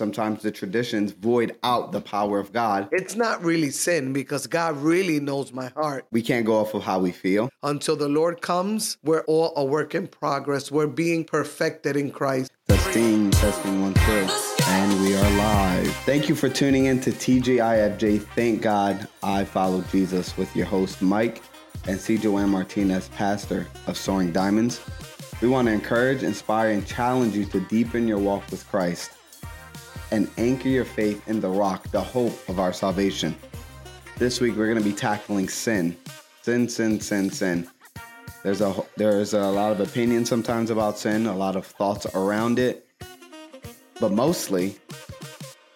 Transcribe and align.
sometimes 0.00 0.40
the 0.40 0.50
traditions 0.50 1.12
void 1.12 1.54
out 1.62 1.92
the 1.92 2.00
power 2.00 2.38
of 2.38 2.54
God. 2.54 2.88
It's 2.90 3.16
not 3.16 3.44
really 3.44 3.68
sin 3.68 4.14
because 4.14 4.46
God 4.46 4.78
really 4.78 5.20
knows 5.20 5.52
my 5.52 5.68
heart. 5.76 6.06
We 6.10 6.22
can't 6.22 6.46
go 6.46 6.56
off 6.56 6.72
of 6.72 6.82
how 6.82 7.00
we 7.00 7.12
feel. 7.12 7.50
Until 7.62 7.96
the 7.96 8.08
Lord 8.08 8.40
comes, 8.40 8.96
we're 9.04 9.24
all 9.24 9.52
a 9.56 9.62
work 9.62 9.94
in 9.94 10.06
progress. 10.06 10.72
We're 10.72 10.86
being 10.86 11.22
perfected 11.22 11.98
in 11.98 12.12
Christ. 12.12 12.50
Testing, 12.66 13.30
testing 13.32 13.82
one, 13.82 13.92
two. 13.92 14.26
And 14.68 15.02
we 15.02 15.14
are 15.14 15.30
live. 15.36 15.94
Thank 16.06 16.30
you 16.30 16.34
for 16.34 16.48
tuning 16.48 16.86
in 16.86 16.98
to 17.02 17.10
TGIFJ. 17.10 18.22
Thank 18.34 18.62
God 18.62 19.06
I 19.22 19.44
follow 19.44 19.82
Jesus 19.92 20.34
with 20.38 20.56
your 20.56 20.64
host, 20.64 21.02
Mike, 21.02 21.42
and 21.86 22.00
C. 22.00 22.16
Joanne 22.16 22.48
Martinez, 22.48 23.08
pastor 23.08 23.66
of 23.86 23.98
Soaring 23.98 24.32
Diamonds. 24.32 24.80
We 25.42 25.48
want 25.48 25.68
to 25.68 25.74
encourage, 25.74 26.22
inspire, 26.22 26.70
and 26.70 26.86
challenge 26.86 27.36
you 27.36 27.44
to 27.44 27.60
deepen 27.60 28.08
your 28.08 28.18
walk 28.18 28.50
with 28.50 28.66
Christ 28.66 29.10
and 30.10 30.30
anchor 30.38 30.68
your 30.68 30.84
faith 30.84 31.26
in 31.28 31.40
the 31.40 31.48
rock, 31.48 31.88
the 31.90 32.00
hope 32.00 32.32
of 32.48 32.58
our 32.58 32.72
salvation. 32.72 33.34
This 34.18 34.40
week, 34.40 34.56
we're 34.56 34.66
going 34.66 34.82
to 34.82 34.84
be 34.84 34.94
tackling 34.94 35.48
sin. 35.48 35.96
Sin, 36.42 36.68
sin, 36.68 37.00
sin, 37.00 37.30
sin. 37.30 37.68
There's 38.42 38.60
a 38.60 38.74
there's 38.96 39.34
a 39.34 39.50
lot 39.50 39.72
of 39.72 39.80
opinions 39.80 40.28
sometimes 40.28 40.70
about 40.70 40.98
sin, 40.98 41.26
a 41.26 41.36
lot 41.36 41.56
of 41.56 41.66
thoughts 41.66 42.06
around 42.14 42.58
it, 42.58 42.86
but 44.00 44.12
mostly 44.12 44.76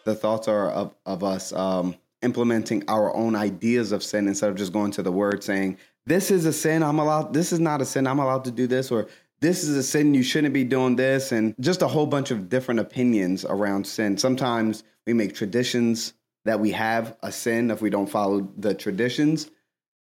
the 0.04 0.14
thoughts 0.14 0.48
are 0.48 0.70
of, 0.70 0.94
of 1.04 1.22
us 1.24 1.52
um, 1.52 1.94
implementing 2.22 2.82
our 2.88 3.14
own 3.14 3.36
ideas 3.36 3.92
of 3.92 4.02
sin 4.02 4.28
instead 4.28 4.48
of 4.50 4.56
just 4.56 4.72
going 4.72 4.90
to 4.92 5.02
the 5.02 5.12
word 5.12 5.44
saying 5.44 5.76
this 6.06 6.30
is 6.30 6.46
a 6.46 6.52
sin 6.52 6.82
i'm 6.82 6.98
allowed 6.98 7.34
this 7.34 7.52
is 7.52 7.60
not 7.60 7.82
a 7.82 7.84
sin 7.84 8.06
i'm 8.06 8.18
allowed 8.18 8.44
to 8.44 8.50
do 8.50 8.66
this 8.66 8.90
or 8.90 9.06
this 9.44 9.62
is 9.62 9.76
a 9.76 9.82
sin 9.82 10.14
you 10.14 10.22
shouldn't 10.22 10.54
be 10.54 10.64
doing 10.64 10.96
this 10.96 11.30
and 11.30 11.54
just 11.60 11.82
a 11.82 11.88
whole 11.88 12.06
bunch 12.06 12.30
of 12.30 12.48
different 12.48 12.80
opinions 12.80 13.44
around 13.44 13.86
sin. 13.86 14.16
Sometimes 14.16 14.84
we 15.06 15.12
make 15.12 15.34
traditions 15.34 16.14
that 16.46 16.60
we 16.60 16.70
have 16.70 17.18
a 17.22 17.30
sin 17.30 17.70
if 17.70 17.82
we 17.82 17.90
don't 17.90 18.08
follow 18.08 18.48
the 18.56 18.72
traditions. 18.72 19.50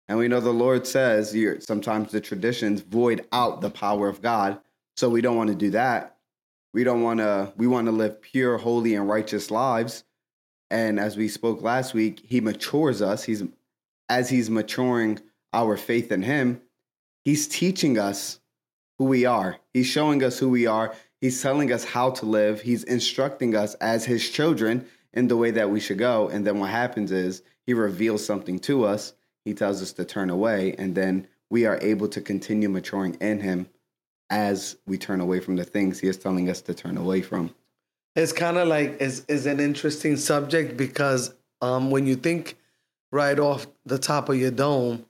And 0.07 0.17
we 0.17 0.29
know 0.29 0.39
the 0.39 0.53
lord 0.53 0.87
says 0.87 1.35
sometimes 1.59 2.11
the 2.11 2.21
traditions 2.21 2.79
void 2.81 3.25
out 3.33 3.59
the 3.59 3.69
power 3.69 4.07
of 4.07 4.21
god. 4.21 4.59
So 4.95 5.09
we 5.09 5.19
don't 5.19 5.35
want 5.35 5.49
to 5.49 5.55
do 5.55 5.71
that. 5.71 6.15
We 6.73 6.85
don't 6.85 7.01
want 7.01 7.19
to 7.19 7.51
we 7.57 7.67
want 7.67 7.87
to 7.87 7.91
live 7.91 8.21
pure 8.21 8.57
holy 8.57 8.95
and 8.95 9.09
righteous 9.09 9.51
lives. 9.51 10.05
And 10.71 10.99
as 10.99 11.17
we 11.17 11.27
spoke 11.27 11.61
last 11.61 11.93
week 11.93 12.21
he 12.25 12.39
matures 12.39 13.01
us. 13.01 13.25
He's 13.25 13.43
as 14.07 14.29
he's 14.29 14.49
maturing 14.49 15.19
our 15.51 15.75
faith 15.75 16.13
in 16.13 16.21
him 16.21 16.61
he's 17.23 17.47
teaching 17.47 17.97
us 17.97 18.39
who 19.03 19.09
we 19.09 19.25
are. 19.25 19.57
He's 19.73 19.87
showing 19.87 20.23
us 20.23 20.39
who 20.39 20.49
we 20.49 20.65
are. 20.65 20.95
He's 21.19 21.41
telling 21.41 21.73
us 21.73 21.83
how 21.83 22.11
to 22.11 22.25
live. 22.25 22.61
He's 22.61 22.85
instructing 22.85 23.53
us 23.53 23.73
as 23.75 24.05
his 24.05 24.29
children 24.29 24.85
in 25.11 25.27
the 25.27 25.35
way 25.35 25.51
that 25.51 25.69
we 25.69 25.81
should 25.81 25.97
go. 25.97 26.29
And 26.29 26.47
then 26.47 26.59
what 26.61 26.69
happens 26.69 27.11
is 27.11 27.43
he 27.65 27.73
reveals 27.73 28.25
something 28.25 28.59
to 28.59 28.85
us. 28.85 29.13
He 29.43 29.53
tells 29.53 29.81
us 29.81 29.91
to 29.93 30.05
turn 30.05 30.29
away 30.29 30.73
and 30.77 30.95
then 30.95 31.27
we 31.49 31.65
are 31.65 31.77
able 31.81 32.07
to 32.07 32.21
continue 32.21 32.69
maturing 32.69 33.15
in 33.15 33.41
him 33.41 33.67
as 34.29 34.77
we 34.87 34.97
turn 34.97 35.19
away 35.19 35.41
from 35.41 35.57
the 35.57 35.65
things 35.65 35.99
he 35.99 36.07
is 36.07 36.17
telling 36.17 36.49
us 36.49 36.61
to 36.61 36.73
turn 36.73 36.95
away 36.95 37.21
from. 37.21 37.53
It's 38.15 38.31
kind 38.31 38.57
of 38.57 38.69
like 38.69 39.01
is 39.01 39.25
is 39.27 39.45
an 39.47 39.59
interesting 39.59 40.15
subject 40.15 40.77
because 40.77 41.33
um, 41.61 41.91
when 41.91 42.07
you 42.07 42.15
think 42.15 42.55
right 43.11 43.37
off 43.37 43.67
the 43.85 43.99
top 43.99 44.29
of 44.29 44.37
your 44.37 44.51
dome, 44.51 45.05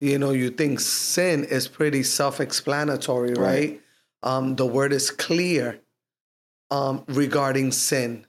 you 0.00 0.18
know, 0.18 0.32
you 0.32 0.50
think 0.50 0.80
sin 0.80 1.44
is 1.44 1.68
pretty 1.68 2.02
self-explanatory, 2.02 3.34
right? 3.34 3.36
right? 3.38 3.80
Um, 4.22 4.56
the 4.56 4.66
word 4.66 4.92
is 4.92 5.10
clear 5.10 5.80
um, 6.70 7.04
regarding 7.08 7.72
sin, 7.72 8.26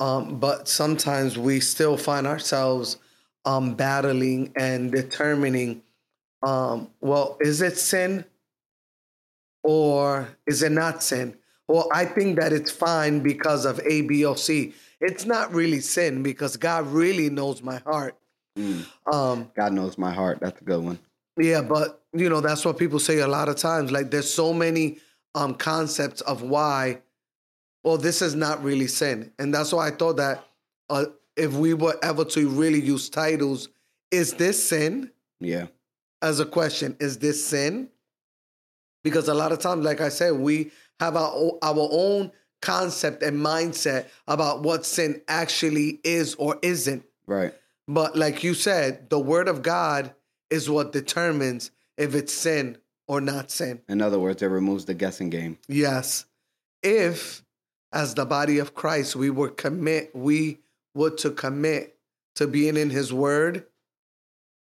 um, 0.00 0.38
but 0.38 0.68
sometimes 0.68 1.38
we 1.38 1.60
still 1.60 1.96
find 1.96 2.26
ourselves 2.26 2.98
um, 3.44 3.74
battling 3.74 4.52
and 4.56 4.92
determining, 4.92 5.82
um, 6.42 6.90
well, 7.00 7.36
is 7.40 7.62
it 7.62 7.76
sin? 7.76 8.24
or 9.62 10.28
is 10.46 10.62
it 10.62 10.72
not 10.72 11.02
sin? 11.02 11.36
Well, 11.66 11.88
I 11.92 12.06
think 12.06 12.38
that 12.40 12.52
it's 12.54 12.70
fine 12.70 13.20
because 13.20 13.66
of 13.66 13.78
A, 13.84 14.00
B, 14.02 14.24
or 14.24 14.36
C. 14.36 14.72
It's 15.00 15.26
not 15.26 15.52
really 15.52 15.80
sin 15.80 16.22
because 16.22 16.56
God 16.56 16.86
really 16.86 17.28
knows 17.28 17.62
my 17.62 17.78
heart. 17.78 18.16
Mm. 18.58 18.86
Um, 19.12 19.50
God 19.56 19.72
knows 19.72 19.96
my 19.96 20.12
heart. 20.12 20.40
That's 20.40 20.60
a 20.60 20.64
good 20.64 20.82
one. 20.82 20.98
Yeah, 21.38 21.62
but 21.62 22.02
you 22.12 22.28
know 22.28 22.40
that's 22.40 22.64
what 22.64 22.78
people 22.78 22.98
say 22.98 23.18
a 23.20 23.28
lot 23.28 23.48
of 23.48 23.56
times. 23.56 23.92
Like 23.92 24.10
there's 24.10 24.32
so 24.32 24.52
many 24.52 24.98
um, 25.34 25.54
concepts 25.54 26.20
of 26.22 26.42
why. 26.42 27.00
Well, 27.84 27.96
this 27.96 28.20
is 28.22 28.34
not 28.34 28.62
really 28.62 28.88
sin, 28.88 29.32
and 29.38 29.54
that's 29.54 29.72
why 29.72 29.86
I 29.86 29.90
thought 29.92 30.16
that 30.16 30.44
uh, 30.90 31.06
if 31.36 31.54
we 31.54 31.74
were 31.74 31.96
ever 32.02 32.24
to 32.24 32.48
really 32.48 32.80
use 32.80 33.08
titles, 33.08 33.68
is 34.10 34.34
this 34.34 34.68
sin? 34.68 35.10
Yeah. 35.40 35.66
As 36.20 36.40
a 36.40 36.44
question, 36.44 36.96
is 36.98 37.18
this 37.18 37.46
sin? 37.46 37.88
because 39.02 39.28
a 39.28 39.34
lot 39.34 39.52
of 39.52 39.58
times, 39.58 39.84
like 39.84 40.00
I 40.00 40.08
said, 40.08 40.34
we 40.34 40.70
have 41.00 41.16
our 41.16 41.52
our 41.62 41.88
own 41.90 42.32
concept 42.60 43.22
and 43.22 43.38
mindset 43.38 44.06
about 44.26 44.62
what 44.62 44.84
sin 44.84 45.22
actually 45.28 46.00
is 46.04 46.34
or 46.34 46.58
isn't. 46.62 47.04
Right. 47.26 47.54
But 47.88 48.14
like 48.14 48.44
you 48.44 48.52
said, 48.52 49.08
the 49.08 49.18
word 49.18 49.48
of 49.48 49.62
God 49.62 50.14
is 50.50 50.68
what 50.68 50.92
determines 50.92 51.70
if 51.96 52.14
it's 52.14 52.34
sin 52.34 52.76
or 53.08 53.22
not 53.22 53.50
sin. 53.50 53.80
In 53.88 54.02
other 54.02 54.18
words, 54.18 54.42
it 54.42 54.46
removes 54.46 54.84
the 54.84 54.94
guessing 54.94 55.30
game. 55.30 55.58
Yes. 55.66 56.26
If 56.82 57.42
as 57.90 58.14
the 58.14 58.26
body 58.26 58.58
of 58.58 58.74
Christ 58.74 59.16
we 59.16 59.30
were 59.30 59.48
commit 59.48 60.14
we 60.14 60.58
were 60.94 61.10
to 61.10 61.30
commit 61.30 61.96
to 62.34 62.46
being 62.46 62.76
in 62.76 62.90
his 62.90 63.12
word, 63.12 63.64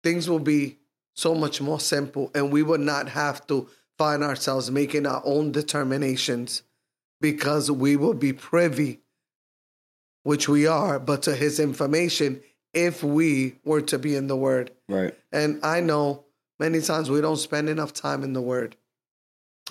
things 0.03 0.29
will 0.29 0.39
be 0.39 0.77
so 1.13 1.35
much 1.35 1.59
more 1.59 1.79
simple 1.79 2.31
and 2.33 2.51
we 2.51 2.63
would 2.63 2.79
not 2.79 3.09
have 3.09 3.45
to 3.47 3.67
find 3.97 4.23
ourselves 4.23 4.71
making 4.71 5.05
our 5.05 5.21
own 5.25 5.51
determinations 5.51 6.63
because 7.19 7.69
we 7.69 7.97
will 7.97 8.13
be 8.13 8.33
privy, 8.33 9.01
which 10.23 10.47
we 10.47 10.65
are, 10.65 10.97
but 10.97 11.21
to 11.23 11.35
his 11.35 11.59
information 11.59 12.41
if 12.73 13.03
we 13.03 13.55
were 13.63 13.81
to 13.81 13.99
be 13.99 14.15
in 14.15 14.27
the 14.27 14.35
word. 14.35 14.71
Right. 14.87 15.13
And 15.31 15.59
I 15.63 15.81
know 15.81 16.25
many 16.59 16.81
times 16.81 17.09
we 17.09 17.21
don't 17.21 17.37
spend 17.37 17.69
enough 17.69 17.93
time 17.93 18.23
in 18.23 18.33
the 18.33 18.41
word. 18.41 18.75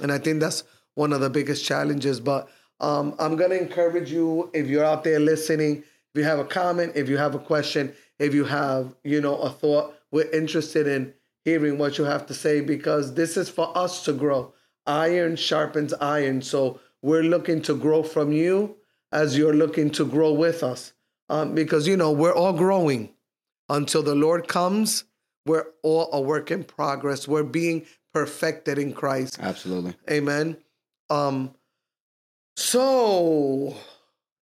And 0.02 0.10
I 0.12 0.18
think 0.18 0.40
that's 0.40 0.64
one 0.94 1.12
of 1.12 1.20
the 1.20 1.30
biggest 1.30 1.64
challenges. 1.64 2.20
But 2.20 2.48
um, 2.80 3.14
I'm 3.18 3.36
going 3.36 3.50
to 3.50 3.60
encourage 3.60 4.10
you, 4.10 4.50
if 4.52 4.66
you're 4.66 4.84
out 4.84 5.04
there 5.04 5.20
listening, 5.20 5.78
if 5.78 6.18
you 6.18 6.24
have 6.24 6.38
a 6.38 6.44
comment, 6.44 6.92
if 6.96 7.08
you 7.08 7.16
have 7.16 7.34
a 7.34 7.38
question, 7.38 7.94
if 8.18 8.34
you 8.34 8.44
have, 8.44 8.94
you 9.04 9.20
know, 9.20 9.36
a 9.36 9.50
thought, 9.50 9.94
we're 10.10 10.30
interested 10.30 10.86
in 10.86 11.14
hearing 11.44 11.78
what 11.78 11.98
you 11.98 12.04
have 12.04 12.26
to 12.26 12.34
say 12.34 12.60
because 12.60 13.14
this 13.14 13.36
is 13.36 13.48
for 13.48 13.76
us 13.76 14.04
to 14.04 14.12
grow. 14.12 14.52
Iron 14.86 15.36
sharpens 15.36 15.94
iron. 15.94 16.42
So 16.42 16.80
we're 17.02 17.22
looking 17.22 17.62
to 17.62 17.76
grow 17.76 18.02
from 18.02 18.32
you 18.32 18.76
as 19.12 19.38
you're 19.38 19.54
looking 19.54 19.90
to 19.90 20.04
grow 20.04 20.32
with 20.32 20.62
us. 20.62 20.92
Um, 21.30 21.54
because, 21.54 21.86
you 21.86 21.96
know, 21.96 22.10
we're 22.10 22.34
all 22.34 22.52
growing 22.52 23.14
until 23.68 24.02
the 24.02 24.16
Lord 24.16 24.48
comes. 24.48 25.04
We're 25.46 25.66
all 25.84 26.10
a 26.12 26.20
work 26.20 26.50
in 26.50 26.64
progress. 26.64 27.28
We're 27.28 27.44
being 27.44 27.86
perfected 28.12 28.78
in 28.78 28.92
Christ. 28.92 29.38
Absolutely. 29.40 29.94
Amen. 30.10 30.56
Um, 31.08 31.54
so 32.56 33.76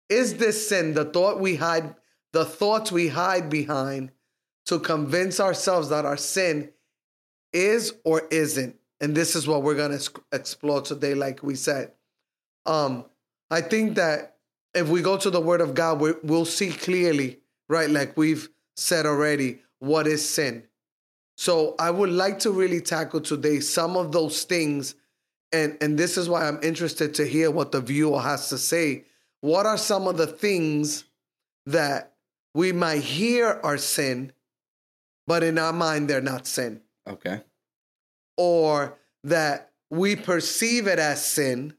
is 0.08 0.36
this 0.36 0.68
sin 0.68 0.94
the 0.94 1.04
thought 1.04 1.38
we 1.38 1.54
hide, 1.54 1.94
the 2.32 2.44
thoughts 2.44 2.90
we 2.90 3.08
hide 3.08 3.48
behind 3.48 4.10
to 4.66 4.80
convince 4.80 5.38
ourselves 5.38 5.88
that 5.90 6.04
our 6.04 6.16
sin 6.16 6.72
is 7.52 7.94
or 8.04 8.22
isn't. 8.32 8.76
And 9.00 9.14
this 9.14 9.36
is 9.36 9.46
what 9.46 9.62
we're 9.62 9.76
going 9.76 9.96
to 9.96 10.10
explore 10.32 10.82
today, 10.82 11.14
like 11.14 11.44
we 11.44 11.54
said. 11.54 11.92
Um, 12.66 13.04
I 13.50 13.60
think 13.60 13.96
that 13.96 14.31
if 14.74 14.88
we 14.88 15.02
go 15.02 15.16
to 15.16 15.30
the 15.30 15.40
Word 15.40 15.60
of 15.60 15.74
God, 15.74 16.00
we, 16.00 16.12
we'll 16.22 16.44
see 16.44 16.70
clearly, 16.70 17.40
right? 17.68 17.90
Like 17.90 18.16
we've 18.16 18.48
said 18.76 19.06
already, 19.06 19.60
what 19.78 20.06
is 20.06 20.26
sin. 20.26 20.64
So 21.36 21.74
I 21.78 21.90
would 21.90 22.10
like 22.10 22.38
to 22.40 22.50
really 22.50 22.80
tackle 22.80 23.20
today 23.20 23.60
some 23.60 23.96
of 23.96 24.12
those 24.12 24.44
things. 24.44 24.94
And, 25.50 25.76
and 25.80 25.98
this 25.98 26.16
is 26.16 26.28
why 26.28 26.46
I'm 26.46 26.60
interested 26.62 27.14
to 27.16 27.26
hear 27.26 27.50
what 27.50 27.72
the 27.72 27.80
viewer 27.80 28.20
has 28.20 28.48
to 28.50 28.58
say. 28.58 29.04
What 29.40 29.66
are 29.66 29.78
some 29.78 30.06
of 30.06 30.16
the 30.16 30.26
things 30.26 31.04
that 31.66 32.12
we 32.54 32.72
might 32.72 33.02
hear 33.02 33.60
are 33.62 33.78
sin, 33.78 34.32
but 35.26 35.42
in 35.42 35.58
our 35.58 35.72
mind, 35.72 36.08
they're 36.08 36.20
not 36.20 36.46
sin? 36.46 36.80
Okay. 37.08 37.40
Or 38.36 38.98
that 39.24 39.72
we 39.90 40.16
perceive 40.16 40.86
it 40.86 40.98
as 40.98 41.24
sin, 41.24 41.74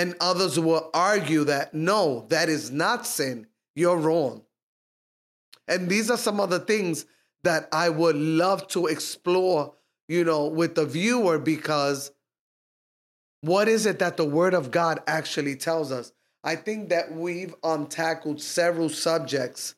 and 0.00 0.14
others 0.18 0.58
will 0.58 0.88
argue 0.94 1.44
that 1.44 1.74
no, 1.74 2.24
that 2.30 2.48
is 2.48 2.70
not 2.70 3.06
sin. 3.06 3.46
You're 3.74 3.98
wrong. 3.98 4.44
And 5.68 5.90
these 5.90 6.10
are 6.10 6.16
some 6.16 6.40
of 6.40 6.48
the 6.48 6.58
things 6.58 7.04
that 7.42 7.68
I 7.70 7.90
would 7.90 8.16
love 8.16 8.66
to 8.68 8.86
explore, 8.86 9.74
you 10.08 10.24
know, 10.24 10.46
with 10.46 10.74
the 10.74 10.86
viewer 10.86 11.38
because 11.38 12.12
what 13.42 13.68
is 13.68 13.84
it 13.84 13.98
that 13.98 14.16
the 14.16 14.24
word 14.24 14.54
of 14.54 14.70
God 14.70 15.00
actually 15.06 15.54
tells 15.54 15.92
us? 15.92 16.12
I 16.42 16.56
think 16.56 16.88
that 16.88 17.12
we've 17.12 17.54
um 17.62 17.86
tackled 17.86 18.40
several 18.40 18.88
subjects 18.88 19.74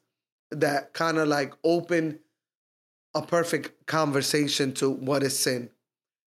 that 0.53 0.93
kind 0.93 1.19
of 1.19 1.27
like 1.27 1.53
open 1.65 2.21
a 3.13 3.23
perfect 3.23 3.87
conversation 3.87 4.73
to 4.75 4.89
what 4.89 5.25
is 5.25 5.37
sin. 5.37 5.71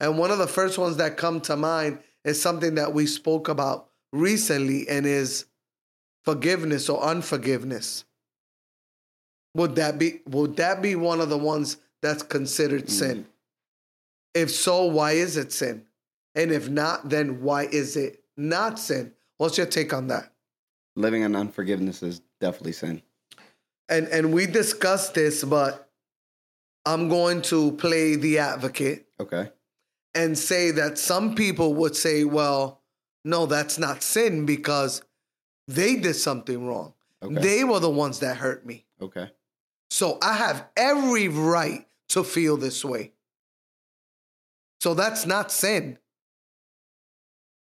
And 0.01 0.18
one 0.18 0.31
of 0.31 0.40
the 0.40 0.48
first 0.48 0.78
ones 0.78 0.98
that 0.98 1.16
come 1.16 1.40
to 1.42 1.56
mind 1.56 2.00
is 2.27 2.41
something 2.41 2.75
that 2.75 2.94
we 2.94 3.07
spoke 3.07 3.47
about 3.47 3.88
recently 4.12 4.88
and 4.89 5.06
is 5.06 5.45
forgiveness 6.24 6.89
or 6.89 7.01
unforgiveness. 7.01 8.03
Would 9.56 9.75
that 9.75 9.97
be 9.97 10.19
would 10.27 10.57
that 10.57 10.81
be 10.81 10.95
one 10.95 11.21
of 11.21 11.29
the 11.29 11.38
ones 11.38 11.77
that's 12.01 12.21
considered 12.21 12.83
mm-hmm. 12.83 12.91
sin? 12.91 13.27
If 14.33 14.51
so, 14.51 14.85
why 14.85 15.13
is 15.13 15.38
it 15.38 15.51
sin? 15.51 15.85
And 16.35 16.51
if 16.51 16.69
not, 16.69 17.09
then 17.09 17.41
why 17.41 17.63
is 17.63 17.95
it 17.95 18.21
not 18.35 18.77
sin? 18.77 19.13
What's 19.38 19.57
your 19.57 19.65
take 19.65 19.94
on 19.94 20.07
that? 20.07 20.31
Living 20.95 21.23
in 21.23 21.35
unforgiveness 21.35 22.03
is 22.03 22.21
definitely 22.41 22.73
sin. 22.73 23.01
And 23.88 24.07
and 24.09 24.33
we 24.33 24.47
discussed 24.47 25.13
this, 25.13 25.45
but 25.45 25.89
I'm 26.85 27.07
going 27.07 27.41
to 27.44 27.71
play 27.71 28.15
the 28.15 28.39
advocate. 28.39 29.07
Okay. 29.19 29.50
And 30.15 30.38
say 30.38 30.71
that 30.71 30.98
some 30.98 31.36
people 31.36 31.75
would 31.75 31.95
say, 31.95 32.24
well, 32.24 32.81
no, 33.24 33.45
that's 33.45 33.77
not 33.77 34.01
sin 34.01 34.45
because 34.45 35.04
they 35.68 35.95
did 35.98 36.15
something 36.15 36.65
wrong. 36.65 36.94
Okay. 37.21 37.42
They 37.42 37.63
were 37.63 37.80
the 37.80 37.89
ones 37.89 38.19
that 38.19 38.38
hurt 38.38 38.65
me. 38.65 38.86
Okay. 39.01 39.30
So 39.89 40.18
I 40.21 40.33
have 40.33 40.65
every 40.75 41.27
right 41.27 41.86
to 42.09 42.24
feel 42.24 42.57
this 42.57 42.83
way. 42.83 43.12
So 44.81 44.94
that's 44.94 45.25
not 45.25 45.51
sin. 45.51 45.98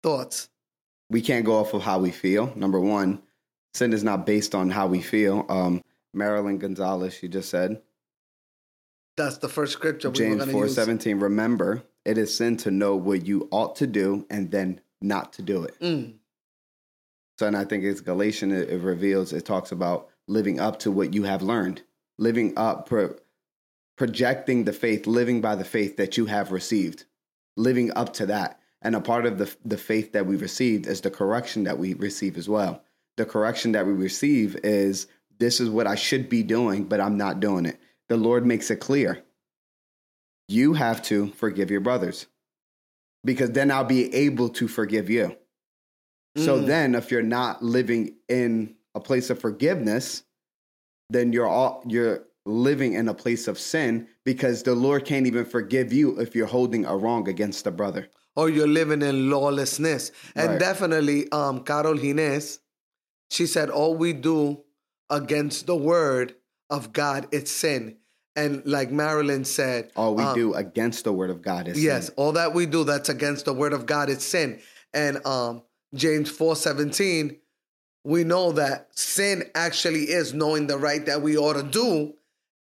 Thoughts? 0.03 0.49
We 1.09 1.21
can't 1.21 1.45
go 1.45 1.55
off 1.57 1.73
of 1.73 1.81
how 1.81 1.99
we 1.99 2.11
feel. 2.11 2.53
Number 2.55 2.79
one, 2.79 3.21
sin 3.73 3.91
is 3.91 4.03
not 4.03 4.25
based 4.25 4.55
on 4.55 4.69
how 4.69 4.87
we 4.87 5.01
feel. 5.01 5.45
Um, 5.49 5.83
Marilyn 6.13 6.57
Gonzalez, 6.57 7.13
she 7.13 7.27
just 7.27 7.49
said. 7.49 7.81
That's 9.17 9.37
the 9.37 9.49
first 9.49 9.73
scripture. 9.73 10.11
James 10.11 10.43
four 10.51 10.67
seventeen. 10.67 11.19
Remember, 11.19 11.83
it 12.05 12.17
is 12.17 12.33
sin 12.33 12.55
to 12.57 12.71
know 12.71 12.95
what 12.95 13.25
you 13.25 13.47
ought 13.51 13.75
to 13.77 13.87
do 13.87 14.25
and 14.29 14.51
then 14.51 14.79
not 15.01 15.33
to 15.33 15.41
do 15.41 15.63
it. 15.63 15.79
Mm. 15.81 16.13
So, 17.37 17.47
and 17.47 17.57
I 17.57 17.65
think 17.65 17.83
it's 17.83 18.01
Galatian. 18.01 18.51
It, 18.51 18.69
it, 18.69 18.81
reveals. 18.81 19.33
It 19.33 19.45
talks 19.45 19.71
about 19.71 20.07
living 20.27 20.59
up 20.59 20.79
to 20.79 20.91
what 20.91 21.13
you 21.13 21.23
have 21.23 21.41
learned, 21.41 21.81
living 22.17 22.53
up, 22.55 22.87
pro, 22.87 23.15
projecting 23.97 24.63
the 24.63 24.73
faith, 24.73 25.05
living 25.05 25.41
by 25.41 25.55
the 25.55 25.65
faith 25.65 25.97
that 25.97 26.15
you 26.15 26.27
have 26.27 26.51
received, 26.51 27.05
living 27.57 27.91
up 27.95 28.13
to 28.13 28.25
that. 28.27 28.59
And 28.81 28.95
a 28.95 29.01
part 29.01 29.25
of 29.25 29.37
the 29.37 29.53
the 29.65 29.77
faith 29.77 30.13
that 30.13 30.27
we 30.27 30.35
received 30.35 30.87
is 30.87 31.01
the 31.01 31.11
correction 31.11 31.63
that 31.63 31.79
we 31.79 31.95
receive 31.95 32.37
as 32.37 32.47
well. 32.47 32.83
The 33.17 33.25
correction 33.25 33.71
that 33.71 33.85
we 33.85 33.93
receive 33.93 34.55
is 34.63 35.07
this 35.39 35.59
is 35.59 35.69
what 35.69 35.87
I 35.87 35.95
should 35.95 36.29
be 36.29 36.43
doing, 36.43 36.85
but 36.85 37.01
I'm 37.01 37.17
not 37.17 37.39
doing 37.39 37.65
it. 37.65 37.79
The 38.07 38.17
Lord 38.17 38.45
makes 38.45 38.69
it 38.69 38.77
clear. 38.77 39.24
You 40.47 40.73
have 40.73 41.01
to 41.03 41.27
forgive 41.31 41.71
your 41.71 41.81
brothers 41.81 42.27
because 43.23 43.51
then 43.51 43.71
I'll 43.71 43.83
be 43.83 44.13
able 44.13 44.49
to 44.49 44.67
forgive 44.67 45.09
you. 45.09 45.35
Mm. 46.37 46.45
So 46.45 46.59
then 46.59 46.95
if 46.95 47.11
you're 47.11 47.23
not 47.23 47.63
living 47.63 48.15
in 48.29 48.75
a 48.93 48.99
place 48.99 49.29
of 49.29 49.39
forgiveness, 49.39 50.23
then 51.09 51.33
you're 51.33 51.47
all 51.47 51.83
you're 51.87 52.25
living 52.45 52.93
in 52.93 53.07
a 53.07 53.13
place 53.13 53.47
of 53.47 53.57
sin 53.57 54.07
because 54.23 54.63
the 54.63 54.75
Lord 54.75 55.05
can't 55.05 55.25
even 55.25 55.45
forgive 55.45 55.91
you 55.91 56.19
if 56.19 56.35
you're 56.35 56.45
holding 56.45 56.85
a 56.85 56.95
wrong 56.95 57.27
against 57.27 57.65
a 57.65 57.71
brother. 57.71 58.07
Or 58.35 58.49
you're 58.49 58.67
living 58.67 59.01
in 59.01 59.29
lawlessness. 59.29 60.11
And 60.35 60.51
right. 60.51 60.59
definitely 60.59 61.31
um 61.31 61.63
Carol 61.63 61.95
Gines, 61.95 62.59
she 63.31 63.47
said 63.47 63.69
all 63.69 63.95
we 63.95 64.13
do 64.13 64.63
against 65.09 65.67
the 65.67 65.75
word 65.75 66.35
of 66.69 66.93
God, 66.93 67.27
it's 67.31 67.51
sin. 67.51 67.97
And 68.35 68.65
like 68.65 68.91
Marilyn 68.91 69.45
said, 69.45 69.91
all 69.95 70.13
we 70.15 70.23
um, 70.23 70.35
do 70.35 70.53
against 70.53 71.05
the 71.05 71.13
word 71.13 71.29
of 71.29 71.41
God 71.41 71.67
is 71.67 71.81
yes, 71.81 72.07
sin. 72.07 72.15
all 72.17 72.33
that 72.33 72.53
we 72.53 72.65
do 72.65 72.83
that's 72.83 73.09
against 73.09 73.45
the 73.45 73.53
word 73.53 73.71
of 73.71 73.85
God 73.85 74.09
is 74.09 74.23
sin. 74.23 74.59
And 74.93 75.25
um, 75.25 75.63
James 75.93 76.29
four 76.29 76.55
seventeen, 76.55 77.37
we 78.03 78.23
know 78.23 78.51
that 78.51 78.89
sin 78.97 79.43
actually 79.55 80.03
is 80.03 80.33
knowing 80.33 80.67
the 80.67 80.77
right 80.77 81.05
that 81.05 81.21
we 81.21 81.37
ought 81.37 81.53
to 81.53 81.63
do 81.63 82.13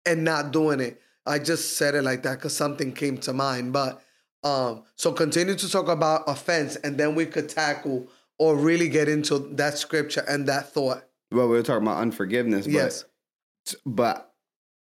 and 0.04 0.24
not 0.24 0.52
doing 0.52 0.80
it. 0.80 1.00
I 1.24 1.38
just 1.38 1.76
said 1.76 1.94
it 1.94 2.02
like 2.02 2.22
that 2.24 2.36
because 2.36 2.54
something 2.54 2.92
came 2.92 3.16
to 3.18 3.32
mind. 3.32 3.72
But 3.72 4.02
um, 4.44 4.82
so 4.96 5.12
continue 5.12 5.54
to 5.54 5.70
talk 5.70 5.88
about 5.88 6.24
offense, 6.26 6.76
and 6.76 6.98
then 6.98 7.14
we 7.14 7.26
could 7.26 7.48
tackle 7.48 8.08
or 8.38 8.56
really 8.56 8.88
get 8.88 9.08
into 9.08 9.38
that 9.52 9.78
scripture 9.78 10.24
and 10.28 10.48
that 10.48 10.72
thought. 10.72 11.04
Well, 11.30 11.48
we 11.48 11.56
were 11.56 11.62
talking 11.62 11.86
about 11.86 11.98
unforgiveness, 11.98 12.66
but, 12.66 12.72
yes. 12.72 13.04
But 13.86 14.31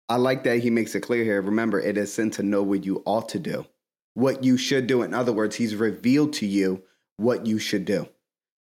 I 0.09 0.17
like 0.17 0.45
that 0.45 0.61
he 0.61 0.71
makes 0.71 0.95
it 0.95 1.01
clear 1.01 1.25
here. 1.25 1.43
Remember, 1.43 1.81
it 1.81 1.97
is 1.99 2.13
sin 2.13 2.31
to 2.33 2.43
know 2.43 2.63
what 2.63 2.85
you 2.85 3.03
ought 3.07 3.29
to 3.31 3.39
do, 3.39 3.67
what 4.15 4.45
you 4.45 4.57
should 4.57 4.87
do. 4.87 5.03
In 5.03 5.15
other 5.15 5.33
words, 5.33 5.57
he's 5.57 5.75
revealed 5.75 6.33
to 6.35 6.47
you 6.47 6.83
what 7.17 7.47
you 7.47 7.59
should 7.59 7.85
do. 7.85 8.09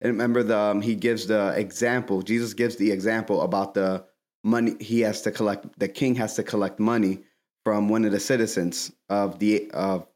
And 0.01 0.11
remember, 0.13 0.43
the 0.43 0.57
um, 0.57 0.81
he 0.81 0.95
gives 0.95 1.27
the 1.27 1.53
example. 1.57 2.21
Jesus 2.21 2.53
gives 2.53 2.75
the 2.75 2.91
example 2.91 3.41
about 3.41 3.73
the 3.73 4.05
money 4.43 4.75
he 4.79 5.01
has 5.01 5.21
to 5.23 5.31
collect. 5.31 5.79
The 5.79 5.87
king 5.87 6.15
has 6.15 6.35
to 6.35 6.43
collect 6.43 6.79
money 6.79 7.23
from 7.63 7.89
one 7.89 8.05
of 8.05 8.11
the 8.11 8.19
citizens 8.19 8.91
of 9.09 9.39
the 9.39 9.71
of 9.71 10.07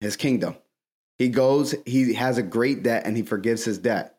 his 0.00 0.16
kingdom. 0.16 0.56
He 1.18 1.28
goes, 1.28 1.74
he 1.86 2.14
has 2.14 2.38
a 2.38 2.42
great 2.42 2.82
debt, 2.82 3.04
and 3.06 3.16
he 3.16 3.22
forgives 3.22 3.64
his 3.64 3.78
debt. 3.78 4.18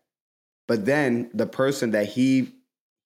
But 0.67 0.85
then 0.85 1.29
the 1.33 1.45
person 1.45 1.91
that 1.91 2.07
he 2.07 2.53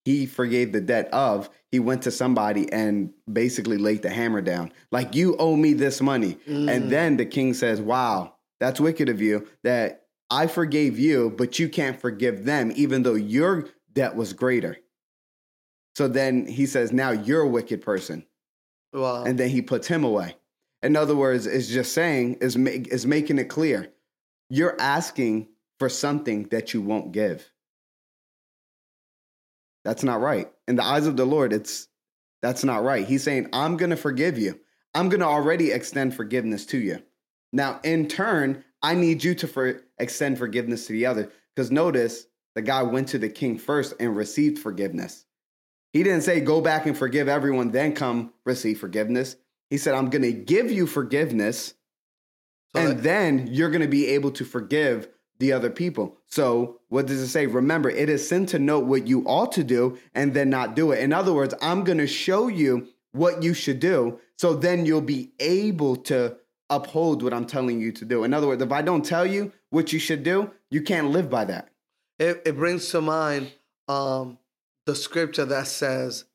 he 0.08 0.26
forgave 0.26 0.72
the 0.72 0.80
debt 0.80 1.10
of, 1.12 1.50
he 1.70 1.80
went 1.80 2.02
to 2.04 2.12
somebody 2.12 2.72
and 2.72 3.12
basically 3.30 3.78
laid 3.78 4.04
the 4.04 4.10
hammer 4.10 4.42
down. 4.42 4.72
Like, 4.90 5.14
you 5.16 5.36
owe 5.36 5.58
me 5.58 5.74
this 5.74 6.00
money. 6.00 6.38
Mm. 6.48 6.72
And 6.72 6.90
then 6.90 7.18
the 7.18 7.26
king 7.26 7.54
says, 7.54 7.82
Wow, 7.82 8.36
that's 8.62 8.80
wicked 8.80 9.10
of 9.10 9.20
you 9.20 9.46
that 9.64 10.06
I 10.30 10.48
forgave 10.48 10.98
you, 10.98 11.34
but 11.38 11.60
you 11.60 11.68
can't 11.68 12.00
forgive 12.00 12.46
them, 12.46 12.72
even 12.78 13.04
though 13.04 13.16
your 13.16 13.68
debt 13.92 14.16
was 14.16 14.32
greater. 14.32 14.78
So 15.98 16.08
then 16.08 16.46
he 16.46 16.68
says, 16.68 16.94
Now 16.94 17.12
you're 17.12 17.42
a 17.42 17.50
wicked 17.50 17.82
person. 17.82 18.26
Wow. 18.94 19.26
And 19.26 19.38
then 19.38 19.50
he 19.50 19.62
puts 19.62 19.88
him 19.90 20.06
away. 20.06 20.38
In 20.84 20.96
other 20.96 21.18
words, 21.18 21.48
is 21.48 21.68
just 21.68 21.92
saying, 21.92 22.36
is, 22.36 22.56
make, 22.56 22.88
is 22.88 23.06
making 23.06 23.40
it 23.40 23.50
clear. 23.50 23.92
You're 24.50 24.80
asking 24.80 25.50
for 25.80 25.90
something 25.90 26.44
that 26.52 26.74
you 26.74 26.82
won't 26.82 27.12
give. 27.12 27.52
That's 29.88 30.04
not 30.04 30.20
right. 30.20 30.52
In 30.68 30.76
the 30.76 30.84
eyes 30.84 31.08
of 31.08 31.16
the 31.16 31.24
Lord, 31.24 31.54
it's 31.54 31.88
that's 32.42 32.66
not 32.66 32.84
right. 32.84 33.08
He's 33.08 33.24
saying, 33.24 33.48
I'm 33.54 33.78
going 33.78 33.90
to 33.92 33.96
forgive 33.96 34.38
you. 34.38 34.60
I'm 34.94 35.08
going 35.08 35.22
to 35.22 35.26
already 35.26 35.72
extend 35.72 36.14
forgiveness 36.14 36.66
to 36.68 36.78
you. 36.78 37.02
Now, 37.54 37.80
in 37.86 38.10
turn, 38.10 38.66
I 38.84 38.96
need 38.96 39.24
you 39.24 39.34
to 39.36 39.48
for, 39.48 39.82
extend 39.98 40.40
forgiveness 40.40 40.88
to 40.88 40.92
the 40.92 41.06
other. 41.06 41.32
Because 41.56 41.72
notice 41.72 42.28
the 42.54 42.62
guy 42.62 42.84
went 42.84 43.08
to 43.10 43.18
the 43.18 43.30
king 43.30 43.58
first 43.58 43.94
and 43.98 44.14
received 44.14 44.60
forgiveness. 44.60 45.26
He 45.94 46.04
didn't 46.04 46.24
say, 46.24 46.42
go 46.42 46.60
back 46.60 46.86
and 46.86 46.98
forgive 46.98 47.30
everyone, 47.30 47.72
then 47.72 47.94
come 47.96 48.34
receive 48.46 48.82
forgiveness. 48.82 49.38
He 49.70 49.78
said, 49.78 49.96
I'm 49.96 50.10
going 50.10 50.22
to 50.24 50.34
give 50.34 50.70
you 50.70 50.86
forgiveness, 50.86 51.76
so 52.76 52.82
and 52.82 52.90
that- 52.90 53.04
then 53.04 53.48
you're 53.50 53.72
going 53.72 53.84
to 53.84 53.88
be 53.88 54.08
able 54.08 54.32
to 54.32 54.44
forgive 54.44 55.08
the 55.40 55.52
other 55.54 55.70
people. 55.70 56.18
So, 56.26 56.80
what 56.90 57.06
does 57.06 57.22
it 57.22 57.28
say? 57.28 57.46
Remember, 57.46 57.90
it 57.90 58.10
is 58.10 58.28
sin 58.28 58.46
to 58.48 58.60
know 58.60 58.80
what 58.80 59.08
you 59.08 59.24
ought 59.26 59.52
to 59.54 59.64
do 59.64 59.98
and 60.16 60.34
then 60.34 60.50
not 60.50 60.76
do 60.76 60.92
it. 60.92 61.00
In 61.00 61.14
other 61.14 61.34
words, 61.34 61.54
I'm 61.62 61.84
going 61.84 62.00
to 62.00 62.08
show 62.08 62.48
you 62.48 62.88
what 63.12 63.44
you 63.44 63.54
should 63.54 63.80
do. 63.80 64.20
So 64.38 64.54
then 64.54 64.86
you'll 64.86 65.02
be 65.02 65.32
able 65.40 65.96
to 65.98 66.38
uphold 66.70 67.24
what 67.24 67.34
I'm 67.34 67.46
telling 67.46 67.82
you 67.82 67.92
to 67.94 68.06
do. 68.06 68.24
In 68.24 68.34
other 68.34 68.48
words, 68.48 68.62
if 68.62 68.72
I 68.72 68.82
don't 68.82 69.04
tell 69.04 69.26
you 69.26 69.52
what 69.70 69.92
you 69.92 70.00
should 70.00 70.24
do, 70.24 70.52
you 70.70 70.82
can't 70.82 71.10
live 71.10 71.30
by 71.30 71.46
that. 71.46 71.70
It, 72.20 72.44
it 72.46 72.56
brings 72.56 72.90
to 72.90 73.02
mind 73.02 73.52
um, 73.88 74.38
the 74.86 74.96
scripture 74.96 75.46
that 75.46 75.68
says, 75.68 76.26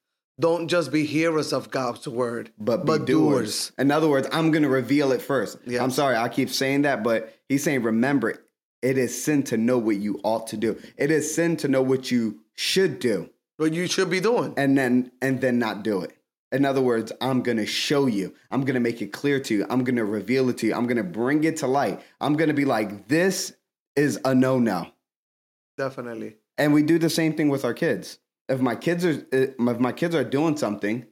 don't 0.41 0.69
just 0.69 0.91
be 0.91 1.05
hearers 1.05 1.53
of 1.53 1.71
God's 1.71 2.09
word, 2.09 2.51
but, 2.59 2.87
but 2.87 3.05
doers. 3.05 3.69
doers. 3.69 3.73
In 3.79 3.91
other 3.91 4.09
words, 4.09 4.27
I'm 4.33 4.51
going 4.51 4.63
to 4.63 4.69
reveal 4.69 5.13
it 5.13 5.21
first. 5.21 5.59
Yes. 5.67 5.81
I'm 5.81 5.91
sorry, 5.91 6.17
I 6.17 6.29
keep 6.29 6.49
saying 6.49 6.83
that, 6.83 7.05
but 7.05 7.35
he's 7.49 7.63
saying, 7.63 7.83
remember, 7.83 8.43
it 8.83 8.99
is 8.99 9.23
sin 9.23 9.45
to 9.45 9.57
know 9.57 9.79
what 9.79 9.97
you 9.97 10.21
ought 10.25 10.49
to 10.49 10.57
do. 10.57 10.79
It 10.97 11.11
is 11.11 11.33
sin 11.33 11.57
to 11.59 11.69
know 11.69 11.83
what 11.83 12.11
you 12.11 12.41
should 12.55 12.99
do. 12.99 13.31
What 13.57 13.73
you 13.73 13.87
should 13.87 14.11
be 14.11 14.21
doing. 14.21 14.55
And 14.57 14.77
then 14.77 15.13
and 15.23 15.41
then 15.41 15.59
not 15.59 15.85
do 15.85 16.03
it. 16.03 16.17
In 16.51 16.67
other 16.67 16.83
words, 16.83 17.13
I'm 17.21 17.43
going 17.43 17.57
to 17.57 17.65
show 17.65 18.07
you. 18.07 18.35
I'm 18.51 18.63
going 18.63 18.75
to 18.75 18.81
make 18.81 19.01
it 19.01 19.13
clear 19.13 19.41
to 19.41 19.55
you. 19.55 19.67
I'm 19.71 19.85
going 19.85 19.97
to 19.97 20.05
reveal 20.05 20.51
it 20.51 20.59
to 20.59 20.67
you. 20.67 20.75
I'm 20.75 20.87
going 20.87 20.99
to 20.99 21.05
bring 21.05 21.45
it 21.45 21.59
to 21.59 21.67
light. 21.67 22.03
I'm 22.21 22.37
going 22.37 22.49
to 22.49 22.55
be 22.55 22.67
like 22.67 23.09
this 23.09 23.55
is 23.97 24.21
a 24.25 24.35
no-no. 24.35 24.89
Definitely. 25.79 26.37
And 26.59 26.75
we 26.75 26.83
do 26.83 26.99
the 26.99 27.09
same 27.09 27.35
thing 27.35 27.49
with 27.49 27.65
our 27.65 27.73
kids. 27.73 28.19
If 28.49 28.61
my 28.61 28.75
kids 28.75 29.05
are 29.05 29.25
eh, 29.33 29.47
if 29.59 29.79
my 29.79 29.93
kids 29.93 30.15
are 30.15 30.25
doing 30.25 30.57
something 30.57 31.07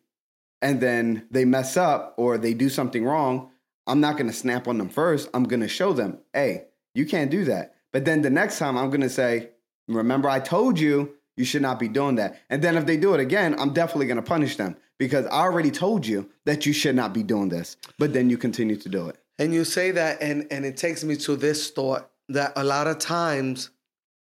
and 0.60 0.80
then 0.80 1.26
they 1.30 1.44
mess 1.44 1.76
up 1.76 2.14
or 2.18 2.36
they 2.36 2.52
do 2.52 2.68
something 2.68 3.04
wrong, 3.04 3.50
I'm 3.86 4.00
not 4.00 4.16
going 4.16 4.26
to 4.26 4.32
snap 4.32 4.68
on 4.68 4.76
them 4.76 4.88
first. 4.88 5.30
I'm 5.32 5.44
going 5.44 5.60
to 5.60 5.68
show 5.68 5.92
them, 5.92 6.18
"Hey, 6.34 6.66
you 6.94 7.06
can't 7.06 7.30
do 7.30 7.44
that. 7.44 7.74
But 7.92 8.04
then 8.04 8.22
the 8.22 8.30
next 8.30 8.58
time 8.58 8.76
I'm 8.76 8.90
going 8.90 9.00
to 9.00 9.10
say, 9.10 9.50
Remember, 9.88 10.28
I 10.28 10.40
told 10.40 10.78
you 10.78 11.14
you 11.36 11.44
should 11.44 11.62
not 11.62 11.78
be 11.78 11.88
doing 11.88 12.16
that. 12.16 12.40
And 12.50 12.62
then 12.62 12.76
if 12.76 12.86
they 12.86 12.96
do 12.96 13.14
it 13.14 13.20
again, 13.20 13.58
I'm 13.58 13.72
definitely 13.72 14.06
going 14.06 14.16
to 14.16 14.22
punish 14.22 14.56
them 14.56 14.76
because 14.98 15.26
I 15.26 15.40
already 15.40 15.70
told 15.70 16.06
you 16.06 16.30
that 16.44 16.66
you 16.66 16.72
should 16.72 16.94
not 16.94 17.12
be 17.12 17.22
doing 17.22 17.48
this. 17.48 17.76
But 17.98 18.12
then 18.12 18.30
you 18.30 18.38
continue 18.38 18.76
to 18.76 18.88
do 18.88 19.08
it. 19.08 19.16
And 19.38 19.54
you 19.54 19.64
say 19.64 19.90
that, 19.92 20.20
and, 20.20 20.46
and 20.50 20.64
it 20.64 20.76
takes 20.76 21.02
me 21.02 21.16
to 21.16 21.36
this 21.36 21.70
thought 21.70 22.10
that 22.28 22.52
a 22.56 22.62
lot 22.62 22.86
of 22.86 22.98
times, 22.98 23.70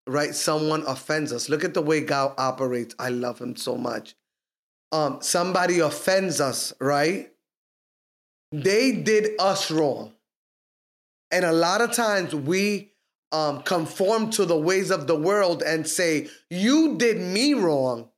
right, 0.08 0.34
someone 0.34 0.84
offends 0.88 1.34
us. 1.34 1.50
Look 1.50 1.64
at 1.64 1.74
the 1.74 1.82
way 1.82 2.02
God 2.02 2.34
operates. 2.38 2.96
I 2.98 3.10
love 3.10 3.40
him 3.40 3.56
so 3.56 3.76
much. 3.76 4.16
Um, 4.92 5.20
somebody 5.22 5.80
offends 5.80 6.40
us, 6.40 6.74
right? 6.80 7.32
They 8.52 8.94
did 8.94 9.32
us 9.40 9.70
wrong. 9.70 10.14
And 11.32 11.46
a 11.46 11.52
lot 11.52 11.82
of 11.82 11.92
times 11.92 12.34
we 12.34 12.92
um, 13.32 13.62
conform 13.62 14.32
to 14.32 14.46
the 14.46 14.58
ways 14.58 14.90
of 14.90 15.08
the 15.08 15.16
world 15.16 15.62
and 15.62 15.88
say, 15.88 16.30
You 16.50 16.98
did 16.98 17.20
me 17.20 17.54
wrong. 17.54 18.10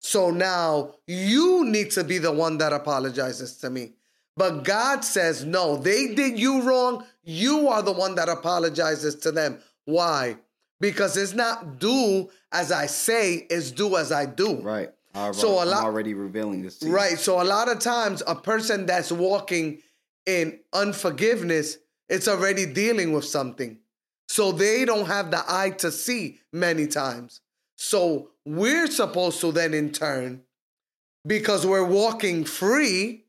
So 0.00 0.30
now 0.30 0.94
you 1.06 1.64
need 1.64 1.90
to 1.92 2.04
be 2.04 2.18
the 2.18 2.32
one 2.32 2.58
that 2.58 2.72
apologizes 2.72 3.56
to 3.58 3.70
me. 3.70 3.94
But 4.36 4.64
God 4.64 5.04
says, 5.04 5.44
No, 5.44 5.76
they 5.76 6.14
did 6.14 6.38
you 6.38 6.62
wrong. 6.62 7.04
You 7.22 7.68
are 7.68 7.82
the 7.82 7.92
one 7.92 8.14
that 8.16 8.28
apologizes 8.28 9.16
to 9.16 9.32
them. 9.32 9.58
Why? 9.84 10.36
Because 10.80 11.16
it's 11.16 11.34
not 11.34 11.78
do 11.78 12.28
as 12.54 12.70
I 12.70 12.86
say, 12.86 13.46
it's 13.50 13.72
do 13.72 13.96
as 13.96 14.12
I 14.12 14.26
do. 14.26 14.60
Right. 14.60 14.90
so 15.32 15.62
a 15.62 15.66
lot, 15.66 15.80
I'm 15.80 15.84
already 15.84 16.14
revealing 16.14 16.62
this 16.62 16.78
to 16.78 16.86
you. 16.86 16.92
Right. 16.92 17.18
So 17.18 17.42
a 17.42 17.44
lot 17.44 17.68
of 17.68 17.80
times 17.80 18.22
a 18.26 18.36
person 18.36 18.86
that's 18.86 19.10
walking 19.10 19.80
in 20.24 20.60
unforgiveness, 20.72 21.78
it's 22.08 22.28
already 22.28 22.66
dealing 22.66 23.12
with 23.12 23.24
something. 23.24 23.78
So 24.28 24.52
they 24.52 24.84
don't 24.84 25.06
have 25.06 25.30
the 25.30 25.42
eye 25.46 25.70
to 25.78 25.92
see 25.92 26.40
many 26.52 26.86
times. 26.86 27.40
So 27.76 28.30
we're 28.44 28.86
supposed 28.86 29.40
to 29.40 29.52
then, 29.52 29.74
in 29.74 29.92
turn, 29.92 30.42
because 31.26 31.66
we're 31.66 31.86
walking 31.86 32.44
free, 32.44 33.24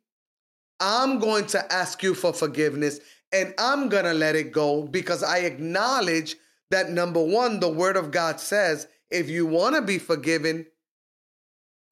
I'm 0.79 1.19
going 1.19 1.47
to 1.47 1.73
ask 1.73 2.03
you 2.03 2.13
for 2.13 2.33
forgiveness 2.33 2.99
and 3.31 3.53
I'm 3.57 3.89
going 3.89 4.05
to 4.05 4.13
let 4.13 4.35
it 4.35 4.51
go 4.51 4.83
because 4.83 5.23
I 5.23 5.39
acknowledge 5.39 6.35
that 6.71 6.89
number 6.89 7.23
one, 7.23 7.59
the 7.59 7.69
word 7.69 7.97
of 7.97 8.11
God 8.11 8.39
says, 8.39 8.87
if 9.09 9.29
you 9.29 9.45
want 9.45 9.75
to 9.75 9.81
be 9.81 9.97
forgiven, 9.97 10.65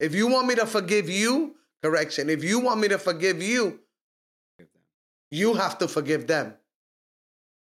if 0.00 0.14
you 0.14 0.26
want 0.26 0.46
me 0.46 0.54
to 0.56 0.66
forgive 0.66 1.08
you, 1.08 1.54
correction, 1.82 2.28
if 2.28 2.42
you 2.44 2.60
want 2.60 2.80
me 2.80 2.88
to 2.88 2.98
forgive 2.98 3.42
you, 3.42 3.80
you 5.30 5.54
have 5.54 5.78
to 5.78 5.88
forgive 5.88 6.26
them. 6.26 6.54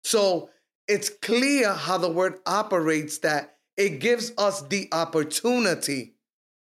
So 0.04 0.50
it's 0.88 1.10
clear 1.10 1.74
how 1.74 1.98
the 1.98 2.10
word 2.10 2.40
operates 2.46 3.20
that 3.20 3.58
it 3.78 4.00
gives 4.00 4.32
us 4.38 4.62
the 4.64 4.88
opportunity 4.92 6.16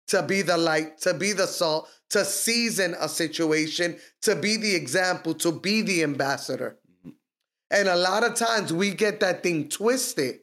to 0.07 0.23
be 0.23 0.41
the 0.41 0.57
light, 0.57 0.99
to 0.99 1.13
be 1.13 1.33
the 1.33 1.47
salt, 1.47 1.89
to 2.11 2.23
season 2.23 2.95
a 2.99 3.09
situation, 3.09 3.97
to 4.21 4.35
be 4.35 4.57
the 4.57 4.75
example, 4.75 5.33
to 5.33 5.51
be 5.51 5.81
the 5.81 6.03
ambassador. 6.03 6.77
Mm-hmm. 6.99 7.09
And 7.71 7.87
a 7.87 7.95
lot 7.95 8.23
of 8.23 8.35
times 8.35 8.71
we 8.71 8.91
get 8.91 9.19
that 9.19 9.43
thing 9.43 9.67
twisted. 9.69 10.39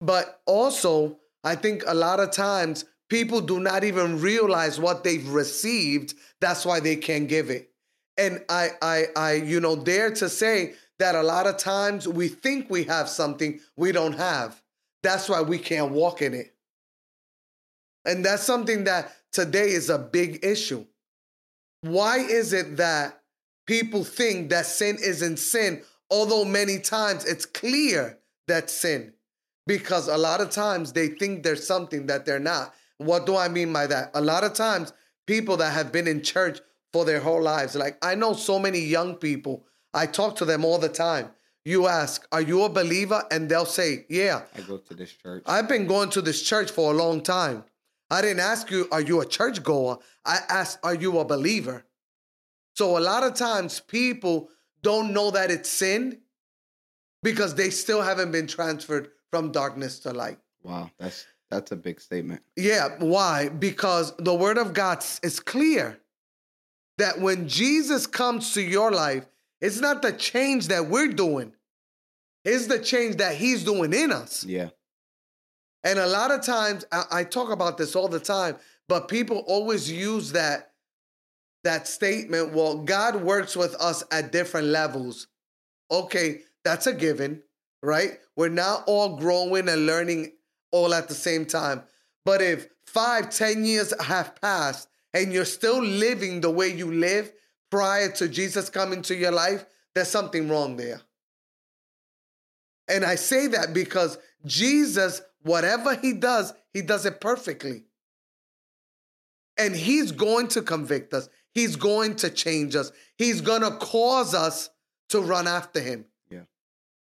But 0.00 0.40
also, 0.46 1.18
I 1.44 1.54
think 1.54 1.84
a 1.86 1.94
lot 1.94 2.20
of 2.20 2.30
times 2.30 2.84
people 3.08 3.40
do 3.40 3.60
not 3.60 3.84
even 3.84 4.20
realize 4.20 4.80
what 4.80 5.04
they've 5.04 5.28
received. 5.28 6.14
That's 6.40 6.64
why 6.64 6.80
they 6.80 6.96
can't 6.96 7.28
give 7.28 7.50
it. 7.50 7.70
And 8.16 8.44
I 8.48 8.70
I 8.82 9.04
I 9.16 9.32
you 9.34 9.60
know 9.60 9.76
dare 9.76 10.10
to 10.12 10.28
say 10.28 10.74
that 11.00 11.14
a 11.14 11.22
lot 11.22 11.46
of 11.46 11.56
times 11.56 12.06
we 12.06 12.28
think 12.28 12.70
we 12.70 12.84
have 12.84 13.08
something 13.08 13.60
we 13.76 13.90
don't 13.92 14.12
have. 14.12 14.62
That's 15.02 15.28
why 15.28 15.42
we 15.42 15.58
can't 15.58 15.92
walk 15.92 16.22
in 16.22 16.34
it. 16.34 16.54
And 18.04 18.24
that's 18.24 18.42
something 18.42 18.84
that 18.84 19.12
today 19.32 19.70
is 19.70 19.90
a 19.90 19.98
big 19.98 20.44
issue. 20.44 20.86
Why 21.82 22.18
is 22.18 22.52
it 22.52 22.76
that 22.76 23.22
people 23.66 24.04
think 24.04 24.50
that 24.50 24.66
sin 24.66 24.98
isn't 25.02 25.38
sin, 25.38 25.82
although 26.10 26.44
many 26.44 26.78
times 26.78 27.24
it's 27.24 27.46
clear 27.46 28.18
that 28.46 28.70
sin? 28.70 29.14
Because 29.66 30.08
a 30.08 30.18
lot 30.18 30.40
of 30.40 30.50
times 30.50 30.92
they 30.92 31.08
think 31.08 31.42
there's 31.42 31.66
something 31.66 32.06
that 32.06 32.26
they're 32.26 32.38
not. 32.38 32.74
What 32.98 33.24
do 33.24 33.36
I 33.36 33.48
mean 33.48 33.72
by 33.72 33.86
that? 33.86 34.10
A 34.14 34.20
lot 34.20 34.44
of 34.44 34.52
times, 34.52 34.92
people 35.26 35.56
that 35.58 35.72
have 35.72 35.92
been 35.92 36.06
in 36.06 36.22
church 36.22 36.60
for 36.92 37.04
their 37.04 37.20
whole 37.20 37.42
lives, 37.42 37.74
like 37.74 37.96
I 38.02 38.14
know 38.14 38.34
so 38.34 38.58
many 38.58 38.80
young 38.80 39.14
people 39.14 39.64
I 39.92 40.06
talk 40.06 40.36
to 40.36 40.44
them 40.44 40.64
all 40.64 40.78
the 40.78 40.88
time. 40.88 41.30
You 41.64 41.86
ask, 41.86 42.26
Are 42.32 42.40
you 42.40 42.62
a 42.64 42.68
believer? 42.68 43.22
And 43.30 43.48
they'll 43.48 43.66
say, 43.66 44.06
Yeah. 44.08 44.42
I 44.56 44.60
go 44.62 44.78
to 44.78 44.94
this 44.94 45.12
church. 45.12 45.42
I've 45.46 45.68
been 45.68 45.86
going 45.86 46.10
to 46.10 46.22
this 46.22 46.42
church 46.42 46.70
for 46.70 46.92
a 46.92 46.96
long 46.96 47.20
time. 47.22 47.64
I 48.10 48.22
didn't 48.22 48.40
ask 48.40 48.70
you, 48.70 48.88
Are 48.90 49.00
you 49.00 49.20
a 49.20 49.26
church 49.26 49.62
goer? 49.62 49.98
I 50.24 50.38
asked, 50.48 50.78
Are 50.82 50.94
you 50.94 51.18
a 51.18 51.24
believer? 51.24 51.84
So 52.74 52.96
a 52.96 53.00
lot 53.00 53.24
of 53.24 53.34
times 53.34 53.80
people 53.80 54.48
don't 54.82 55.12
know 55.12 55.30
that 55.32 55.50
it's 55.50 55.68
sin 55.68 56.20
because 57.22 57.54
they 57.54 57.70
still 57.70 58.02
haven't 58.02 58.32
been 58.32 58.46
transferred 58.46 59.10
from 59.30 59.52
darkness 59.52 59.98
to 60.00 60.12
light. 60.12 60.38
Wow, 60.62 60.90
that's 60.98 61.26
that's 61.50 61.72
a 61.72 61.76
big 61.76 62.00
statement. 62.00 62.42
Yeah, 62.56 62.96
why? 62.98 63.48
Because 63.48 64.14
the 64.18 64.34
word 64.34 64.56
of 64.56 64.72
God 64.72 65.04
is 65.22 65.40
clear 65.40 65.98
that 66.98 67.20
when 67.20 67.48
Jesus 67.48 68.06
comes 68.06 68.52
to 68.54 68.62
your 68.62 68.92
life, 68.92 69.26
it's 69.60 69.80
not 69.80 70.02
the 70.02 70.12
change 70.12 70.68
that 70.68 70.86
we're 70.86 71.08
doing. 71.08 71.52
It's 72.44 72.66
the 72.66 72.78
change 72.78 73.16
that 73.16 73.36
he's 73.36 73.64
doing 73.64 73.92
in 73.92 74.12
us. 74.12 74.44
Yeah. 74.44 74.70
And 75.84 75.98
a 75.98 76.06
lot 76.06 76.30
of 76.30 76.42
times 76.42 76.84
I, 76.90 77.04
I 77.10 77.24
talk 77.24 77.50
about 77.50 77.78
this 77.78 77.94
all 77.96 78.08
the 78.08 78.20
time, 78.20 78.56
but 78.88 79.08
people 79.08 79.38
always 79.46 79.90
use 79.90 80.32
that 80.32 80.72
that 81.62 81.86
statement, 81.86 82.52
well, 82.54 82.78
God 82.78 83.16
works 83.22 83.54
with 83.54 83.74
us 83.74 84.02
at 84.10 84.32
different 84.32 84.68
levels. 84.68 85.26
Okay, 85.90 86.40
that's 86.64 86.86
a 86.86 86.92
given, 86.94 87.42
right? 87.82 88.18
We're 88.34 88.48
not 88.48 88.84
all 88.86 89.16
growing 89.16 89.68
and 89.68 89.84
learning 89.84 90.32
all 90.72 90.94
at 90.94 91.08
the 91.08 91.14
same 91.14 91.44
time. 91.44 91.82
But 92.24 92.40
if 92.40 92.68
five, 92.86 93.28
ten 93.28 93.64
years 93.64 93.92
have 94.00 94.40
passed 94.40 94.88
and 95.12 95.32
you're 95.32 95.44
still 95.44 95.82
living 95.82 96.40
the 96.40 96.50
way 96.50 96.68
you 96.68 96.90
live, 96.92 97.30
prior 97.70 98.10
to 98.12 98.28
Jesus 98.28 98.68
coming 98.68 99.02
to 99.02 99.14
your 99.14 99.32
life, 99.32 99.64
there's 99.94 100.08
something 100.08 100.48
wrong 100.48 100.76
there. 100.76 101.00
And 102.88 103.04
I 103.04 103.14
say 103.14 103.46
that 103.48 103.72
because 103.72 104.18
Jesus, 104.44 105.22
whatever 105.42 105.94
he 105.94 106.12
does, 106.12 106.52
he 106.72 106.82
does 106.82 107.06
it 107.06 107.20
perfectly. 107.20 107.84
And 109.56 109.76
he's 109.76 110.12
going 110.12 110.48
to 110.48 110.62
convict 110.62 111.14
us. 111.14 111.28
He's 111.52 111.76
going 111.76 112.16
to 112.16 112.30
change 112.30 112.74
us. 112.74 112.92
He's 113.16 113.40
going 113.40 113.62
to 113.62 113.72
cause 113.72 114.34
us 114.34 114.70
to 115.10 115.20
run 115.20 115.46
after 115.46 115.80
him. 115.80 116.06
Yeah. 116.30 116.44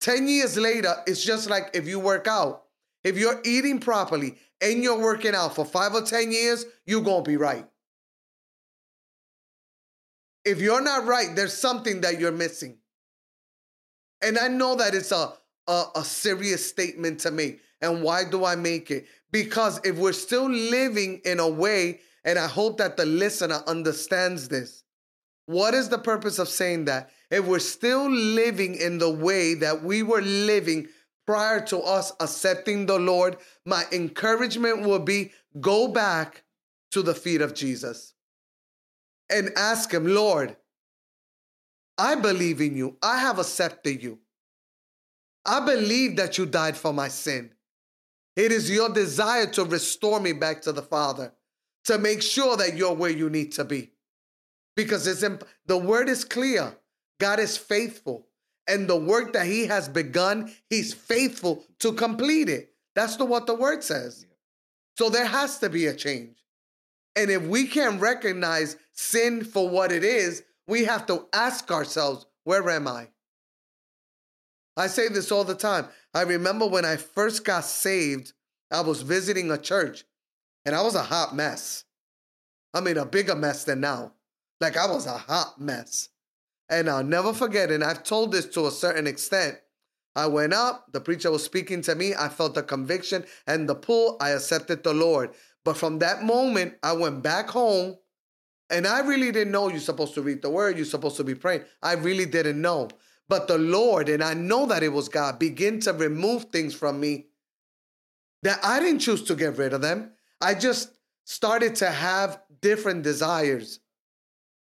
10 0.00 0.28
years 0.28 0.56
later, 0.56 0.94
it's 1.06 1.24
just 1.24 1.50
like 1.50 1.70
if 1.74 1.86
you 1.86 2.00
work 2.00 2.26
out. 2.26 2.62
If 3.04 3.16
you're 3.16 3.40
eating 3.44 3.78
properly 3.78 4.36
and 4.60 4.82
you're 4.82 4.98
working 4.98 5.34
out 5.34 5.54
for 5.54 5.64
5 5.64 5.94
or 5.94 6.02
10 6.02 6.32
years, 6.32 6.64
you're 6.86 7.02
going 7.02 7.22
to 7.22 7.30
be 7.30 7.36
right 7.36 7.66
if 10.46 10.60
you're 10.60 10.80
not 10.80 11.06
right, 11.06 11.34
there's 11.34 11.52
something 11.52 12.00
that 12.02 12.20
you're 12.20 12.32
missing. 12.32 12.78
And 14.22 14.38
I 14.38 14.46
know 14.46 14.76
that 14.76 14.94
it's 14.94 15.10
a, 15.10 15.32
a, 15.66 15.84
a, 15.96 16.04
serious 16.04 16.66
statement 16.66 17.20
to 17.20 17.32
make. 17.32 17.60
And 17.82 18.02
why 18.02 18.22
do 18.24 18.44
I 18.44 18.54
make 18.54 18.90
it? 18.90 19.06
Because 19.32 19.80
if 19.84 19.96
we're 19.96 20.12
still 20.12 20.48
living 20.48 21.20
in 21.24 21.40
a 21.40 21.48
way, 21.48 22.00
and 22.24 22.38
I 22.38 22.46
hope 22.46 22.78
that 22.78 22.96
the 22.96 23.04
listener 23.04 23.60
understands 23.66 24.48
this, 24.48 24.84
what 25.46 25.74
is 25.74 25.88
the 25.88 25.98
purpose 25.98 26.38
of 26.38 26.48
saying 26.48 26.86
that? 26.86 27.10
If 27.30 27.44
we're 27.44 27.58
still 27.58 28.08
living 28.08 28.76
in 28.76 28.98
the 28.98 29.10
way 29.10 29.54
that 29.54 29.82
we 29.82 30.04
were 30.04 30.22
living 30.22 30.86
prior 31.26 31.60
to 31.66 31.80
us 31.80 32.12
accepting 32.20 32.86
the 32.86 32.98
Lord, 32.98 33.36
my 33.64 33.84
encouragement 33.90 34.82
will 34.82 35.00
be 35.00 35.32
go 35.60 35.88
back 35.88 36.44
to 36.92 37.02
the 37.02 37.14
feet 37.14 37.40
of 37.40 37.52
Jesus 37.52 38.14
and 39.30 39.50
ask 39.56 39.92
Him, 39.92 40.06
Lord, 40.06 40.56
I 41.98 42.14
believe 42.14 42.60
in 42.60 42.76
you. 42.76 42.96
I 43.02 43.18
have 43.18 43.38
accepted 43.38 44.02
you. 44.02 44.18
I 45.44 45.64
believe 45.64 46.16
that 46.16 46.38
you 46.38 46.46
died 46.46 46.76
for 46.76 46.92
my 46.92 47.08
sin. 47.08 47.50
It 48.34 48.52
is 48.52 48.70
your 48.70 48.90
desire 48.90 49.46
to 49.52 49.64
restore 49.64 50.20
me 50.20 50.32
back 50.32 50.60
to 50.62 50.72
the 50.72 50.82
Father, 50.82 51.32
to 51.84 51.98
make 51.98 52.20
sure 52.20 52.56
that 52.56 52.76
you're 52.76 52.92
where 52.92 53.10
you 53.10 53.30
need 53.30 53.52
to 53.52 53.64
be. 53.64 53.92
Because 54.76 55.06
it's 55.06 55.22
imp- 55.22 55.44
the 55.64 55.78
word 55.78 56.08
is 56.08 56.24
clear. 56.24 56.76
God 57.18 57.38
is 57.40 57.56
faithful. 57.56 58.26
And 58.68 58.88
the 58.88 58.96
work 58.96 59.32
that 59.32 59.46
he 59.46 59.66
has 59.66 59.88
begun, 59.88 60.52
he's 60.68 60.92
faithful 60.92 61.64
to 61.78 61.92
complete 61.92 62.48
it. 62.48 62.74
That's 62.94 63.16
the, 63.16 63.24
what 63.24 63.46
the 63.46 63.54
word 63.54 63.84
says. 63.84 64.26
So 64.98 65.08
there 65.08 65.26
has 65.26 65.58
to 65.60 65.70
be 65.70 65.86
a 65.86 65.94
change. 65.94 66.36
And 67.16 67.30
if 67.30 67.42
we 67.42 67.66
can't 67.66 68.00
recognize 68.00 68.76
sin 68.92 69.42
for 69.42 69.68
what 69.68 69.90
it 69.90 70.04
is, 70.04 70.42
we 70.68 70.84
have 70.84 71.06
to 71.06 71.26
ask 71.32 71.70
ourselves, 71.70 72.26
where 72.44 72.68
am 72.70 72.86
I? 72.86 73.08
I 74.76 74.88
say 74.88 75.08
this 75.08 75.32
all 75.32 75.44
the 75.44 75.54
time. 75.54 75.86
I 76.12 76.22
remember 76.22 76.66
when 76.66 76.84
I 76.84 76.96
first 76.96 77.44
got 77.44 77.64
saved, 77.64 78.34
I 78.70 78.82
was 78.82 79.00
visiting 79.00 79.50
a 79.50 79.58
church 79.58 80.04
and 80.66 80.74
I 80.74 80.82
was 80.82 80.94
a 80.94 81.02
hot 81.02 81.34
mess. 81.34 81.84
I 82.74 82.80
mean, 82.80 82.98
a 82.98 83.06
bigger 83.06 83.34
mess 83.34 83.64
than 83.64 83.80
now. 83.80 84.12
Like 84.60 84.76
I 84.76 84.86
was 84.86 85.06
a 85.06 85.16
hot 85.16 85.58
mess. 85.58 86.10
And 86.68 86.90
I'll 86.90 87.04
never 87.04 87.32
forget, 87.32 87.70
and 87.70 87.84
I've 87.84 88.02
told 88.02 88.32
this 88.32 88.46
to 88.48 88.66
a 88.66 88.72
certain 88.72 89.06
extent. 89.06 89.56
I 90.16 90.26
went 90.26 90.52
up, 90.52 90.86
the 90.92 91.00
preacher 91.00 91.30
was 91.30 91.44
speaking 91.44 91.80
to 91.82 91.94
me. 91.94 92.14
I 92.14 92.28
felt 92.28 92.54
the 92.54 92.62
conviction 92.62 93.24
and 93.46 93.68
the 93.68 93.74
pull. 93.74 94.16
I 94.20 94.30
accepted 94.30 94.82
the 94.82 94.94
Lord. 94.94 95.30
But 95.66 95.76
from 95.76 95.98
that 95.98 96.22
moment, 96.22 96.76
I 96.80 96.92
went 96.92 97.24
back 97.24 97.50
home 97.50 97.96
and 98.70 98.86
I 98.86 99.00
really 99.00 99.32
didn't 99.32 99.50
know 99.50 99.68
you're 99.68 99.80
supposed 99.80 100.14
to 100.14 100.22
read 100.22 100.40
the 100.40 100.48
word, 100.48 100.76
you're 100.76 100.86
supposed 100.86 101.16
to 101.16 101.24
be 101.24 101.34
praying. 101.34 101.64
I 101.82 101.94
really 101.94 102.24
didn't 102.24 102.60
know. 102.62 102.88
But 103.28 103.48
the 103.48 103.58
Lord, 103.58 104.08
and 104.08 104.22
I 104.22 104.32
know 104.34 104.66
that 104.66 104.84
it 104.84 104.90
was 104.92 105.08
God, 105.08 105.40
began 105.40 105.80
to 105.80 105.92
remove 105.92 106.44
things 106.44 106.72
from 106.72 107.00
me 107.00 107.26
that 108.44 108.64
I 108.64 108.78
didn't 108.78 109.00
choose 109.00 109.24
to 109.24 109.34
get 109.34 109.58
rid 109.58 109.72
of 109.72 109.80
them. 109.80 110.12
I 110.40 110.54
just 110.54 110.92
started 111.24 111.74
to 111.76 111.90
have 111.90 112.40
different 112.60 113.02
desires. 113.02 113.80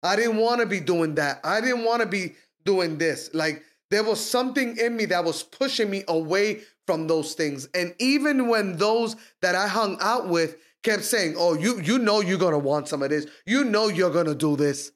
I 0.04 0.16
didn't 0.16 0.38
want 0.38 0.62
to 0.62 0.66
be 0.66 0.80
doing 0.80 1.16
that. 1.16 1.42
I 1.44 1.60
didn't 1.60 1.84
want 1.84 2.02
to 2.02 2.08
be 2.08 2.36
doing 2.64 2.98
this. 2.98 3.30
Like 3.34 3.62
there 3.92 4.06
was 4.06 4.22
something 4.22 4.78
in 4.78 4.96
me 4.96 5.04
that 5.08 5.26
was 5.26 5.44
pushing 5.44 5.90
me 5.90 6.06
away 6.08 6.62
from 6.86 7.08
those 7.08 7.34
things. 7.34 7.68
And 7.74 7.94
even 8.00 8.48
when 8.48 8.78
those 8.78 9.18
that 9.42 9.54
I 9.54 9.68
hung 9.68 9.98
out 10.00 10.30
with 10.30 10.56
kept 10.88 11.04
saying, 11.04 11.36
"Oh, 11.38 11.54
you 11.54 11.82
you 11.82 12.00
know 12.00 12.22
you're 12.22 12.38
going 12.38 12.54
to 12.54 12.60
want 12.60 12.88
some 12.88 13.04
of 13.04 13.10
this. 13.10 13.28
You 13.46 13.64
know 13.66 13.88
you're 13.88 14.12
going 14.12 14.26
to 14.28 14.36
do 14.36 14.56
this." 14.56 14.92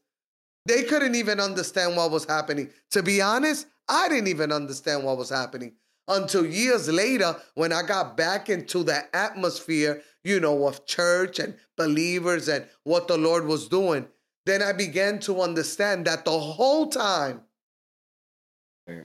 They 0.66 0.84
couldn't 0.84 1.16
even 1.16 1.40
understand 1.40 1.98
what 1.98 2.12
was 2.12 2.26
happening. 2.26 2.70
To 2.92 3.02
be 3.02 3.22
honest, 3.22 3.68
I 3.90 4.10
didn't 4.10 4.28
even 4.28 4.52
understand 4.52 5.04
what 5.04 5.18
was 5.18 5.30
happening 5.30 5.74
until 6.08 6.46
years 6.46 6.88
later 6.88 7.36
when 7.56 7.74
I 7.74 7.82
got 7.82 8.16
back 8.16 8.50
into 8.50 8.84
the 8.84 9.04
atmosphere, 9.16 10.02
you 10.24 10.40
know, 10.40 10.68
of 10.68 10.86
church 10.86 11.40
and 11.40 11.56
believers 11.78 12.48
and 12.48 12.66
what 12.84 13.08
the 13.08 13.18
Lord 13.18 13.46
was 13.46 13.68
doing. 13.68 14.08
Then 14.46 14.62
I 14.62 14.72
began 14.74 15.20
to 15.22 15.42
understand 15.42 16.06
that 16.06 16.26
the 16.26 16.38
whole 16.38 16.88
time 16.88 17.42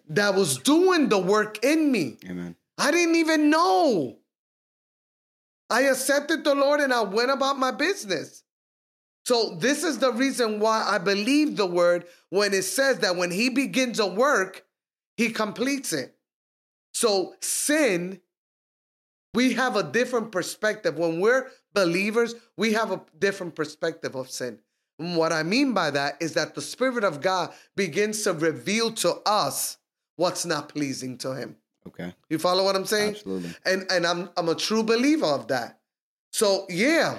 that 0.09 0.35
was 0.35 0.59
doing 0.59 1.09
the 1.09 1.19
work 1.19 1.65
in 1.65 1.91
me. 1.91 2.19
Amen. 2.29 2.57
I 2.79 2.91
didn't 2.91 3.17
even 3.17 3.51
know. 3.51 4.19
I 5.69 5.83
accepted 5.83 6.45
the 6.45 6.55
Lord 6.55 6.81
and 6.81 6.93
I 6.93 7.03
went 7.03 7.31
about 7.31 7.59
my 7.59 7.71
business. 7.71 8.43
So, 9.25 9.57
this 9.57 9.83
is 9.83 9.99
the 9.99 10.13
reason 10.13 10.61
why 10.61 10.87
I 10.89 10.99
believe 10.99 11.57
the 11.57 11.67
word 11.67 12.05
when 12.31 12.55
it 12.55 12.63
says 12.63 13.01
that 13.01 13.17
when 13.17 13.33
he 13.33 13.49
begins 13.49 13.99
a 13.99 14.07
work, 14.07 14.65
he 15.17 15.31
completes 15.31 15.93
it. 15.93 16.15
So, 16.93 17.35
sin, 17.41 18.21
we 19.35 19.55
have 19.55 19.75
a 19.75 19.83
different 19.83 20.31
perspective. 20.31 20.97
When 20.97 21.21
we're 21.21 21.51
believers, 21.75 22.37
we 22.57 22.73
have 22.75 22.93
a 22.93 23.03
different 23.19 23.57
perspective 23.57 24.15
of 24.15 24.31
sin. 24.31 24.61
And 24.99 25.17
what 25.17 25.33
I 25.33 25.43
mean 25.43 25.75
by 25.75 25.91
that 25.91 26.17
is 26.21 26.35
that 26.35 26.55
the 26.55 26.63
Spirit 26.63 27.05
of 27.05 27.21
God 27.21 27.53
begins 27.75 28.23
to 28.23 28.33
reveal 28.33 28.93
to 28.93 29.17
us 29.27 29.77
what's 30.17 30.47
not 30.47 30.69
pleasing 30.69 31.19
to 31.19 31.35
Him. 31.35 31.57
Okay. 31.87 32.13
You 32.29 32.39
follow 32.39 32.65
what 32.65 32.77
I'm 32.77 32.85
saying? 32.85 33.15
Absolutely. 33.15 33.51
And 33.65 33.87
and 33.91 34.07
I'm 34.07 34.31
I'm 34.37 34.49
a 34.49 34.55
true 34.55 34.83
believer 34.83 35.27
of 35.27 35.49
that. 35.49 35.79
So 36.33 36.67
yeah, 36.69 37.19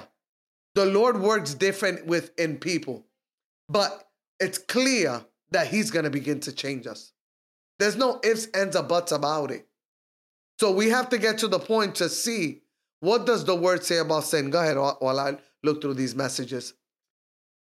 the 0.75 0.85
Lord 0.85 1.19
works 1.19 1.53
different 1.53 2.05
within 2.05 2.57
people. 2.57 3.05
But 3.69 4.07
it's 4.39 4.57
clear 4.57 5.25
that 5.51 5.67
He's 5.67 5.91
gonna 5.91 6.09
begin 6.09 6.39
to 6.41 6.51
change 6.51 6.87
us. 6.87 7.13
There's 7.79 7.95
no 7.95 8.19
ifs, 8.23 8.47
ands, 8.47 8.75
or 8.75 8.83
buts 8.83 9.11
about 9.11 9.51
it. 9.51 9.67
So 10.59 10.71
we 10.71 10.89
have 10.89 11.09
to 11.09 11.17
get 11.17 11.37
to 11.39 11.47
the 11.47 11.59
point 11.59 11.95
to 11.95 12.09
see 12.09 12.61
what 12.99 13.25
does 13.25 13.45
the 13.45 13.55
word 13.55 13.83
say 13.83 13.99
about 13.99 14.23
sin. 14.23 14.49
Go 14.49 14.59
ahead 14.59 14.77
while 14.77 15.19
I 15.19 15.37
look 15.63 15.81
through 15.81 15.93
these 15.93 16.15
messages. 16.15 16.73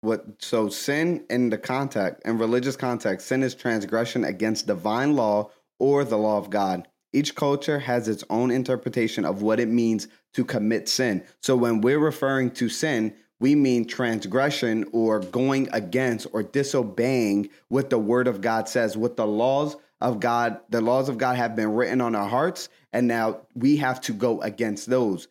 What 0.01 0.25
so 0.39 0.69
sin 0.69 1.25
in 1.31 1.49
the 1.49 1.57
context 1.57 2.21
in 2.25 2.37
religious 2.37 2.75
context, 2.75 3.27
sin 3.27 3.41
is 3.41 3.55
transgression 3.55 4.23
against 4.23 4.67
divine 4.67 5.15
law 5.15 5.49
or 5.79 6.03
the 6.03 6.17
law 6.17 6.37
of 6.37 6.49
God. 6.49 6.87
Each 7.13 7.33
culture 7.33 7.79
has 7.79 8.07
its 8.07 8.23
own 8.29 8.51
interpretation 8.51 9.23
of 9.25 9.41
what 9.41 9.59
it 9.59 9.69
means 9.69 10.07
to 10.33 10.43
commit 10.43 10.89
sin. 10.89 11.23
So 11.41 11.55
when 11.55 11.81
we're 11.81 11.99
referring 11.99 12.51
to 12.51 12.67
sin, 12.67 13.15
we 13.39 13.55
mean 13.55 13.85
transgression 13.85 14.85
or 14.91 15.19
going 15.19 15.69
against 15.71 16.27
or 16.33 16.43
disobeying 16.43 17.49
what 17.69 17.89
the 17.89 17.97
word 17.97 18.27
of 18.27 18.41
God 18.41 18.67
says, 18.67 18.97
what 18.97 19.17
the 19.17 19.27
laws 19.27 19.75
of 20.01 20.19
God, 20.19 20.59
the 20.69 20.81
laws 20.81 21.09
of 21.09 21.17
God 21.17 21.37
have 21.37 21.55
been 21.55 21.73
written 21.73 22.01
on 22.01 22.15
our 22.15 22.27
hearts, 22.27 22.69
and 22.93 23.07
now 23.07 23.41
we 23.53 23.77
have 23.77 24.01
to 24.01 24.13
go 24.13 24.41
against 24.41 24.89
those, 24.89 25.27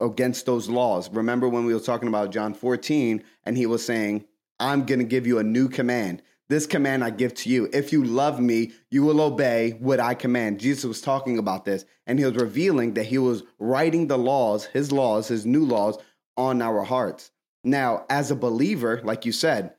against 0.00 0.46
those 0.46 0.68
laws. 0.68 1.10
Remember 1.10 1.48
when 1.48 1.64
we 1.64 1.74
were 1.74 1.80
talking 1.80 2.08
about 2.08 2.30
John 2.30 2.54
14 2.54 3.22
and 3.44 3.56
he 3.56 3.66
was 3.66 3.84
saying, 3.84 4.24
I'm 4.58 4.84
going 4.86 5.00
to 5.00 5.04
give 5.04 5.26
you 5.26 5.38
a 5.38 5.44
new 5.44 5.68
command. 5.68 6.22
This 6.48 6.66
command 6.66 7.02
I 7.02 7.10
give 7.10 7.34
to 7.34 7.50
you. 7.50 7.68
If 7.72 7.92
you 7.92 8.04
love 8.04 8.38
me, 8.38 8.72
you 8.90 9.02
will 9.02 9.20
obey 9.20 9.72
what 9.80 9.98
I 9.98 10.14
command. 10.14 10.60
Jesus 10.60 10.84
was 10.84 11.00
talking 11.00 11.38
about 11.38 11.64
this, 11.64 11.84
and 12.06 12.18
he 12.18 12.24
was 12.24 12.36
revealing 12.36 12.94
that 12.94 13.06
he 13.06 13.18
was 13.18 13.42
writing 13.58 14.06
the 14.06 14.18
laws, 14.18 14.66
his 14.66 14.92
laws, 14.92 15.26
his 15.28 15.44
new 15.44 15.64
laws 15.64 15.98
on 16.36 16.62
our 16.62 16.84
hearts. 16.84 17.32
Now, 17.64 18.04
as 18.08 18.30
a 18.30 18.36
believer, 18.36 19.00
like 19.02 19.26
you 19.26 19.32
said, 19.32 19.74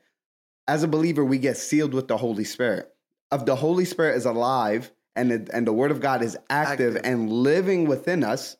as 0.66 0.82
a 0.82 0.88
believer, 0.88 1.24
we 1.24 1.38
get 1.38 1.56
sealed 1.56 1.94
with 1.94 2.08
the 2.08 2.18
Holy 2.18 2.44
Spirit. 2.44 2.92
If 3.32 3.46
the 3.46 3.56
Holy 3.56 3.86
Spirit 3.86 4.16
is 4.16 4.26
alive 4.26 4.90
and 5.16 5.30
the, 5.30 5.48
and 5.54 5.66
the 5.66 5.72
Word 5.72 5.90
of 5.90 6.00
God 6.00 6.22
is 6.22 6.36
active, 6.50 6.96
active. 6.96 7.10
and 7.10 7.32
living 7.32 7.86
within 7.86 8.22
us, 8.22 8.56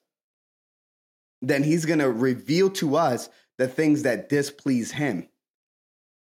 then 1.43 1.63
He's 1.63 1.85
going 1.85 1.99
to 1.99 2.11
reveal 2.11 2.71
to 2.71 2.97
us 2.97 3.29
the 3.59 3.69
things 3.69 4.05
that 4.05 4.31
displease 4.31 4.93
Him, 4.93 5.29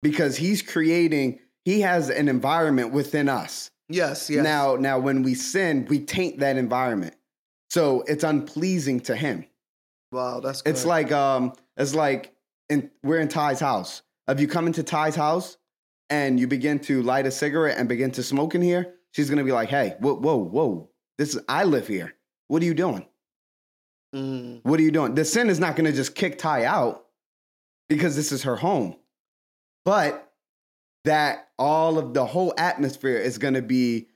because 0.02 0.36
He's 0.36 0.62
creating 0.62 1.39
he 1.67 1.82
has 1.82 2.10
an 2.10 2.30
environment 2.30 2.93
within 2.93 3.27
us. 3.27 3.71
Yes, 3.89 4.30
yes. 4.30 4.41
Now, 4.41 4.77
now 4.77 4.99
when 4.99 5.21
we 5.21 5.34
sin, 5.34 5.86
we 5.89 5.99
taint 5.99 6.39
that 6.39 6.56
environment. 6.56 7.13
So 7.69 8.06
it's 8.08 8.23
unpleasing 8.23 9.01
to 9.01 9.17
him. 9.17 9.43
Wow, 10.13 10.39
that's 10.39 10.62
good. 10.62 10.69
It's 10.69 10.86
like 10.86 11.12
um 11.12 11.51
it's 11.75 11.93
like 11.93 12.34
in 12.69 12.89
we're 13.03 13.19
in 13.19 13.27
Ty's 13.27 13.60
house. 13.60 14.01
If 14.30 14.39
you 14.39 14.47
come 14.47 14.65
into 14.65 14.82
Ty's 14.82 15.17
house 15.17 15.58
and 16.10 16.39
you 16.39 16.47
begin 16.47 16.80
to 16.88 17.01
light 17.01 17.25
a 17.25 17.32
cigarette 17.32 17.77
and 17.77 17.89
begin 17.89 18.12
to 18.12 18.23
smoke 18.23 18.56
in 18.56 18.62
here, 18.62 18.93
she's 19.12 19.30
gonna 19.30 19.43
be 19.43 19.51
like, 19.51 19.67
"Hey, 19.67 19.97
whoa, 19.99 20.13
whoa, 20.13 20.38
whoa! 20.38 20.89
This 21.17 21.36
is 21.36 21.41
I 21.49 21.65
live 21.65 21.86
here. 21.86 22.15
What 22.47 22.62
are 22.62 22.65
you 22.65 22.75
doing? 22.75 23.06
Mm. 24.15 24.62
What 24.63 24.80
are 24.80 24.84
you 24.84 24.91
doing?" 24.91 25.15
The 25.15 25.25
sin 25.25 25.49
is 25.49 25.60
not 25.60 25.75
gonna 25.75 25.91
just 25.91 26.15
kick 26.15 26.38
Ty 26.38 26.63
out 26.63 27.08
because 27.89 28.15
this 28.15 28.32
is 28.32 28.43
her 28.43 28.56
home, 28.56 28.95
but 29.84 30.27
that 31.08 31.48
all 31.58 31.98
of 31.98 32.13
the 32.13 32.26
whole 32.26 32.54
atmosphere 32.58 33.17
is 33.17 33.38
going 33.38 33.54
to 33.54 33.62
be 33.62 34.08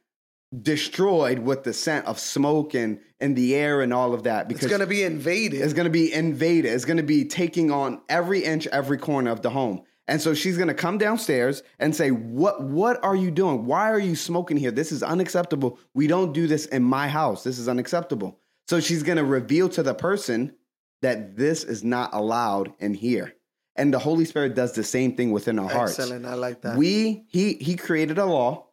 destroyed 0.61 1.39
with 1.39 1.63
the 1.63 1.71
scent 1.71 2.05
of 2.05 2.19
smoke 2.19 2.73
and 2.73 2.99
in 3.21 3.33
the 3.33 3.55
air 3.55 3.81
and 3.81 3.93
all 3.93 4.13
of 4.13 4.23
that 4.23 4.49
because 4.49 4.65
it's 4.65 4.69
going 4.69 4.81
to 4.81 4.87
be 4.87 5.03
invaded. 5.03 5.61
It's 5.61 5.73
going 5.73 5.85
to 5.85 5.89
be 5.89 6.13
invaded. 6.13 6.73
It's 6.73 6.83
going 6.83 6.97
to 6.97 7.03
be 7.03 7.23
taking 7.23 7.71
on 7.71 8.01
every 8.09 8.43
inch, 8.43 8.67
every 8.67 8.97
corner 8.97 9.31
of 9.31 9.41
the 9.41 9.49
home. 9.49 9.83
And 10.09 10.21
so 10.21 10.33
she's 10.33 10.57
going 10.57 10.67
to 10.67 10.73
come 10.73 10.97
downstairs 10.97 11.63
and 11.79 11.95
say, 11.95 12.11
"What 12.11 12.63
what 12.63 13.01
are 13.03 13.15
you 13.15 13.31
doing? 13.31 13.65
Why 13.65 13.89
are 13.89 13.99
you 13.99 14.17
smoking 14.17 14.57
here? 14.57 14.71
This 14.71 14.91
is 14.91 15.01
unacceptable. 15.01 15.79
We 15.93 16.07
don't 16.07 16.33
do 16.33 16.47
this 16.47 16.65
in 16.65 16.83
my 16.83 17.07
house. 17.07 17.45
This 17.45 17.57
is 17.57 17.69
unacceptable." 17.69 18.37
So 18.67 18.81
she's 18.81 19.03
going 19.03 19.17
to 19.17 19.23
reveal 19.23 19.69
to 19.69 19.83
the 19.83 19.93
person 19.93 20.53
that 21.01 21.37
this 21.37 21.63
is 21.63 21.85
not 21.85 22.09
allowed 22.13 22.73
in 22.79 22.93
here 22.93 23.35
and 23.75 23.93
the 23.93 23.99
Holy 23.99 24.25
Spirit 24.25 24.55
does 24.55 24.73
the 24.73 24.83
same 24.83 25.15
thing 25.15 25.31
within 25.31 25.59
our 25.59 25.69
hearts. 25.69 25.97
Excellent, 25.99 26.25
I 26.25 26.33
like 26.33 26.61
that. 26.61 26.77
We 26.77 27.23
he 27.27 27.53
he 27.55 27.75
created 27.75 28.17
a 28.17 28.25
law, 28.25 28.67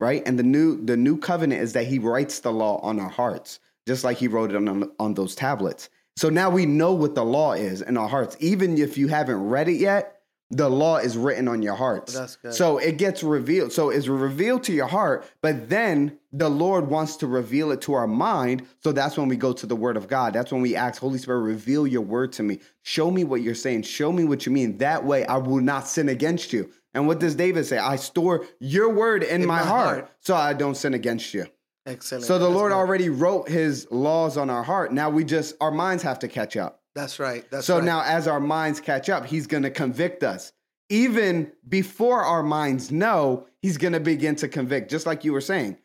right? 0.00 0.22
And 0.26 0.38
the 0.38 0.42
new 0.42 0.84
the 0.84 0.96
new 0.96 1.18
covenant 1.18 1.60
is 1.62 1.72
that 1.72 1.86
he 1.86 1.98
writes 1.98 2.40
the 2.40 2.52
law 2.52 2.78
on 2.80 3.00
our 3.00 3.08
hearts, 3.08 3.60
just 3.86 4.04
like 4.04 4.18
he 4.18 4.28
wrote 4.28 4.50
it 4.50 4.56
on 4.56 4.90
on 4.98 5.14
those 5.14 5.34
tablets. 5.34 5.88
So 6.16 6.28
now 6.28 6.48
we 6.48 6.64
know 6.64 6.92
what 6.92 7.14
the 7.14 7.24
law 7.24 7.54
is 7.54 7.82
in 7.82 7.96
our 7.96 8.08
hearts. 8.08 8.36
Even 8.38 8.78
if 8.78 8.96
you 8.96 9.08
haven't 9.08 9.42
read 9.48 9.68
it 9.68 9.76
yet, 9.76 10.13
the 10.56 10.68
law 10.68 10.98
is 10.98 11.16
written 11.16 11.48
on 11.48 11.62
your 11.62 11.74
hearts. 11.74 12.14
That's 12.14 12.36
good. 12.36 12.54
So 12.54 12.78
it 12.78 12.96
gets 12.96 13.22
revealed. 13.22 13.72
So 13.72 13.90
it's 13.90 14.06
revealed 14.06 14.62
to 14.64 14.72
your 14.72 14.86
heart, 14.86 15.26
but 15.42 15.68
then 15.68 16.18
the 16.32 16.48
Lord 16.48 16.88
wants 16.88 17.16
to 17.16 17.26
reveal 17.26 17.72
it 17.72 17.80
to 17.82 17.94
our 17.94 18.06
mind. 18.06 18.66
So 18.80 18.92
that's 18.92 19.16
when 19.16 19.28
we 19.28 19.36
go 19.36 19.52
to 19.52 19.66
the 19.66 19.74
word 19.74 19.96
of 19.96 20.06
God. 20.06 20.32
That's 20.32 20.52
when 20.52 20.62
we 20.62 20.76
ask, 20.76 21.00
Holy 21.00 21.18
Spirit, 21.18 21.40
reveal 21.40 21.86
your 21.86 22.02
word 22.02 22.32
to 22.34 22.42
me. 22.42 22.60
Show 22.82 23.10
me 23.10 23.24
what 23.24 23.42
you're 23.42 23.54
saying. 23.54 23.82
Show 23.82 24.12
me 24.12 24.24
what 24.24 24.46
you 24.46 24.52
mean. 24.52 24.78
That 24.78 25.04
way 25.04 25.26
I 25.26 25.38
will 25.38 25.60
not 25.60 25.88
sin 25.88 26.08
against 26.08 26.52
you. 26.52 26.70
And 26.94 27.08
what 27.08 27.18
does 27.18 27.34
David 27.34 27.66
say? 27.66 27.78
I 27.78 27.96
store 27.96 28.46
your 28.60 28.90
word 28.90 29.24
in, 29.24 29.42
in 29.42 29.48
my, 29.48 29.58
my 29.58 29.66
heart, 29.66 29.98
heart, 30.00 30.12
so 30.20 30.36
I 30.36 30.52
don't 30.52 30.76
sin 30.76 30.94
against 30.94 31.34
you. 31.34 31.46
Excellent. 31.86 32.24
So 32.24 32.38
the 32.38 32.48
Lord 32.48 32.70
already 32.70 33.08
wrote 33.08 33.48
his 33.48 33.88
laws 33.90 34.36
on 34.36 34.48
our 34.48 34.62
heart. 34.62 34.92
Now 34.92 35.10
we 35.10 35.24
just, 35.24 35.56
our 35.60 35.72
minds 35.72 36.04
have 36.04 36.20
to 36.20 36.28
catch 36.28 36.56
up. 36.56 36.80
That's 36.94 37.18
right. 37.18 37.48
That's 37.50 37.66
so 37.66 37.76
right. 37.76 37.84
now, 37.84 38.02
as 38.02 38.28
our 38.28 38.40
minds 38.40 38.80
catch 38.80 39.08
up, 39.08 39.26
He's 39.26 39.46
going 39.46 39.64
to 39.64 39.70
convict 39.70 40.22
us. 40.22 40.52
Even 40.90 41.50
before 41.68 42.22
our 42.22 42.42
minds 42.42 42.92
know, 42.92 43.46
He's 43.62 43.78
going 43.78 43.94
to 43.94 44.00
begin 44.00 44.36
to 44.36 44.48
convict. 44.48 44.90
Just 44.90 45.06
like 45.06 45.24
you 45.24 45.32
were 45.32 45.40
saying, 45.40 45.78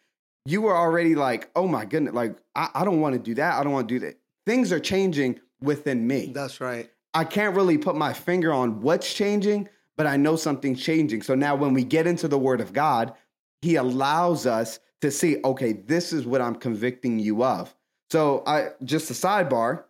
you 0.46 0.62
were 0.62 0.76
already 0.76 1.16
like, 1.16 1.50
"Oh 1.56 1.68
my 1.68 1.86
goodness! 1.86 2.14
Like 2.14 2.38
I, 2.56 2.70
I 2.76 2.86
don't 2.86 3.02
want 3.02 3.14
to 3.14 3.20
do 3.20 3.36
that. 3.36 3.60
I 3.60 3.64
don't 3.64 3.74
want 3.74 3.88
to 3.90 3.96
do 3.96 4.06
that." 4.06 4.20
things 4.50 4.72
are 4.72 4.80
changing 4.80 5.40
within 5.62 6.08
me. 6.08 6.32
That's 6.34 6.60
right. 6.60 6.90
I 7.14 7.24
can't 7.24 7.56
really 7.56 7.78
put 7.78 7.96
my 7.96 8.14
finger 8.14 8.52
on 8.52 8.82
what's 8.82 9.14
changing, 9.14 9.70
but 9.96 10.08
I 10.08 10.18
know 10.18 10.36
something's 10.36 10.82
changing. 10.82 11.22
So 11.22 11.36
now 11.36 11.56
when 11.56 11.76
we 11.76 11.84
get 11.84 12.08
into 12.08 12.28
the 12.28 12.40
word 12.40 12.62
of 12.62 12.74
God, 12.74 13.14
he 13.62 13.76
allows 13.76 14.48
us 14.48 14.80
to 15.02 15.12
see, 15.12 15.38
okay, 15.46 15.74
this 15.74 16.12
is 16.12 16.26
what 16.26 16.42
I'm 16.42 16.56
convicting 16.56 17.20
you 17.20 17.44
of. 17.44 17.76
So 18.10 18.42
I 18.48 18.70
just 18.84 19.12
a 19.12 19.14
sidebar, 19.14 19.84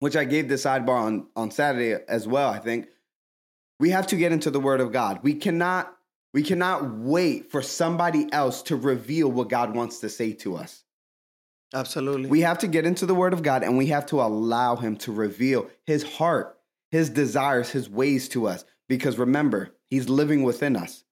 which 0.00 0.16
I 0.16 0.24
gave 0.24 0.48
the 0.48 0.56
sidebar 0.56 1.00
on 1.00 1.26
on 1.36 1.50
Saturday 1.50 2.02
as 2.08 2.26
well, 2.26 2.50
I 2.50 2.58
think. 2.58 2.88
We 3.78 3.90
have 3.90 4.08
to 4.08 4.16
get 4.16 4.32
into 4.32 4.50
the 4.50 4.60
word 4.60 4.80
of 4.80 4.92
God. 4.92 5.20
We 5.22 5.34
cannot 5.34 5.96
we 6.34 6.42
cannot 6.42 6.90
wait 6.98 7.50
for 7.50 7.62
somebody 7.62 8.30
else 8.32 8.62
to 8.64 8.76
reveal 8.76 9.30
what 9.30 9.48
God 9.48 9.74
wants 9.74 10.00
to 10.00 10.08
say 10.08 10.32
to 10.34 10.56
us. 10.56 10.84
Absolutely. 11.72 12.28
We 12.28 12.40
have 12.40 12.58
to 12.58 12.68
get 12.68 12.84
into 12.84 13.06
the 13.06 13.14
Word 13.14 13.32
of 13.32 13.42
God 13.42 13.62
and 13.62 13.78
we 13.78 13.86
have 13.86 14.06
to 14.06 14.20
allow 14.20 14.76
Him 14.76 14.96
to 14.98 15.12
reveal 15.12 15.68
His 15.86 16.02
heart, 16.02 16.58
His 16.90 17.10
desires, 17.10 17.70
His 17.70 17.88
ways 17.88 18.28
to 18.30 18.48
us. 18.48 18.64
Because 18.88 19.18
remember, 19.18 19.70
He's 19.88 20.08
living 20.08 20.42
within 20.42 20.76
us. 20.76 21.04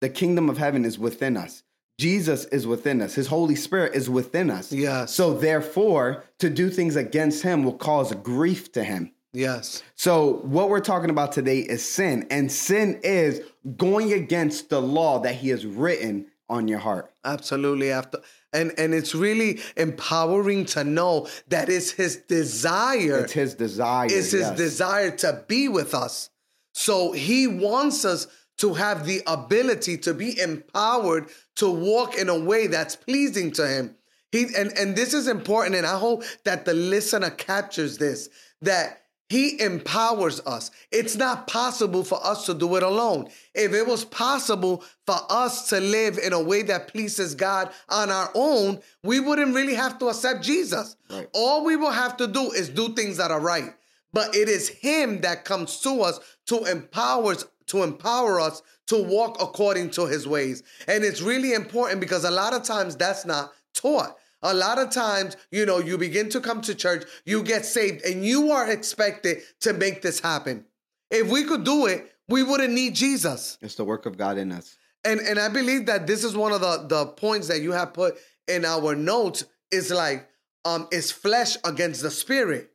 The 0.00 0.08
kingdom 0.08 0.48
of 0.48 0.58
heaven 0.58 0.84
is 0.84 0.98
within 0.98 1.36
us. 1.36 1.63
Jesus 1.98 2.44
is 2.46 2.66
within 2.66 3.00
us. 3.00 3.14
His 3.14 3.28
Holy 3.28 3.54
Spirit 3.54 3.94
is 3.94 4.10
within 4.10 4.50
us. 4.50 4.72
Yes. 4.72 5.14
So 5.14 5.34
therefore, 5.34 6.24
to 6.38 6.50
do 6.50 6.70
things 6.70 6.96
against 6.96 7.42
Him 7.42 7.64
will 7.64 7.74
cause 7.74 8.12
grief 8.14 8.72
to 8.72 8.82
Him. 8.82 9.12
yes. 9.32 9.82
So, 9.94 10.40
what 10.42 10.68
we're 10.68 10.80
talking 10.80 11.10
about 11.10 11.32
today 11.32 11.60
is 11.60 11.84
sin, 11.84 12.26
and 12.30 12.50
sin 12.50 13.00
is 13.02 13.40
going 13.76 14.12
against 14.12 14.70
the 14.70 14.80
law 14.80 15.20
that 15.20 15.36
He 15.36 15.50
has 15.50 15.64
written 15.64 16.26
on 16.48 16.68
your 16.68 16.78
heart. 16.78 17.10
Absolutely. 17.24 17.90
After 17.90 18.18
and 18.52 18.72
and 18.78 18.94
it's 18.94 19.14
really 19.14 19.60
empowering 19.76 20.64
to 20.66 20.84
know 20.84 21.26
that 21.48 21.68
it's 21.68 21.90
his 21.90 22.16
desire. 22.16 23.20
It's 23.20 23.32
His 23.32 23.54
desire. 23.54 24.06
It's 24.06 24.30
his 24.30 24.42
yes. 24.42 24.56
desire 24.56 25.10
to 25.10 25.44
be 25.48 25.68
with 25.68 25.94
us. 25.94 26.30
So 26.72 27.12
he 27.12 27.46
wants 27.46 28.04
us 28.04 28.26
to 28.58 28.74
have 28.74 29.06
the 29.06 29.22
ability 29.26 29.98
to 29.98 30.14
be 30.14 30.38
empowered 30.40 31.28
to 31.56 31.70
walk 31.70 32.16
in 32.16 32.28
a 32.28 32.38
way 32.38 32.66
that's 32.66 32.96
pleasing 32.96 33.50
to 33.52 33.66
him. 33.66 33.96
He 34.32 34.46
and, 34.56 34.76
and 34.76 34.96
this 34.96 35.14
is 35.14 35.28
important, 35.28 35.76
and 35.76 35.86
I 35.86 35.98
hope 35.98 36.24
that 36.44 36.64
the 36.64 36.74
listener 36.74 37.30
captures 37.30 37.98
this 37.98 38.28
that 38.62 39.02
he 39.28 39.60
empowers 39.60 40.40
us. 40.40 40.70
It's 40.92 41.16
not 41.16 41.46
possible 41.46 42.04
for 42.04 42.24
us 42.24 42.46
to 42.46 42.54
do 42.54 42.76
it 42.76 42.82
alone. 42.82 43.28
If 43.54 43.72
it 43.72 43.86
was 43.86 44.04
possible 44.04 44.84
for 45.06 45.16
us 45.30 45.68
to 45.70 45.80
live 45.80 46.18
in 46.18 46.32
a 46.32 46.42
way 46.42 46.62
that 46.62 46.88
pleases 46.88 47.34
God 47.34 47.70
on 47.88 48.10
our 48.10 48.30
own, 48.34 48.80
we 49.02 49.20
wouldn't 49.20 49.54
really 49.54 49.74
have 49.74 49.98
to 50.00 50.08
accept 50.08 50.42
Jesus. 50.42 50.96
Right. 51.10 51.28
All 51.32 51.64
we 51.64 51.76
will 51.76 51.90
have 51.90 52.16
to 52.18 52.26
do 52.26 52.52
is 52.52 52.68
do 52.68 52.94
things 52.94 53.16
that 53.16 53.30
are 53.30 53.40
right. 53.40 53.74
But 54.12 54.36
it 54.36 54.48
is 54.48 54.68
him 54.68 55.22
that 55.22 55.44
comes 55.44 55.80
to 55.80 56.02
us 56.02 56.20
to 56.46 56.64
empower 56.66 57.34
to 57.66 57.82
empower 57.82 58.40
us 58.40 58.62
to 58.86 59.02
walk 59.02 59.40
according 59.40 59.90
to 59.90 60.06
his 60.06 60.26
ways. 60.26 60.62
And 60.86 61.04
it's 61.04 61.22
really 61.22 61.54
important 61.54 62.00
because 62.00 62.24
a 62.24 62.30
lot 62.30 62.52
of 62.52 62.62
times 62.62 62.96
that's 62.96 63.24
not 63.24 63.52
taught. 63.74 64.16
A 64.42 64.52
lot 64.52 64.78
of 64.78 64.90
times, 64.90 65.38
you 65.50 65.64
know, 65.64 65.78
you 65.78 65.96
begin 65.96 66.28
to 66.30 66.40
come 66.40 66.60
to 66.62 66.74
church, 66.74 67.04
you 67.24 67.42
get 67.42 67.64
saved, 67.64 68.04
and 68.04 68.24
you 68.24 68.52
are 68.52 68.70
expected 68.70 69.38
to 69.60 69.72
make 69.72 70.02
this 70.02 70.20
happen. 70.20 70.66
If 71.10 71.30
we 71.30 71.44
could 71.44 71.64
do 71.64 71.86
it, 71.86 72.12
we 72.28 72.42
wouldn't 72.42 72.74
need 72.74 72.94
Jesus. 72.94 73.56
It's 73.62 73.74
the 73.74 73.84
work 73.84 74.04
of 74.04 74.18
God 74.18 74.36
in 74.36 74.52
us. 74.52 74.76
And 75.02 75.20
and 75.20 75.38
I 75.38 75.48
believe 75.48 75.86
that 75.86 76.06
this 76.06 76.24
is 76.24 76.36
one 76.36 76.52
of 76.52 76.60
the 76.60 76.86
the 76.88 77.06
points 77.06 77.48
that 77.48 77.60
you 77.60 77.72
have 77.72 77.94
put 77.94 78.16
in 78.46 78.64
our 78.64 78.94
notes 78.94 79.44
is 79.70 79.90
like 79.90 80.28
um 80.64 80.88
is 80.90 81.10
flesh 81.10 81.56
against 81.64 82.02
the 82.02 82.10
spirit. 82.10 82.70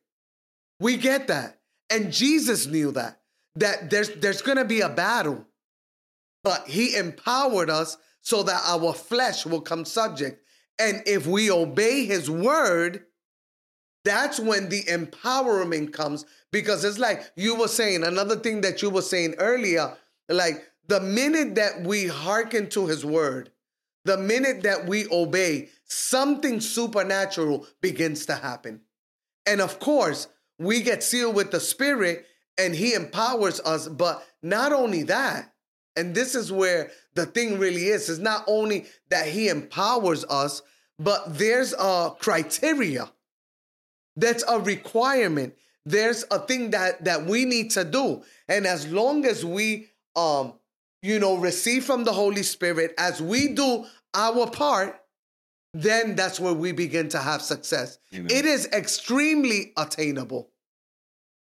We 0.79 0.97
get 0.97 1.27
that. 1.27 1.59
And 1.89 2.11
Jesus 2.11 2.67
knew 2.67 2.91
that 2.91 3.18
that 3.59 3.89
there's 3.89 4.09
there's 4.15 4.41
to 4.41 4.65
be 4.65 4.81
a 4.81 4.89
battle. 4.89 5.45
But 6.43 6.67
he 6.67 6.95
empowered 6.95 7.69
us 7.69 7.97
so 8.21 8.43
that 8.43 8.61
our 8.65 8.93
flesh 8.93 9.45
will 9.45 9.61
come 9.61 9.85
subject. 9.85 10.43
And 10.77 11.03
if 11.05 11.27
we 11.27 11.51
obey 11.51 12.05
his 12.05 12.29
word, 12.29 13.05
that's 14.05 14.39
when 14.39 14.69
the 14.69 14.83
empowerment 14.83 15.93
comes 15.93 16.25
because 16.51 16.83
it's 16.83 16.99
like 16.99 17.31
you 17.35 17.55
were 17.55 17.67
saying 17.67 18.03
another 18.03 18.35
thing 18.35 18.61
that 18.61 18.81
you 18.81 18.89
were 18.89 19.01
saying 19.01 19.35
earlier 19.37 19.95
like 20.29 20.65
the 20.87 21.01
minute 21.01 21.55
that 21.55 21.83
we 21.83 22.07
hearken 22.07 22.69
to 22.69 22.87
his 22.87 23.05
word 23.05 23.51
the 24.05 24.17
minute 24.17 24.63
that 24.63 24.87
we 24.87 25.05
obey 25.11 25.69
something 25.85 26.59
supernatural 26.59 27.67
begins 27.81 28.25
to 28.25 28.35
happen 28.35 28.81
and 29.45 29.61
of 29.61 29.79
course 29.79 30.27
we 30.57 30.81
get 30.81 31.03
sealed 31.03 31.35
with 31.35 31.51
the 31.51 31.59
spirit 31.59 32.25
and 32.59 32.75
he 32.75 32.93
empowers 32.93 33.59
us 33.61 33.87
but 33.87 34.23
not 34.43 34.71
only 34.71 35.03
that 35.03 35.53
and 35.95 36.13
this 36.13 36.35
is 36.35 36.51
where 36.51 36.91
the 37.15 37.25
thing 37.25 37.57
really 37.57 37.85
is 37.85 38.09
is 38.09 38.19
not 38.19 38.43
only 38.47 38.85
that 39.09 39.27
he 39.27 39.49
empowers 39.49 40.23
us 40.25 40.61
but 40.99 41.37
there's 41.37 41.73
a 41.79 42.11
criteria. 42.19 43.09
That's 44.17 44.43
a 44.47 44.59
requirement. 44.59 45.55
There's 45.85 46.25
a 46.29 46.39
thing 46.39 46.71
that 46.71 47.05
that 47.05 47.25
we 47.25 47.45
need 47.45 47.71
to 47.71 47.85
do. 47.85 48.23
And 48.49 48.67
as 48.67 48.91
long 48.91 49.25
as 49.25 49.45
we 49.45 49.87
um 50.15 50.53
you 51.01 51.19
know 51.19 51.37
receive 51.37 51.85
from 51.85 52.03
the 52.03 52.11
holy 52.11 52.43
spirit 52.43 52.93
as 52.97 53.21
we 53.21 53.49
do 53.49 53.85
our 54.13 54.49
part 54.49 54.99
then 55.75 56.15
that's 56.15 56.39
where 56.39 56.53
we 56.53 56.71
begin 56.71 57.07
to 57.09 57.19
have 57.19 57.41
success. 57.41 57.99
Amen. 58.13 58.27
it 58.31 58.45
is 58.45 58.67
extremely 58.73 59.71
attainable 59.77 60.49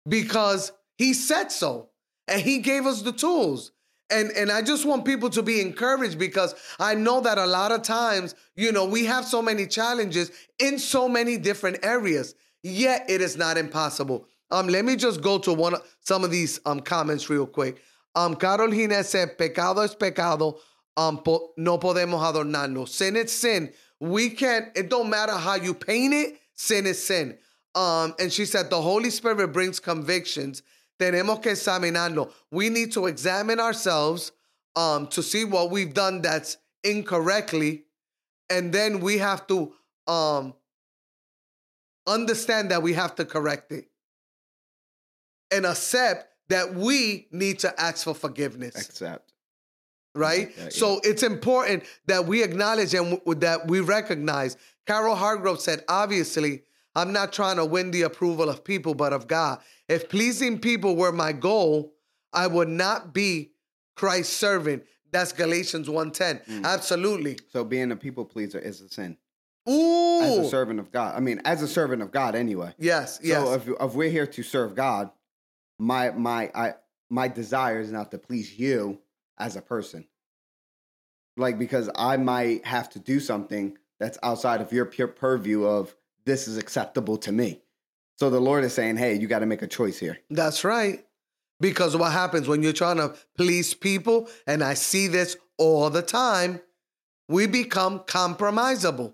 because 0.08 0.74
he 1.02 1.14
said 1.14 1.52
so 1.52 1.90
and 2.28 2.42
he 2.42 2.60
gave 2.60 2.86
us 2.86 3.02
the 3.02 3.12
tools 3.12 3.72
and 4.12 4.32
and 4.32 4.52
I 4.52 4.62
just 4.62 4.86
want 4.86 5.06
people 5.06 5.30
to 5.32 5.42
be 5.42 5.62
encouraged 5.62 6.20
because 6.20 6.54
I 6.80 6.94
know 6.94 7.22
that 7.22 7.38
a 7.38 7.46
lot 7.46 7.72
of 7.72 7.82
times, 7.82 8.36
you 8.56 8.72
know, 8.72 8.86
we 8.86 9.06
have 9.06 9.26
so 9.26 9.42
many 9.42 9.66
challenges 9.66 10.32
in 10.60 10.78
so 10.78 11.08
many 11.08 11.38
different 11.38 11.80
areas. 11.84 12.36
Yet 12.62 13.06
it 13.10 13.22
is 13.22 13.38
not 13.38 13.58
impossible. 13.58 14.28
Um, 14.52 14.68
let 14.68 14.84
me 14.86 14.98
just 14.98 15.22
go 15.22 15.40
to 15.40 15.54
one 15.54 15.76
some 16.02 16.24
of 16.24 16.30
these 16.30 16.60
um 16.66 16.82
comments 16.82 17.30
real 17.30 17.48
quick. 17.48 17.82
Um, 18.14 18.36
Carol 18.36 18.70
Gines 18.70 19.08
said, 19.08 19.38
"Pecado 19.38 19.82
es 19.82 19.96
pecado. 19.96 20.60
Um, 20.98 21.20
po- 21.20 21.54
no 21.58 21.78
podemos 21.78 22.22
adornarnos. 22.22 22.90
Sin 22.90 23.16
is 23.16 23.32
sin. 23.32 23.72
We 24.00 24.30
can't. 24.30 24.68
It 24.76 24.90
don't 24.90 25.10
matter 25.10 25.34
how 25.38 25.56
you 25.56 25.74
paint 25.74 26.14
it. 26.14 26.40
Sin 26.54 26.86
is 26.86 27.04
sin." 27.04 27.38
Um, 27.74 28.14
and 28.20 28.32
she 28.32 28.46
said, 28.46 28.70
"The 28.70 28.82
Holy 28.82 29.10
Spirit 29.10 29.54
brings 29.54 29.80
convictions." 29.80 30.62
Tenemos 31.02 31.42
que 31.42 31.52
examinarlo. 31.52 32.32
We 32.52 32.70
need 32.70 32.92
to 32.94 33.08
examine 33.08 33.60
ourselves 33.60 34.32
um, 34.76 35.08
to 35.08 35.24
see 35.24 35.44
what 35.44 35.72
we've 35.72 35.94
done 35.94 36.22
that's 36.22 36.58
incorrectly, 36.84 37.86
and 38.50 38.72
then 38.72 39.00
we 39.00 39.18
have 39.18 39.48
to 39.48 39.74
um, 40.08 40.54
understand 42.08 42.72
that 42.72 42.84
we 42.84 42.94
have 42.94 43.16
to 43.16 43.26
correct 43.26 43.72
it 43.72 43.86
and 45.50 45.66
accept 45.66 46.28
that 46.50 46.74
we 46.74 47.28
need 47.32 47.60
to 47.60 47.82
ask 47.82 48.04
for 48.04 48.14
forgiveness 48.14 48.76
Accept. 48.76 49.34
right? 50.16 50.48
like 50.48 50.56
that, 50.56 50.64
yeah. 50.66 50.70
So 50.70 51.00
it's 51.04 51.24
important 51.24 51.84
that 52.08 52.26
we 52.26 52.44
acknowledge 52.44 52.94
and 52.94 53.18
w- 53.20 53.40
that 53.40 53.68
we 53.68 53.80
recognize. 53.80 54.56
Carol 54.86 55.16
Hargrove 55.16 55.62
said, 55.62 55.84
obviously, 55.88 56.64
I'm 56.96 57.14
not 57.14 57.32
trying 57.32 57.58
to 57.58 57.66
win 57.66 57.92
the 57.92 58.02
approval 58.04 58.50
of 58.50 58.64
people, 58.64 58.94
but 58.94 59.14
of 59.14 59.28
God. 59.28 59.60
If 59.88 60.10
pleasing 60.10 60.60
people 60.60 60.96
were 60.96 61.12
my 61.12 61.32
goal, 61.32 61.94
I 62.34 62.48
would 62.48 62.68
not 62.68 63.14
be 63.14 63.52
Christ's 63.96 64.36
servant. 64.36 64.84
That's 65.12 65.32
Galatians 65.32 65.88
1:10. 65.88 66.46
Mm. 66.46 66.66
Absolutely. 66.66 67.38
So 67.52 67.64
being 67.64 67.92
a 67.92 67.96
people 67.96 68.26
pleaser 68.26 68.60
is 68.60 68.82
a 68.82 68.90
sin. 68.90 69.18
Ooh. 69.70 70.22
As 70.22 70.38
a 70.38 70.50
servant 70.50 70.80
of 70.80 70.92
God. 70.92 71.16
I 71.16 71.20
mean, 71.20 71.42
as 71.46 71.62
a 71.62 71.68
servant 71.68 72.02
of 72.02 72.12
God 72.12 72.36
anyway. 72.36 72.74
yes, 72.78 73.20
yes. 73.22 73.44
So 73.44 73.54
if, 73.54 73.68
if 73.68 73.94
we're 73.94 74.10
here 74.10 74.28
to 74.28 74.44
serve 74.44 74.76
God, 74.76 75.12
my 75.78 76.12
my 76.12 76.52
I 76.56 76.74
my 77.10 77.28
desire 77.28 77.80
is 77.80 77.92
not 77.92 78.12
to 78.12 78.18
please 78.18 78.58
you 78.58 79.00
as 79.38 79.56
a 79.56 79.62
person. 79.62 80.08
Like 81.38 81.60
because 81.60 81.90
I 81.96 82.18
might 82.18 82.66
have 82.66 82.90
to 82.92 83.00
do 83.00 83.20
something 83.20 83.78
that's 84.00 84.18
outside 84.24 84.62
of 84.62 84.72
your 84.72 84.86
pure 84.86 85.08
purview 85.08 85.64
of 85.64 85.96
this 86.26 86.48
is 86.48 86.58
acceptable 86.58 87.18
to 87.18 87.32
me. 87.32 87.62
So 88.20 88.30
the 88.30 88.40
Lord 88.40 88.64
is 88.64 88.74
saying, 88.74 88.98
"Hey, 88.98 89.16
you 89.16 89.28
got 89.28 89.40
to 89.40 89.46
make 89.46 89.62
a 89.62 89.68
choice 89.68 89.98
here." 89.98 90.20
That's 90.30 90.64
right. 90.64 91.06
Because 91.60 91.96
what 91.96 92.12
happens 92.12 92.48
when 92.48 92.64
you're 92.64 92.74
trying 92.74 92.98
to 92.98 93.16
please 93.38 93.74
people, 93.74 94.28
and 94.48 94.64
I 94.64 94.74
see 94.74 95.08
this 95.08 95.38
all 95.58 95.90
the 95.90 96.02
time, 96.02 96.62
we 97.28 97.48
become 97.48 98.00
compromisable. 98.00 99.14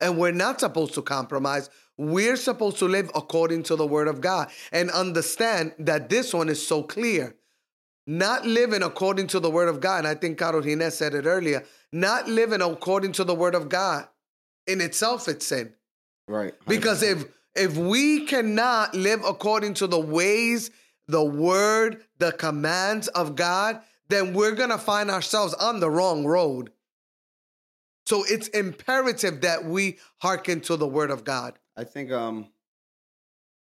And 0.00 0.18
we're 0.18 0.32
not 0.32 0.60
supposed 0.60 0.94
to 0.94 1.02
compromise. 1.02 1.70
We're 1.96 2.36
supposed 2.36 2.78
to 2.78 2.86
live 2.86 3.10
according 3.14 3.62
to 3.64 3.76
the 3.76 3.86
word 3.86 4.08
of 4.08 4.20
God 4.20 4.50
and 4.70 4.90
understand 4.90 5.72
that 5.78 6.10
this 6.10 6.34
one 6.34 6.48
is 6.48 6.66
so 6.66 6.82
clear. 6.82 7.36
Not 8.06 8.44
living 8.44 8.82
according 8.82 9.28
to 9.28 9.40
the 9.40 9.50
word 9.50 9.68
of 9.68 9.80
God. 9.80 9.98
And 9.98 10.06
I 10.06 10.14
think 10.14 10.38
Carol 10.38 10.60
Gines 10.60 10.94
said 10.94 11.14
it 11.14 11.24
earlier. 11.24 11.64
Not 11.92 12.28
living 12.28 12.60
according 12.60 13.12
to 13.12 13.24
the 13.24 13.34
word 13.34 13.54
of 13.54 13.68
God 13.68 14.06
in 14.66 14.80
itself, 14.80 15.28
it's 15.28 15.46
sin. 15.46 15.72
Right. 16.28 16.54
Because 16.66 17.02
100%. 17.02 17.12
if 17.12 17.24
If 17.54 17.76
we 17.76 18.26
cannot 18.26 18.94
live 18.94 19.24
according 19.24 19.74
to 19.74 19.86
the 19.86 19.98
ways, 19.98 20.70
the 21.08 21.24
word, 21.24 22.02
the 22.18 22.32
commands 22.32 23.08
of 23.08 23.36
God, 23.36 23.80
then 24.08 24.34
we're 24.34 24.54
going 24.54 24.70
to 24.70 24.78
find 24.78 25.10
ourselves 25.10 25.54
on 25.54 25.80
the 25.80 25.90
wrong 25.90 26.24
road. 26.24 26.70
So 28.06 28.24
it's 28.24 28.48
imperative 28.48 29.40
that 29.40 29.64
we 29.64 29.98
hearken 30.18 30.60
to 30.62 30.76
the 30.76 30.86
word 30.86 31.10
of 31.10 31.24
God. 31.24 31.58
I 31.76 31.84
think 31.84 32.12
um, 32.12 32.48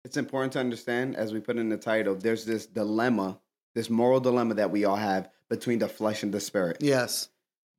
it's 0.04 0.18
important 0.18 0.54
to 0.54 0.60
understand, 0.60 1.16
as 1.16 1.34
we 1.34 1.40
put 1.40 1.58
in 1.58 1.70
the 1.70 1.78
title, 1.78 2.16
there's 2.16 2.46
this 2.46 2.66
dilemma, 2.66 3.40
this 3.76 3.90
moral 3.90 4.20
dilemma 4.20 4.56
that 4.56 4.72
we 4.72 4.86
all 4.86 4.96
have 4.96 5.30
between 5.50 5.80
the 5.80 5.88
flesh 5.88 6.24
and 6.24 6.34
the 6.34 6.40
spirit. 6.40 6.78
Yes. 6.80 7.30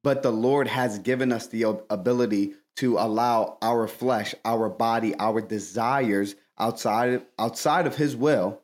But 0.05 0.23
the 0.23 0.31
Lord 0.31 0.69
has 0.69 0.99
given 0.99 1.33
us 1.33 1.49
the 1.49 1.63
ability 1.91 2.55
to 2.77 2.99
allow 2.99 3.57
our 3.63 3.87
flesh, 3.87 4.35
our 4.45 4.69
body, 4.69 5.15
our 5.19 5.41
desires 5.41 6.35
outside 6.59 7.13
of, 7.15 7.25
outside 7.39 7.87
of 7.87 7.97
his 7.97 8.17
will 8.17 8.61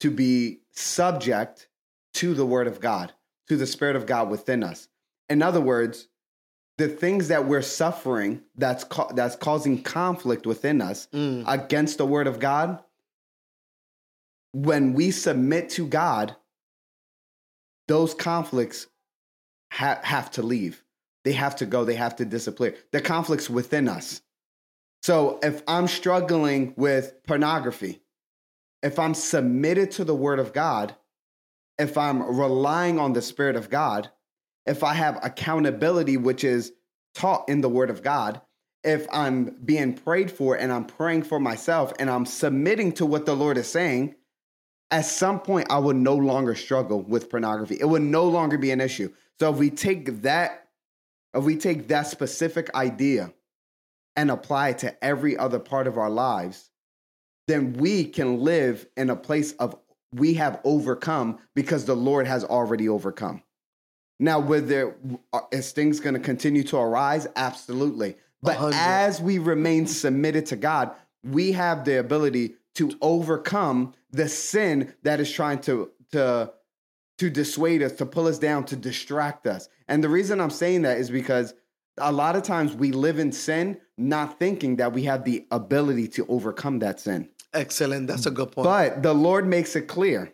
to 0.00 0.10
be 0.10 0.60
subject 0.72 1.68
to 2.14 2.34
the 2.34 2.46
word 2.46 2.66
of 2.66 2.80
God, 2.80 3.12
to 3.48 3.56
the 3.56 3.66
spirit 3.66 3.96
of 3.96 4.06
God 4.06 4.30
within 4.30 4.62
us. 4.62 4.88
In 5.28 5.42
other 5.42 5.60
words, 5.60 6.08
the 6.78 6.88
things 6.88 7.28
that 7.28 7.46
we're 7.46 7.62
suffering 7.62 8.42
that's 8.56 8.84
ca- 8.84 9.12
that's 9.12 9.36
causing 9.36 9.82
conflict 9.82 10.46
within 10.46 10.80
us 10.80 11.06
Mm. 11.12 11.44
against 11.46 11.98
the 11.98 12.06
word 12.06 12.26
of 12.26 12.40
God 12.40 12.82
when 14.52 14.92
we 14.94 15.10
submit 15.10 15.70
to 15.70 15.86
God 15.86 16.36
those 17.88 18.14
conflicts 18.14 18.86
ha- 19.70 20.00
have 20.02 20.30
to 20.32 20.42
leave 20.42 20.82
they 21.24 21.32
have 21.32 21.56
to 21.56 21.66
go 21.66 21.84
they 21.84 21.94
have 21.94 22.16
to 22.16 22.24
disappear 22.24 22.74
the 22.90 23.00
conflicts 23.00 23.48
within 23.50 23.88
us 23.88 24.22
so 25.02 25.38
if 25.42 25.62
i'm 25.66 25.88
struggling 25.88 26.74
with 26.76 27.14
pornography 27.24 28.00
if 28.82 28.98
i'm 28.98 29.14
submitted 29.14 29.90
to 29.90 30.04
the 30.04 30.14
word 30.14 30.38
of 30.38 30.52
god 30.52 30.94
if 31.78 31.96
i'm 31.96 32.36
relying 32.36 32.98
on 32.98 33.12
the 33.12 33.22
spirit 33.22 33.56
of 33.56 33.70
god 33.70 34.10
if 34.66 34.84
I 34.84 34.94
have 34.94 35.18
accountability, 35.22 36.16
which 36.16 36.44
is 36.44 36.72
taught 37.14 37.48
in 37.48 37.60
the 37.60 37.68
Word 37.68 37.90
of 37.90 38.02
God, 38.02 38.40
if 38.84 39.06
I'm 39.12 39.56
being 39.64 39.94
prayed 39.94 40.30
for 40.30 40.56
and 40.56 40.72
I'm 40.72 40.84
praying 40.84 41.24
for 41.24 41.38
myself 41.38 41.92
and 41.98 42.10
I'm 42.10 42.26
submitting 42.26 42.92
to 42.92 43.06
what 43.06 43.26
the 43.26 43.34
Lord 43.34 43.58
is 43.58 43.68
saying, 43.68 44.14
at 44.90 45.04
some 45.04 45.40
point 45.40 45.68
I 45.70 45.78
will 45.78 45.94
no 45.94 46.14
longer 46.14 46.54
struggle 46.54 47.02
with 47.02 47.30
pornography. 47.30 47.78
It 47.80 47.84
will 47.84 48.02
no 48.02 48.24
longer 48.24 48.58
be 48.58 48.70
an 48.70 48.80
issue. 48.80 49.12
So 49.38 49.52
if 49.52 49.58
we 49.58 49.70
take 49.70 50.22
that, 50.22 50.68
if 51.34 51.44
we 51.44 51.56
take 51.56 51.88
that 51.88 52.06
specific 52.06 52.74
idea 52.74 53.32
and 54.16 54.30
apply 54.30 54.70
it 54.70 54.78
to 54.78 55.04
every 55.04 55.36
other 55.36 55.58
part 55.58 55.86
of 55.86 55.96
our 55.98 56.10
lives, 56.10 56.70
then 57.48 57.72
we 57.74 58.04
can 58.04 58.40
live 58.40 58.86
in 58.96 59.10
a 59.10 59.16
place 59.16 59.52
of 59.52 59.76
we 60.14 60.34
have 60.34 60.60
overcome 60.64 61.38
because 61.54 61.86
the 61.86 61.96
Lord 61.96 62.26
has 62.26 62.44
already 62.44 62.88
overcome. 62.88 63.42
Now, 64.20 64.38
whether 64.38 64.94
uh, 65.32 65.40
is 65.50 65.72
things 65.72 66.00
going 66.00 66.14
to 66.14 66.20
continue 66.20 66.62
to 66.64 66.76
arise? 66.76 67.26
Absolutely. 67.34 68.16
But 68.42 68.60
100. 68.60 68.76
as 68.76 69.20
we 69.20 69.38
remain 69.38 69.86
submitted 69.86 70.46
to 70.46 70.56
God, 70.56 70.92
we 71.24 71.52
have 71.52 71.84
the 71.84 71.98
ability 71.98 72.56
to 72.74 72.92
overcome 73.00 73.94
the 74.10 74.28
sin 74.28 74.92
that 75.02 75.20
is 75.20 75.30
trying 75.30 75.60
to 75.62 75.90
to 76.12 76.52
to 77.22 77.30
dissuade 77.30 77.84
us, 77.84 77.92
to 77.92 78.04
pull 78.04 78.26
us 78.26 78.36
down, 78.36 78.64
to 78.64 78.74
distract 78.74 79.46
us. 79.46 79.68
And 79.86 80.02
the 80.02 80.08
reason 80.08 80.40
I'm 80.40 80.50
saying 80.50 80.82
that 80.82 80.98
is 80.98 81.08
because 81.08 81.54
a 81.96 82.10
lot 82.10 82.34
of 82.34 82.42
times 82.42 82.74
we 82.74 82.90
live 82.90 83.20
in 83.20 83.30
sin, 83.30 83.78
not 83.96 84.40
thinking 84.40 84.74
that 84.76 84.92
we 84.92 85.04
have 85.04 85.24
the 85.24 85.46
ability 85.52 86.08
to 86.08 86.26
overcome 86.26 86.80
that 86.80 86.98
sin. 86.98 87.28
Excellent. 87.54 88.08
That's 88.08 88.26
a 88.26 88.32
good 88.32 88.50
point. 88.50 88.64
But 88.64 89.04
the 89.04 89.14
Lord 89.14 89.46
makes 89.46 89.76
it 89.76 89.82
clear 89.82 90.32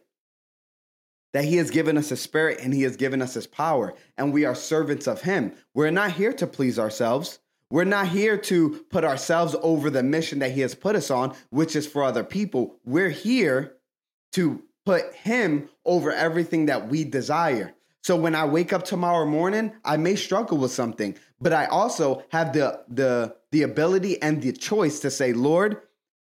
that 1.34 1.44
He 1.44 1.56
has 1.56 1.70
given 1.70 1.98
us 1.98 2.10
a 2.10 2.16
spirit 2.16 2.60
and 2.62 2.72
He 2.72 2.84
has 2.84 2.96
given 2.96 3.20
us 3.20 3.34
His 3.34 3.46
power, 3.46 3.92
and 4.16 4.32
we 4.32 4.46
are 4.46 4.54
servants 4.54 5.06
of 5.06 5.20
Him. 5.20 5.52
We're 5.74 5.90
not 5.90 6.12
here 6.12 6.32
to 6.32 6.46
please 6.46 6.78
ourselves. 6.78 7.38
We're 7.70 7.84
not 7.84 8.08
here 8.08 8.38
to 8.38 8.86
put 8.88 9.04
ourselves 9.04 9.54
over 9.60 9.90
the 9.90 10.02
mission 10.02 10.38
that 10.38 10.52
He 10.52 10.62
has 10.62 10.74
put 10.74 10.96
us 10.96 11.10
on, 11.10 11.36
which 11.50 11.76
is 11.76 11.86
for 11.86 12.02
other 12.02 12.24
people. 12.24 12.76
We're 12.86 13.10
here 13.10 13.74
to 14.32 14.62
put 14.88 15.12
Him 15.12 15.68
over 15.84 16.10
everything 16.10 16.64
that 16.64 16.88
we 16.88 17.04
desire. 17.04 17.74
So 18.02 18.16
when 18.16 18.34
I 18.34 18.46
wake 18.46 18.72
up 18.72 18.84
tomorrow 18.84 19.26
morning, 19.26 19.70
I 19.84 19.98
may 19.98 20.16
struggle 20.16 20.56
with 20.56 20.72
something, 20.72 21.14
but 21.42 21.52
I 21.52 21.66
also 21.66 22.22
have 22.30 22.54
the 22.54 22.80
the 22.88 23.36
the 23.52 23.64
ability 23.64 24.22
and 24.22 24.40
the 24.40 24.50
choice 24.52 25.00
to 25.00 25.10
say, 25.10 25.34
Lord, 25.34 25.82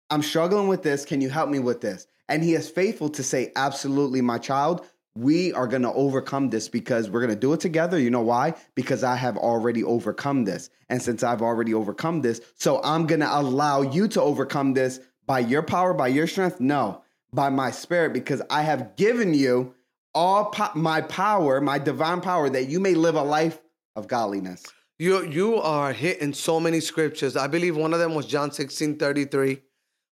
I'm 0.09 0.23
struggling 0.23 0.67
with 0.67 0.81
this. 0.81 1.05
Can 1.05 1.21
you 1.21 1.29
help 1.29 1.51
me 1.51 1.59
with 1.59 1.81
this? 1.81 2.07
And 2.27 2.43
he 2.43 2.55
is 2.55 2.67
faithful 2.67 3.09
to 3.09 3.21
say, 3.21 3.51
Absolutely, 3.55 4.21
my 4.21 4.39
child, 4.39 4.83
we 5.13 5.53
are 5.53 5.67
going 5.67 5.83
to 5.83 5.93
overcome 5.93 6.49
this 6.49 6.67
because 6.67 7.07
we're 7.07 7.21
going 7.21 7.35
to 7.35 7.39
do 7.39 7.53
it 7.53 7.59
together. 7.59 7.99
You 7.99 8.09
know 8.09 8.21
why? 8.21 8.55
Because 8.73 9.03
I 9.03 9.15
have 9.15 9.37
already 9.37 9.83
overcome 9.83 10.45
this. 10.45 10.71
And 10.89 10.99
since 10.99 11.21
I've 11.21 11.43
already 11.43 11.75
overcome 11.75 12.21
this, 12.21 12.41
so 12.55 12.81
I'm 12.83 13.05
going 13.05 13.21
to 13.21 13.39
allow 13.39 13.83
you 13.83 14.07
to 14.07 14.21
overcome 14.23 14.73
this 14.73 14.99
by 15.27 15.37
your 15.37 15.61
power, 15.61 15.93
by 15.93 16.07
your 16.07 16.25
strength? 16.25 16.59
No, 16.59 17.03
by 17.33 17.49
my 17.49 17.71
spirit, 17.71 18.13
because 18.13 18.41
I 18.49 18.63
have 18.63 18.95
given 18.95 19.33
you 19.33 19.75
all 20.13 20.45
po- 20.45 20.71
my 20.75 21.01
power, 21.01 21.61
my 21.61 21.77
divine 21.79 22.21
power, 22.21 22.49
that 22.49 22.67
you 22.67 22.79
may 22.79 22.93
live 22.95 23.15
a 23.15 23.23
life 23.23 23.61
of 23.95 24.07
godliness. 24.07 24.65
You 24.97 25.25
you 25.25 25.55
are 25.55 25.93
hitting 25.93 26.33
so 26.33 26.59
many 26.59 26.79
scriptures. 26.81 27.37
I 27.37 27.47
believe 27.47 27.77
one 27.77 27.93
of 27.93 27.99
them 27.99 28.15
was 28.15 28.25
John 28.25 28.51
16, 28.51 28.97
33. 28.97 29.61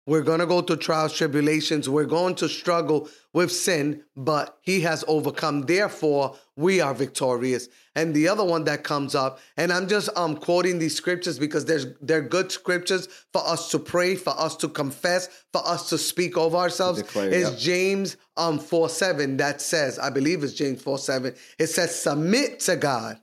We're 0.07 0.23
gonna 0.23 0.45
go 0.45 0.61
through 0.61 0.77
trials, 0.77 1.13
tribulations. 1.13 1.89
We're 1.89 2.05
going 2.05 2.35
to 2.35 2.47
struggle 2.47 3.09
with 3.33 3.51
sin, 3.51 4.03
but 4.15 4.57
he 4.61 4.79
has 4.81 5.03
overcome. 5.05 5.63
Therefore, 5.63 6.37
we 6.55 6.79
are 6.79 6.93
victorious. 6.93 7.67
And 7.93 8.13
the 8.13 8.29
other 8.29 8.43
one 8.43 8.63
that 8.63 8.85
comes 8.85 9.15
up, 9.15 9.39
and 9.57 9.71
I'm 9.71 9.89
just 9.89 10.09
um 10.15 10.37
quoting 10.37 10.79
these 10.79 10.95
scriptures 10.95 11.37
because 11.37 11.65
there's 11.65 11.87
they're 12.01 12.21
good 12.21 12.53
scriptures 12.53 13.09
for 13.33 13.45
us 13.45 13.69
to 13.71 13.79
pray, 13.79 14.15
for 14.15 14.33
us 14.39 14.55
to 14.57 14.69
confess, 14.69 15.27
for 15.51 15.67
us 15.67 15.89
to 15.89 15.97
speak 15.97 16.37
over 16.37 16.55
ourselves. 16.55 17.01
declare, 17.01 17.29
is 17.29 17.49
yep. 17.49 17.59
James 17.59 18.17
um 18.37 18.59
4 18.59 18.87
7 18.87 19.35
that 19.37 19.61
says, 19.61 19.99
I 19.99 20.09
believe 20.09 20.41
it's 20.41 20.53
James 20.53 20.81
4 20.81 20.97
7. 20.97 21.35
It 21.59 21.67
says, 21.67 21.93
submit 21.93 22.61
to 22.61 22.77
God 22.77 23.19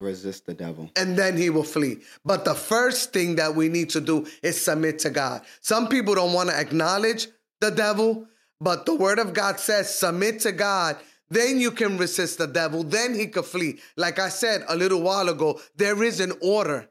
Resist 0.00 0.46
the 0.46 0.54
devil. 0.54 0.90
and 0.94 1.16
then 1.16 1.36
he 1.36 1.50
will 1.50 1.64
flee. 1.64 1.98
But 2.24 2.44
the 2.44 2.54
first 2.54 3.12
thing 3.12 3.34
that 3.36 3.56
we 3.56 3.68
need 3.68 3.90
to 3.90 4.00
do 4.00 4.26
is 4.42 4.60
submit 4.60 5.00
to 5.00 5.10
God. 5.10 5.42
Some 5.60 5.88
people 5.88 6.14
don't 6.14 6.32
want 6.32 6.50
to 6.50 6.56
acknowledge 6.58 7.26
the 7.60 7.70
devil, 7.70 8.26
but 8.60 8.86
the 8.86 8.94
word 8.94 9.18
of 9.18 9.34
God 9.34 9.58
says, 9.58 9.92
submit 9.92 10.40
to 10.40 10.52
God. 10.52 10.98
Then 11.30 11.58
you 11.58 11.72
can 11.72 11.98
resist 11.98 12.38
the 12.38 12.46
devil. 12.46 12.84
Then 12.84 13.14
he 13.14 13.26
could 13.26 13.44
flee. 13.44 13.80
Like 13.96 14.18
I 14.20 14.28
said 14.28 14.64
a 14.68 14.76
little 14.76 15.02
while 15.02 15.28
ago, 15.28 15.60
there 15.74 16.02
is 16.04 16.20
an 16.20 16.32
order. 16.42 16.88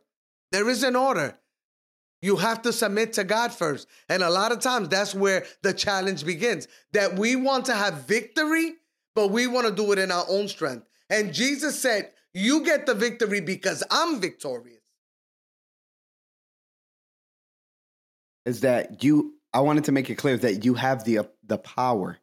There 0.51 0.69
is 0.69 0.83
an 0.83 0.95
order. 0.97 1.37
You 2.21 2.35
have 2.35 2.61
to 2.63 2.73
submit 2.73 3.13
to 3.13 3.23
God 3.23 3.53
first. 3.53 3.87
And 4.09 4.21
a 4.21 4.29
lot 4.29 4.51
of 4.51 4.59
times 4.59 4.89
that's 4.89 5.15
where 5.15 5.45
the 5.61 5.73
challenge 5.73 6.25
begins 6.25 6.67
that 6.91 7.15
we 7.17 7.35
want 7.35 7.65
to 7.65 7.73
have 7.73 8.05
victory, 8.05 8.73
but 9.15 9.29
we 9.31 9.47
want 9.47 9.65
to 9.67 9.73
do 9.73 9.91
it 9.93 9.99
in 9.99 10.11
our 10.11 10.25
own 10.27 10.47
strength. 10.49 10.85
And 11.09 11.33
Jesus 11.33 11.79
said, 11.79 12.11
You 12.37 12.63
get 12.63 12.85
the 12.85 12.93
victory 12.93 13.41
because 13.41 13.83
I'm 13.89 14.21
victorious. 14.21 14.77
is 18.45 18.61
that 18.61 19.03
you 19.03 19.33
I 19.53 19.59
wanted 19.59 19.83
to 19.85 19.91
make 19.91 20.09
it 20.09 20.15
clear 20.15 20.37
that 20.37 20.63
you 20.63 20.73
have 20.75 21.03
the 21.03 21.29
the 21.45 21.57
power 21.57 22.17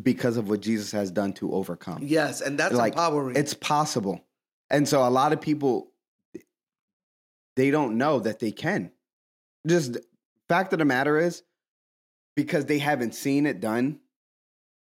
because 0.00 0.36
of 0.36 0.48
what 0.48 0.60
Jesus 0.60 0.92
has 0.92 1.10
done 1.10 1.32
to 1.34 1.52
overcome. 1.52 1.98
Yes, 2.02 2.40
and 2.40 2.58
that's 2.58 2.74
like 2.74 2.92
empowering. 2.92 3.36
it's 3.36 3.54
possible. 3.54 4.24
And 4.70 4.88
so 4.88 5.06
a 5.06 5.10
lot 5.10 5.32
of 5.32 5.40
people 5.40 5.90
they 7.56 7.70
don't 7.70 7.98
know 7.98 8.20
that 8.20 8.38
they 8.38 8.52
can. 8.52 8.92
Just 9.66 9.96
fact 10.48 10.72
of 10.72 10.78
the 10.78 10.84
matter 10.84 11.18
is 11.18 11.42
because 12.36 12.66
they 12.66 12.78
haven't 12.78 13.14
seen 13.14 13.46
it 13.46 13.60
done 13.60 13.98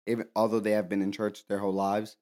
even 0.07 0.25
although 0.35 0.59
they 0.59 0.71
have 0.71 0.89
been 0.89 1.01
in 1.01 1.11
church 1.11 1.43
their 1.47 1.59
whole 1.59 1.73
lives 1.73 2.17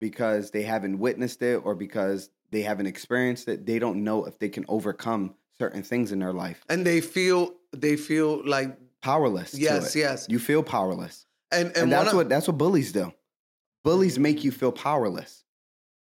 because 0.00 0.50
they 0.50 0.62
haven't 0.62 0.98
witnessed 0.98 1.42
it 1.42 1.56
or 1.64 1.74
because 1.74 2.30
they 2.50 2.62
haven't 2.62 2.86
experienced 2.86 3.48
it, 3.48 3.66
they 3.66 3.78
don't 3.78 4.02
know 4.04 4.24
if 4.24 4.38
they 4.38 4.48
can 4.48 4.64
overcome 4.68 5.34
certain 5.58 5.82
things 5.82 6.12
in 6.12 6.18
their 6.18 6.32
life. 6.32 6.64
and 6.68 6.84
they 6.86 7.00
feel 7.00 7.52
they 7.72 7.96
feel 7.96 8.42
like 8.46 8.76
Powerless. 9.02 9.54
yes, 9.58 9.94
yes. 9.94 10.26
You 10.30 10.38
feel 10.38 10.62
powerless. 10.62 11.26
And 11.52 11.68
and, 11.68 11.76
and 11.76 11.92
that's 11.92 12.10
of- 12.10 12.16
what 12.16 12.28
that's 12.28 12.48
what 12.48 12.56
bullies 12.58 12.90
do. 12.92 13.12
Bullies 13.82 14.18
make 14.18 14.42
you 14.44 14.50
feel 14.50 14.72
powerless. 14.72 15.44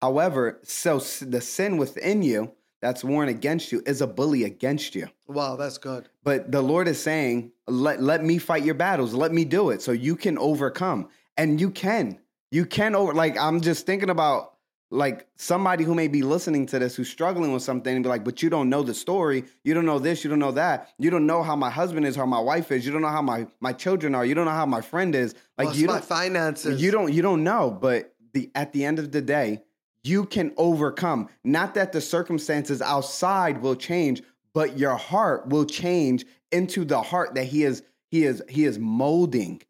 However, 0.01 0.59
so 0.63 0.99
the 0.99 1.41
sin 1.41 1.77
within 1.77 2.23
you 2.23 2.51
that's 2.81 3.03
warned 3.03 3.29
against 3.29 3.71
you 3.71 3.83
is 3.85 4.01
a 4.01 4.07
bully 4.07 4.43
against 4.45 4.95
you. 4.95 5.07
wow, 5.27 5.55
that's 5.57 5.77
good. 5.77 6.07
But 6.23 6.51
the 6.51 6.61
Lord 6.61 6.87
is 6.87 6.99
saying, 7.01 7.51
"Let 7.67 8.01
let 8.01 8.23
me 8.23 8.37
fight 8.37 8.63
your 8.63 8.75
battles. 8.75 9.13
Let 9.13 9.33
me 9.33 9.43
do 9.45 9.69
it, 9.71 9.81
so 9.81 9.91
you 9.91 10.15
can 10.15 10.37
overcome, 10.37 11.09
and 11.37 11.59
you 11.59 11.69
can. 11.71 12.19
You 12.51 12.65
can 12.65 12.95
over. 12.95 13.13
Like 13.13 13.37
I'm 13.37 13.61
just 13.61 13.85
thinking 13.85 14.09
about 14.09 14.53
like 14.91 15.27
somebody 15.35 15.83
who 15.83 15.93
may 15.93 16.07
be 16.07 16.23
listening 16.23 16.65
to 16.67 16.79
this 16.79 16.95
who's 16.95 17.09
struggling 17.09 17.53
with 17.53 17.61
something 17.61 17.93
and 17.93 18.03
be 18.03 18.09
like, 18.09 18.23
but 18.23 18.41
you 18.41 18.49
don't 18.49 18.69
know 18.69 18.81
the 18.81 18.93
story. 18.93 19.43
You 19.63 19.73
don't 19.73 19.85
know 19.85 19.99
this. 19.99 20.23
You 20.23 20.29
don't 20.29 20.39
know 20.39 20.51
that. 20.53 20.89
You 20.97 21.11
don't 21.11 21.27
know 21.27 21.43
how 21.43 21.55
my 21.55 21.69
husband 21.69 22.07
is, 22.07 22.15
how 22.15 22.25
my 22.25 22.39
wife 22.39 22.71
is. 22.71 22.85
You 22.85 22.91
don't 22.91 23.01
know 23.01 23.09
how 23.09 23.21
my 23.21 23.47
my 23.59 23.73
children 23.73 24.15
are. 24.15 24.25
You 24.25 24.33
don't 24.33 24.45
know 24.45 24.51
how 24.51 24.65
my 24.65 24.81
friend 24.81 25.13
is. 25.13 25.35
Like 25.57 25.67
What's 25.67 25.79
you 25.79 25.87
my 25.87 25.93
don't 25.93 26.05
finances. 26.05 26.81
you 26.81 26.91
don't 26.91 27.13
you 27.13 27.21
don't 27.21 27.43
know. 27.43 27.69
But 27.69 28.13
the 28.33 28.49
at 28.55 28.73
the 28.73 28.83
end 28.85 28.99
of 28.99 29.11
the 29.11 29.21
day, 29.21 29.61
you 30.03 30.25
can 30.25 30.53
overcome. 30.57 31.29
Not 31.43 31.75
that 31.75 31.91
the 31.91 32.01
circumstances 32.01 32.81
outside 32.81 33.61
will 33.61 33.75
change, 33.75 34.23
but 34.53 34.77
your 34.77 34.95
heart 34.95 35.47
will 35.49 35.65
change 35.65 36.25
into 36.51 36.83
the 36.83 37.01
heart 37.01 37.35
that 37.35 37.45
he 37.45 37.63
is 37.63 37.83
he 38.09 38.23
is 38.23 38.41
he 38.49 38.65
is 38.65 38.79
molding 38.79 39.61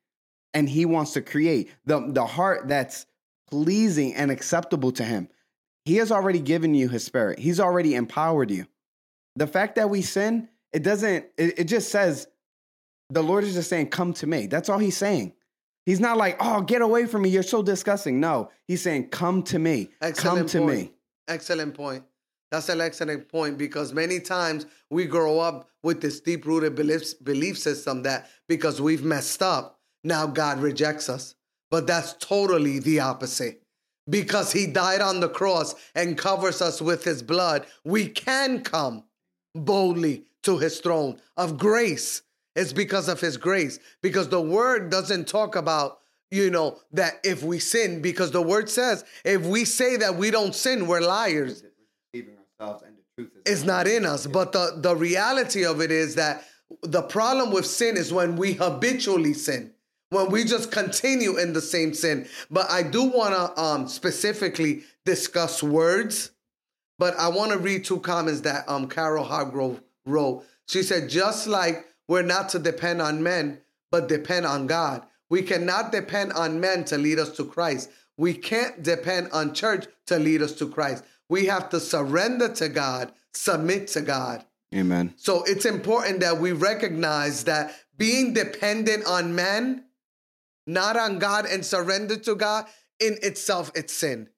and 0.53 0.69
he 0.69 0.85
wants 0.85 1.13
to 1.13 1.21
create 1.21 1.71
the 1.85 2.11
the 2.11 2.25
heart 2.25 2.67
that's 2.67 3.05
pleasing 3.49 4.13
and 4.15 4.31
acceptable 4.31 4.91
to 4.93 5.03
him. 5.03 5.27
He 5.85 5.95
has 5.97 6.11
already 6.11 6.39
given 6.39 6.75
you 6.75 6.89
his 6.89 7.03
spirit. 7.03 7.39
He's 7.39 7.59
already 7.59 7.95
empowered 7.95 8.51
you. 8.51 8.65
The 9.35 9.47
fact 9.47 9.75
that 9.75 9.89
we 9.89 10.01
sin 10.01 10.49
it 10.71 10.83
doesn't 10.83 11.25
it, 11.37 11.59
it 11.59 11.63
just 11.65 11.89
says 11.89 12.27
the 13.09 13.23
lord 13.23 13.43
is 13.43 13.53
just 13.53 13.69
saying 13.69 13.89
come 13.89 14.13
to 14.13 14.27
me. 14.27 14.47
That's 14.47 14.69
all 14.69 14.79
he's 14.79 14.97
saying. 14.97 15.33
He's 15.85 15.99
not 15.99 16.17
like 16.17 16.37
oh 16.39 16.61
get 16.61 16.81
away 16.81 17.05
from 17.05 17.23
me. 17.23 17.29
You're 17.29 17.43
so 17.43 17.63
disgusting. 17.63 18.19
No 18.19 18.51
he's 18.67 18.81
saying 18.81 19.09
come 19.09 19.43
to 19.43 19.59
me. 19.59 19.89
Excellent 20.01 20.17
come 20.17 20.45
Excellent 20.45 20.49
to 20.49 20.59
point. 20.59 20.91
me 20.91 20.93
Excellent 21.29 21.73
point. 21.75 22.03
That's 22.51 22.69
an 22.69 22.81
excellent 22.81 23.29
point 23.29 23.57
because 23.57 23.93
many 23.93 24.19
times 24.19 24.65
we 24.89 25.05
grow 25.05 25.39
up 25.39 25.69
with 25.83 26.01
this 26.01 26.19
deep 26.19 26.45
rooted 26.45 26.75
belief, 26.75 27.13
belief 27.23 27.57
system 27.57 28.03
that 28.03 28.27
because 28.47 28.81
we've 28.81 29.03
messed 29.03 29.43
up, 29.43 29.78
now 30.03 30.27
God 30.27 30.59
rejects 30.59 31.09
us. 31.09 31.35
But 31.71 31.87
that's 31.87 32.13
totally 32.13 32.79
the 32.79 32.99
opposite. 32.99 33.61
Because 34.09 34.51
he 34.51 34.65
died 34.65 35.01
on 35.01 35.19
the 35.19 35.29
cross 35.29 35.75
and 35.93 36.17
covers 36.17 36.61
us 36.61 36.81
with 36.81 37.03
his 37.03 37.21
blood, 37.21 37.65
we 37.83 38.07
can 38.07 38.61
come 38.61 39.03
boldly 39.53 40.25
to 40.43 40.57
his 40.57 40.79
throne 40.79 41.19
of 41.37 41.57
grace. 41.57 42.23
It's 42.55 42.73
because 42.73 43.07
of 43.07 43.21
his 43.21 43.37
grace. 43.37 43.79
Because 44.01 44.29
the 44.29 44.41
word 44.41 44.89
doesn't 44.89 45.27
talk 45.27 45.55
about, 45.55 45.99
you 46.31 46.49
know, 46.49 46.79
that 46.91 47.19
if 47.23 47.43
we 47.43 47.59
sin, 47.59 48.01
because 48.01 48.31
the 48.31 48.41
word 48.41 48.69
says 48.69 49.05
if 49.23 49.45
we 49.45 49.63
say 49.63 49.95
that 49.97 50.15
we 50.15 50.31
don't 50.31 50.55
sin, 50.55 50.87
we're 50.87 51.01
liars. 51.01 51.63
deceiving 52.11 52.35
ourselves 52.59 52.83
and 52.83 52.95
the 52.97 53.03
truth 53.15 53.31
is 53.45 53.53
It's 53.53 53.63
not 53.63 53.87
in 53.87 54.05
us. 54.05 54.25
But 54.25 54.53
the, 54.53 54.73
the 54.77 54.95
reality 54.95 55.63
of 55.65 55.81
it 55.81 55.91
is 55.91 56.15
that 56.15 56.43
the 56.81 57.03
problem 57.03 57.51
with 57.51 57.67
sin 57.67 57.95
is 57.95 58.11
when 58.11 58.35
we 58.37 58.53
habitually 58.53 59.33
sin. 59.33 59.73
When 60.09 60.31
we 60.31 60.43
just 60.43 60.71
continue 60.71 61.37
in 61.37 61.53
the 61.53 61.61
same 61.61 61.93
sin. 61.93 62.27
But 62.49 62.69
I 62.69 62.83
do 62.83 63.03
want 63.03 63.35
to 63.35 63.61
um, 63.61 63.87
specifically 63.87 64.83
discuss 65.05 65.61
words. 65.61 66.31
But 66.97 67.15
I 67.17 67.29
want 67.29 67.51
to 67.51 67.57
read 67.57 67.85
two 67.85 67.99
comments 67.99 68.41
that 68.41 68.67
um, 68.67 68.87
Carol 68.87 69.23
Hargrove 69.23 69.81
wrote. 70.05 70.43
She 70.67 70.83
said, 70.83 71.09
just 71.09 71.47
like 71.47 71.87
we're 72.07 72.23
not 72.23 72.49
to 72.49 72.59
depend 72.59 73.01
on 73.01 73.23
men, 73.23 73.59
but 73.91 74.07
depend 74.07 74.45
on 74.45 74.67
God. 74.67 75.03
We 75.29 75.43
cannot 75.43 75.91
depend 75.91 76.33
on 76.33 76.59
men 76.59 76.83
to 76.85 76.97
lead 76.97 77.19
us 77.19 77.29
to 77.37 77.45
Christ. 77.45 77.89
We 78.17 78.33
can't 78.33 78.83
depend 78.83 79.29
on 79.31 79.53
church 79.53 79.85
to 80.07 80.17
lead 80.19 80.41
us 80.41 80.53
to 80.53 80.67
Christ. 80.67 81.03
We 81.29 81.45
have 81.45 81.69
to 81.69 81.79
surrender 81.79 82.49
to 82.55 82.67
God, 82.67 83.13
submit 83.33 83.87
to 83.89 84.01
God. 84.01 84.43
amen 84.73 85.13
So 85.15 85.43
it's 85.43 85.65
important 85.65 86.19
that 86.21 86.39
we 86.39 86.51
recognize 86.51 87.43
that 87.45 87.75
being 87.97 88.33
dependent 88.33 89.05
on 89.05 89.35
men, 89.35 89.85
not 90.69 90.95
on 90.95 91.19
God, 91.19 91.45
and 91.45 91.65
surrender 91.65 92.15
to 92.17 92.35
God 92.35 92.65
in 92.99 93.17
itself, 93.21 93.71
it's 93.75 93.93
sin. 93.93 94.29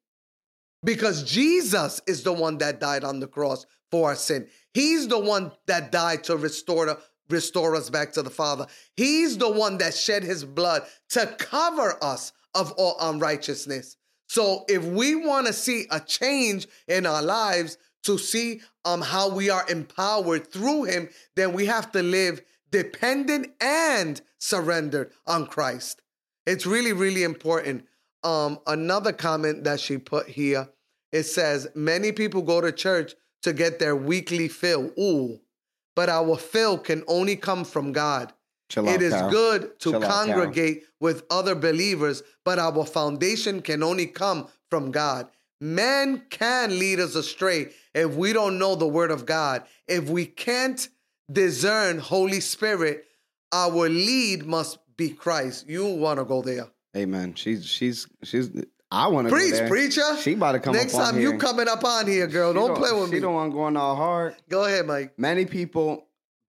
Because 0.84 1.24
Jesus 1.24 2.02
is 2.08 2.24
the 2.24 2.34
one 2.34 2.58
that 2.60 2.80
died 2.80 3.04
on 3.04 3.20
the 3.20 3.28
cross 3.28 3.66
for 3.92 4.10
our 4.10 4.16
sin. 4.16 4.48
He's 4.74 5.08
the 5.08 5.20
one 5.20 5.52
that 5.68 5.92
died 5.92 6.24
to 6.26 6.38
restore 6.38 6.98
restore 7.30 7.76
us 7.76 7.90
back 7.90 8.12
to 8.14 8.22
the 8.22 8.30
Father. 8.30 8.68
He's 8.98 9.38
the 9.38 9.50
one 9.50 9.78
that 9.78 9.94
shed 9.94 10.24
his 10.24 10.44
blood 10.44 10.84
to 11.10 11.28
cover 11.38 11.98
us 12.04 12.34
of 12.54 12.74
all 12.74 12.98
unrighteousness. 13.00 13.96
So 14.28 14.66
if 14.68 14.84
we 14.84 15.16
want 15.16 15.48
to 15.48 15.54
see 15.54 15.86
a 15.92 16.00
change 16.00 16.68
in 16.88 17.06
our 17.06 17.22
lives, 17.22 17.78
to 18.04 18.18
see 18.18 18.62
um 18.86 19.02
how 19.02 19.30
we 19.30 19.50
are 19.50 19.70
empowered 19.70 20.52
through 20.52 20.86
him, 20.86 21.10
then 21.36 21.54
we 21.54 21.66
have 21.68 21.92
to 21.92 22.02
live 22.02 22.42
dependent 22.72 23.48
and 23.60 24.22
surrendered 24.40 25.12
on 25.28 25.46
Christ. 25.46 26.02
It's 26.46 26.66
really, 26.66 26.94
really 26.94 27.24
important. 27.24 27.86
Um, 28.24 28.60
another 28.68 29.14
comment 29.14 29.64
that 29.64 29.80
she 29.80 29.98
put 29.98 30.28
here, 30.28 30.70
it 31.12 31.24
says, 31.24 31.68
many 31.76 32.12
people 32.12 32.42
go 32.42 32.62
to 32.62 32.72
church 32.72 33.14
to 33.44 33.54
get 33.54 33.80
their 33.80 33.96
weekly 33.96 34.48
fill. 34.48 34.92
Ooh, 35.00 35.40
but 35.96 36.10
our 36.10 36.38
fill 36.38 36.78
can 36.78 37.04
only 37.08 37.36
come 37.36 37.64
from 37.64 37.92
God. 37.92 38.34
Chill 38.70 38.88
out, 38.88 38.96
It 38.96 39.02
is 39.02 39.14
Carol. 39.14 39.32
good 39.32 39.80
to 39.80 39.92
Chill 39.92 40.04
out, 40.04 40.10
congregate 40.10 40.84
with 41.00 41.24
other 41.30 41.56
believers, 41.56 42.24
but 42.46 42.60
our 42.60 42.86
foundation 42.86 43.62
can 43.62 43.84
only 43.84 44.06
come 44.08 44.48
from 44.70 44.92
God. 44.92 45.28
Men 45.60 46.24
can 46.30 46.80
lead 46.80 47.00
us 47.00 47.16
astray 47.16 47.70
if 47.94 48.16
we 48.16 48.34
don't 48.34 48.58
know 48.58 48.76
the 48.76 48.88
word 48.88 49.12
of 49.12 49.26
God. 49.26 49.64
If 49.88 50.10
we 50.10 50.26
can't 50.26 50.88
discern 51.32 52.00
Holy 52.00 52.40
Spirit, 52.40 53.06
our 53.52 53.90
lead 53.90 54.46
must 54.46 54.80
be 55.10 55.10
Christ. 55.10 55.68
You 55.68 55.86
want 55.86 56.20
to 56.20 56.26
go 56.26 56.42
there. 56.42 56.68
amen 56.96 57.34
she's 57.36 57.66
she's 57.66 58.08
she's 58.24 58.50
i 58.92 59.08
want 59.08 59.28
to 59.28 59.34
Preach, 59.34 59.60
preacher. 59.70 60.18
she 60.18 60.34
about 60.34 60.52
to 60.54 60.60
come 60.60 60.74
Next 60.74 60.94
time 60.94 61.20
you 61.20 61.38
coming 61.38 61.68
up 61.68 61.84
on 61.86 62.08
here, 62.08 62.28
girl. 62.28 62.52
She 62.54 62.60
Don't 62.60 62.76
play 62.78 62.92
with 62.92 63.10
she 63.10 63.16
me. 63.16 63.20
don't 63.22 63.34
want 63.34 63.54
going 63.54 63.78
all 63.78 63.96
hard 63.96 64.36
Go 64.50 64.66
ahead, 64.66 64.86
Mike. 64.86 65.18
Many 65.18 65.46
people 65.46 66.08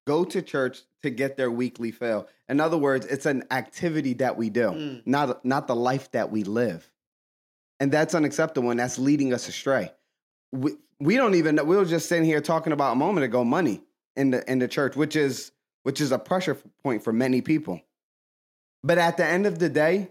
go 0.08 0.24
to 0.26 0.42
church 0.42 0.80
to 1.04 1.10
get 1.12 1.38
their 1.38 1.52
weekly 1.52 1.92
fill. 1.92 2.28
In 2.50 2.60
other 2.60 2.78
words, 2.78 3.06
it's 3.06 3.26
an 3.28 3.44
activity 3.52 4.14
that 4.16 4.36
we 4.38 4.50
do, 4.50 4.68
Mm. 4.72 5.02
not 5.06 5.46
not 5.46 5.68
the 5.68 5.76
life 5.76 6.10
that 6.12 6.32
we 6.32 6.44
live. 6.44 6.82
And 7.80 7.92
that's 7.92 8.14
unacceptable 8.16 8.70
and 8.72 8.80
that's 8.80 8.98
leading 9.00 9.34
us 9.34 9.48
astray. 9.48 9.92
We, 10.52 10.72
we 11.00 11.16
don't 11.16 11.36
even 11.36 11.56
know 11.56 11.64
we 11.64 11.76
were 11.78 11.86
just 11.86 12.10
sitting 12.10 12.26
here 12.26 12.42
talking 12.42 12.74
about 12.74 12.92
a 12.94 12.96
moment 12.96 13.24
ago 13.26 13.44
money 13.44 13.82
in 14.16 14.32
the 14.32 14.40
in 14.52 14.58
the 14.60 14.68
church, 14.68 14.96
which 14.96 15.16
is 15.16 15.52
which 15.84 16.00
is 16.02 16.12
a 16.12 16.20
pressure 16.20 16.58
point 16.84 17.04
for 17.04 17.14
many 17.14 17.42
people. 17.42 17.82
But 18.84 18.98
at 18.98 19.18
the 19.18 19.26
end 19.26 19.46
of 19.46 19.60
the 19.60 19.70
day, 19.70 20.10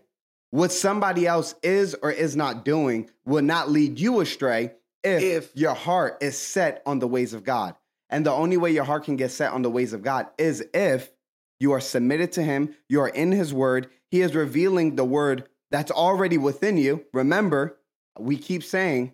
what 0.51 0.73
somebody 0.73 1.27
else 1.27 1.55
is 1.63 1.95
or 1.95 2.11
is 2.11 2.37
not 2.37 2.65
doing 2.65 3.11
will 3.25 3.43
not 3.43 3.71
lead 3.71 3.99
you 3.99 4.21
astray 4.21 4.73
if, 5.03 5.23
If- 5.23 5.57
your 5.57 5.75
heart 5.75 6.19
is 6.21 6.37
set 6.37 6.83
on 6.87 6.99
the 6.99 7.09
ways 7.09 7.33
of 7.35 7.45
God. 7.45 7.75
And 8.09 8.27
the 8.27 8.33
only 8.33 8.57
way 8.57 8.73
your 8.73 8.85
heart 8.85 9.05
can 9.05 9.17
get 9.17 9.31
set 9.31 9.53
on 9.53 9.63
the 9.63 9.71
ways 9.71 9.93
of 9.93 10.03
God 10.03 10.27
is 10.37 10.65
if 10.75 11.13
you 11.61 11.73
are 11.73 11.81
submitted 11.81 12.33
to 12.33 12.43
Him, 12.43 12.75
you 12.89 13.01
are 13.01 13.09
in 13.09 13.31
His 13.31 13.55
Word, 13.55 13.89
He 14.11 14.21
is 14.21 14.35
revealing 14.35 14.97
the 14.97 15.05
Word 15.05 15.49
that's 15.71 15.93
already 15.93 16.37
within 16.37 16.77
you. 16.77 17.05
Remember, 17.13 17.79
we 18.19 18.37
keep 18.37 18.65
saying 18.65 19.13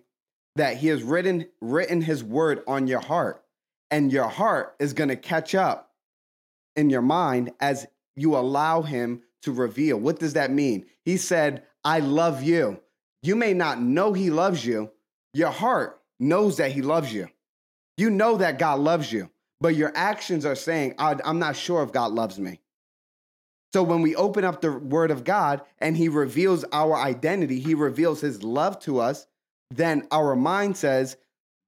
that 0.54 0.78
He 0.78 0.86
has 0.88 1.02
written, 1.02 1.46
written 1.60 2.00
His 2.00 2.24
Word 2.24 2.62
on 2.66 2.86
your 2.86 3.00
heart, 3.00 3.44
and 3.90 4.10
your 4.10 4.28
heart 4.28 4.74
is 4.78 4.94
going 4.94 5.10
to 5.10 5.16
catch 5.16 5.54
up 5.54 5.92
in 6.74 6.88
your 6.88 7.02
mind 7.02 7.52
as 7.60 7.86
you 8.14 8.34
allow 8.36 8.80
Him 8.80 9.22
to 9.42 9.52
reveal. 9.52 9.98
What 9.98 10.18
does 10.18 10.34
that 10.34 10.50
mean? 10.50 10.86
He 11.04 11.16
said, 11.16 11.64
I 11.84 12.00
love 12.00 12.42
you. 12.42 12.80
You 13.22 13.36
may 13.36 13.54
not 13.54 13.80
know 13.80 14.12
He 14.12 14.30
loves 14.30 14.64
you, 14.64 14.90
your 15.32 15.50
heart 15.50 16.00
knows 16.18 16.56
that 16.58 16.72
He 16.72 16.82
loves 16.82 17.12
you. 17.12 17.28
You 17.96 18.10
know 18.10 18.36
that 18.36 18.58
God 18.58 18.80
loves 18.80 19.12
you, 19.12 19.30
but 19.60 19.74
your 19.74 19.92
actions 19.94 20.44
are 20.44 20.54
saying, 20.54 20.94
"I- 20.98 21.18
I'm 21.24 21.38
not 21.38 21.56
sure 21.56 21.82
if 21.82 21.92
God 21.92 22.12
loves 22.12 22.38
me. 22.38 22.60
So 23.72 23.82
when 23.82 24.00
we 24.02 24.14
open 24.14 24.44
up 24.44 24.60
the 24.60 24.72
word 24.72 25.10
of 25.10 25.24
God 25.24 25.60
and 25.78 25.96
he 25.96 26.08
reveals 26.08 26.64
our 26.72 26.96
identity, 26.96 27.60
he 27.60 27.74
reveals 27.74 28.20
his 28.20 28.42
love 28.42 28.78
to 28.80 29.00
us, 29.00 29.26
then 29.70 30.06
our 30.10 30.34
mind 30.36 30.76
says, 30.76 31.16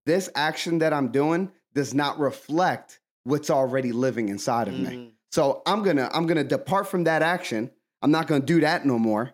this 0.07 0.31
action 0.35 0.79
that 0.79 0.95
I'm 0.95 1.09
doing 1.09 1.53
does 1.75 1.93
not 1.93 2.19
reflect 2.19 3.01
what's 3.25 3.51
already 3.51 3.93
living 3.93 4.31
inside 4.31 4.69
of 4.69 4.79
me. 4.79 4.91
Mm. 4.97 5.11
So 5.31 5.63
I'm 5.67 5.83
going 5.83 5.97
to 5.97 6.15
I'm 6.15 6.27
going 6.27 6.39
to 6.39 6.45
depart 6.45 6.89
from 6.89 7.05
that 7.05 7.23
action. 7.23 7.71
I'm 8.03 8.11
not 8.11 8.27
going 8.27 8.41
to 8.41 8.47
do 8.47 8.61
that 8.61 8.87
no 8.87 8.99
more. 8.99 9.33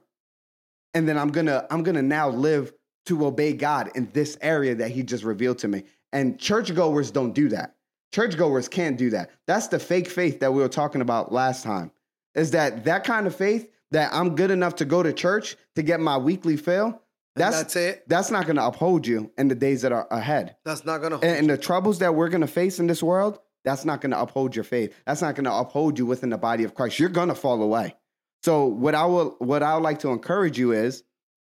And 0.93 1.09
then 1.09 1.19
I'm 1.19 1.29
going 1.31 1.47
to 1.47 1.67
I'm 1.71 1.83
going 1.83 1.97
to 1.97 2.03
now 2.03 2.29
live 2.29 2.73
to 3.07 3.27
obey 3.27 3.53
God 3.53 3.91
in 3.95 4.11
this 4.13 4.39
area 4.41 4.75
that 4.77 4.91
he 4.91 5.03
just 5.03 5.25
revealed 5.25 5.59
to 5.59 5.69
me. 5.69 5.85
And 6.13 6.39
churchgoers 6.39 7.11
don't 7.11 7.33
do 7.33 7.49
that. 7.51 7.77
Churchgoers 8.13 8.69
can't 8.69 8.97
do 8.97 9.11
that. 9.11 9.31
That's 9.47 9.69
the 9.69 9.79
fake 9.79 10.09
faith 10.09 10.41
that 10.41 10.53
we 10.53 10.63
were 10.63 10.69
talking 10.69 11.01
about 11.01 11.33
last 11.33 11.65
time. 11.65 11.91
Is 12.35 12.53
that 12.53 12.85
that 12.85 13.05
kind 13.05 13.27
of 13.27 13.35
faith 13.35 13.69
that 13.91 14.13
I'm 14.13 14.37
good 14.37 14.51
enough 14.51 14.77
to 14.77 14.85
go 14.85 15.03
to 15.03 15.13
church 15.13 15.57
to 15.75 15.83
get 15.83 16.01
my 16.01 16.17
weekly 16.17 16.57
fill? 16.57 17.01
That's 17.37 17.57
That's 17.57 17.77
it. 17.77 18.09
that's 18.09 18.31
not 18.31 18.45
going 18.47 18.57
to 18.57 18.65
uphold 18.65 19.07
you 19.07 19.33
in 19.37 19.49
the 19.49 19.57
days 19.57 19.83
that 19.83 19.91
are 19.91 20.07
ahead. 20.13 20.55
That's 20.65 20.85
not 20.85 21.03
gonna. 21.03 21.17
And, 21.17 21.39
and 21.39 21.51
the 21.51 21.59
troubles 21.59 21.99
that 21.99 22.15
we're 22.15 22.29
going 22.29 22.43
to 22.43 22.47
face 22.47 22.79
in 22.79 22.87
this 22.87 23.03
world, 23.03 23.41
that's 23.65 23.85
not 23.85 24.01
going 24.01 24.13
to 24.13 24.21
uphold 24.21 24.55
your 24.55 24.65
faith. 24.65 24.95
That's 25.07 25.23
not 25.23 25.35
going 25.35 25.45
to 25.45 25.53
uphold 25.55 25.99
you 25.99 26.07
within 26.07 26.31
the 26.31 26.39
body 26.39 26.65
of 26.65 26.75
Christ. 26.75 26.99
You're 26.99 27.09
going 27.09 27.29
to 27.29 27.35
fall 27.35 27.63
away. 27.63 27.95
So 28.43 28.67
what 28.67 28.95
I 28.95 29.07
will 29.07 29.37
what 29.39 29.63
I 29.63 29.75
would 29.75 29.83
like 29.83 30.01
to 30.01 30.11
encourage 30.11 30.59
you 30.59 30.73
is 30.73 31.03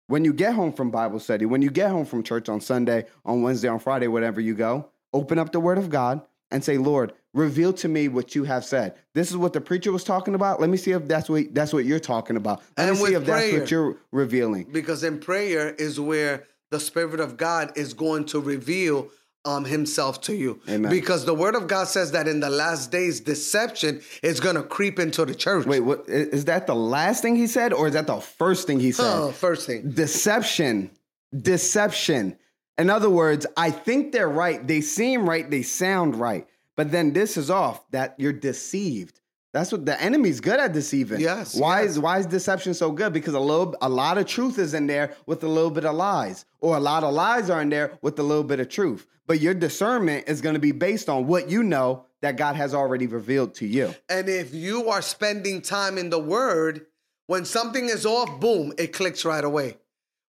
When 0.06 0.24
you 0.24 0.32
get 0.32 0.54
home 0.54 0.72
from 0.72 0.90
Bible 0.90 1.20
study, 1.20 1.44
when 1.44 1.61
you 1.61 1.70
get 1.70 1.90
home 1.90 2.06
from 2.06 2.22
church 2.22 2.48
on 2.48 2.61
Sunday, 2.62 3.04
on 3.26 3.42
Wednesday, 3.42 3.68
on 3.68 3.78
Friday, 3.78 4.09
whatever 4.09 4.40
you 4.40 4.54
go, 4.54 4.88
open 5.12 5.38
up 5.38 5.52
the 5.52 5.61
Word 5.61 5.76
of 5.76 5.90
God 5.90 6.22
and 6.50 6.64
say, 6.64 6.78
Lord, 6.78 7.12
reveal 7.34 7.74
to 7.74 7.88
me 7.88 8.09
what 8.09 8.34
you 8.34 8.44
have 8.44 8.64
said. 8.64 8.94
This 9.12 9.28
is 9.30 9.36
what 9.36 9.52
the 9.52 9.61
preacher 9.61 9.92
was 9.92 10.04
talking 10.04 10.34
about. 10.34 10.61
Let 10.62 10.70
me 10.70 10.78
see 10.78 10.92
if 10.92 11.06
that's 11.06 11.28
what 11.28 11.52
that's 11.52 11.74
what 11.74 11.84
you're 11.84 12.00
talking 12.00 12.36
about. 12.38 12.62
Let 12.78 12.88
And 12.88 12.98
me 12.98 13.06
see 13.06 13.14
if 13.14 13.26
that's 13.26 13.52
what 13.52 13.70
you're 13.70 13.96
revealing. 14.11 14.64
because 14.72 15.04
in 15.04 15.18
prayer 15.20 15.74
is 15.74 16.00
where 16.00 16.46
the 16.70 16.80
spirit 16.80 17.20
of 17.20 17.36
god 17.36 17.72
is 17.76 17.92
going 17.94 18.24
to 18.26 18.40
reveal 18.40 19.09
um 19.45 19.64
himself 19.64 20.20
to 20.22 20.34
you. 20.34 20.61
Amen. 20.68 20.91
because 20.91 21.24
the 21.24 21.34
word 21.34 21.55
of 21.55 21.66
god 21.68 21.89
says 21.89 22.12
that 22.12 22.26
in 22.28 22.41
the 22.41 22.51
last 22.51 22.91
days 22.91 23.20
deception 23.20 24.01
is 24.22 24.41
going 24.41 24.57
to 24.57 24.62
creep 24.62 24.99
into 24.99 25.24
the 25.24 25.34
church. 25.34 25.66
Wait, 25.66 25.80
what 25.80 26.05
is 26.09 26.45
that 26.47 26.66
the 26.66 26.74
last 26.74 27.22
thing 27.22 27.36
he 27.36 27.47
said, 27.47 27.72
or 27.72 27.86
is 27.86 27.95
that 27.95 28.07
the 28.07 28.20
first 28.20 28.66
thing 28.66 28.80
he 28.80 28.93
said? 28.93 29.05
Oh, 29.07 29.30
first 29.32 29.66
thing. 29.66 29.91
Deception. 29.91 30.91
Deception. 31.39 32.36
In 32.76 32.91
other 32.91 33.11
words 33.11 33.47
i 33.57 33.70
think 33.70 34.12
they're 34.12 34.28
right. 34.28 34.66
They 34.66 34.80
seem 34.80 35.28
right. 35.28 35.49
They 35.49 35.62
sound 35.62 36.16
right. 36.16 36.47
But 36.76 36.93
then 36.93 37.12
this 37.12 37.36
is 37.36 37.51
off 37.51 37.91
that 37.91 38.14
you're 38.18 38.32
deceived 38.32 39.17
that's 39.53 39.72
what 39.72 39.86
the 39.86 40.01
enemy's 40.01 40.40
good 40.40 40.61
at 40.61 40.72
deceiving. 40.72 41.20
Yes, 41.20 41.55
why 41.55 41.82
yes. 41.82 41.92
is 41.92 41.99
why 41.99 42.18
is 42.18 42.26
deception 42.26 42.74
so 42.74 42.92
good? 42.92 43.12
Because 43.12 43.34
a 43.34 43.40
little 43.40 43.74
a 43.80 43.88
lot 43.88 44.18
of 44.18 44.26
truth 44.26 44.59
is 44.59 44.74
in 44.74 44.86
there 44.86 45.14
with 45.26 45.42
a 45.42 45.49
little 45.49 45.70
bit 45.70 45.84
of 45.84 45.94
lies 45.94 46.44
or 46.61 46.76
a 46.76 46.80
lot 46.80 47.05
of 47.05 47.14
lies 47.14 47.49
are 47.49 47.62
in 47.62 47.70
there 47.70 47.99
with 48.03 48.18
a 48.18 48.22
little 48.22 48.44
bit 48.44 48.61
of 48.61 48.68
truth. 48.68 49.07
But 49.26 49.40
your 49.40 49.55
discernment 49.55 50.28
is 50.28 50.40
going 50.40 50.55
to 50.55 50.61
be 50.61 50.72
based 50.72 51.09
on 51.09 51.26
what 51.26 51.51
you 51.51 51.62
know 51.62 52.05
that 52.20 52.36
god 52.36 52.57
has 52.57 52.74
already 52.74 53.07
revealed 53.07 53.55
to 53.57 53.66
you. 53.66 53.94
And 54.09 54.28
if 54.28 54.53
you 54.53 54.88
are 54.90 55.03
spending 55.03 55.62
time 55.62 55.96
in 55.96 56.11
the 56.11 56.18
word 56.18 56.86
when 57.26 57.44
something 57.44 57.88
is 57.88 58.05
off 58.05 58.40
boom 58.40 58.72
it 58.76 58.92
clicks 58.92 59.24
right 59.24 59.44
away 59.44 59.76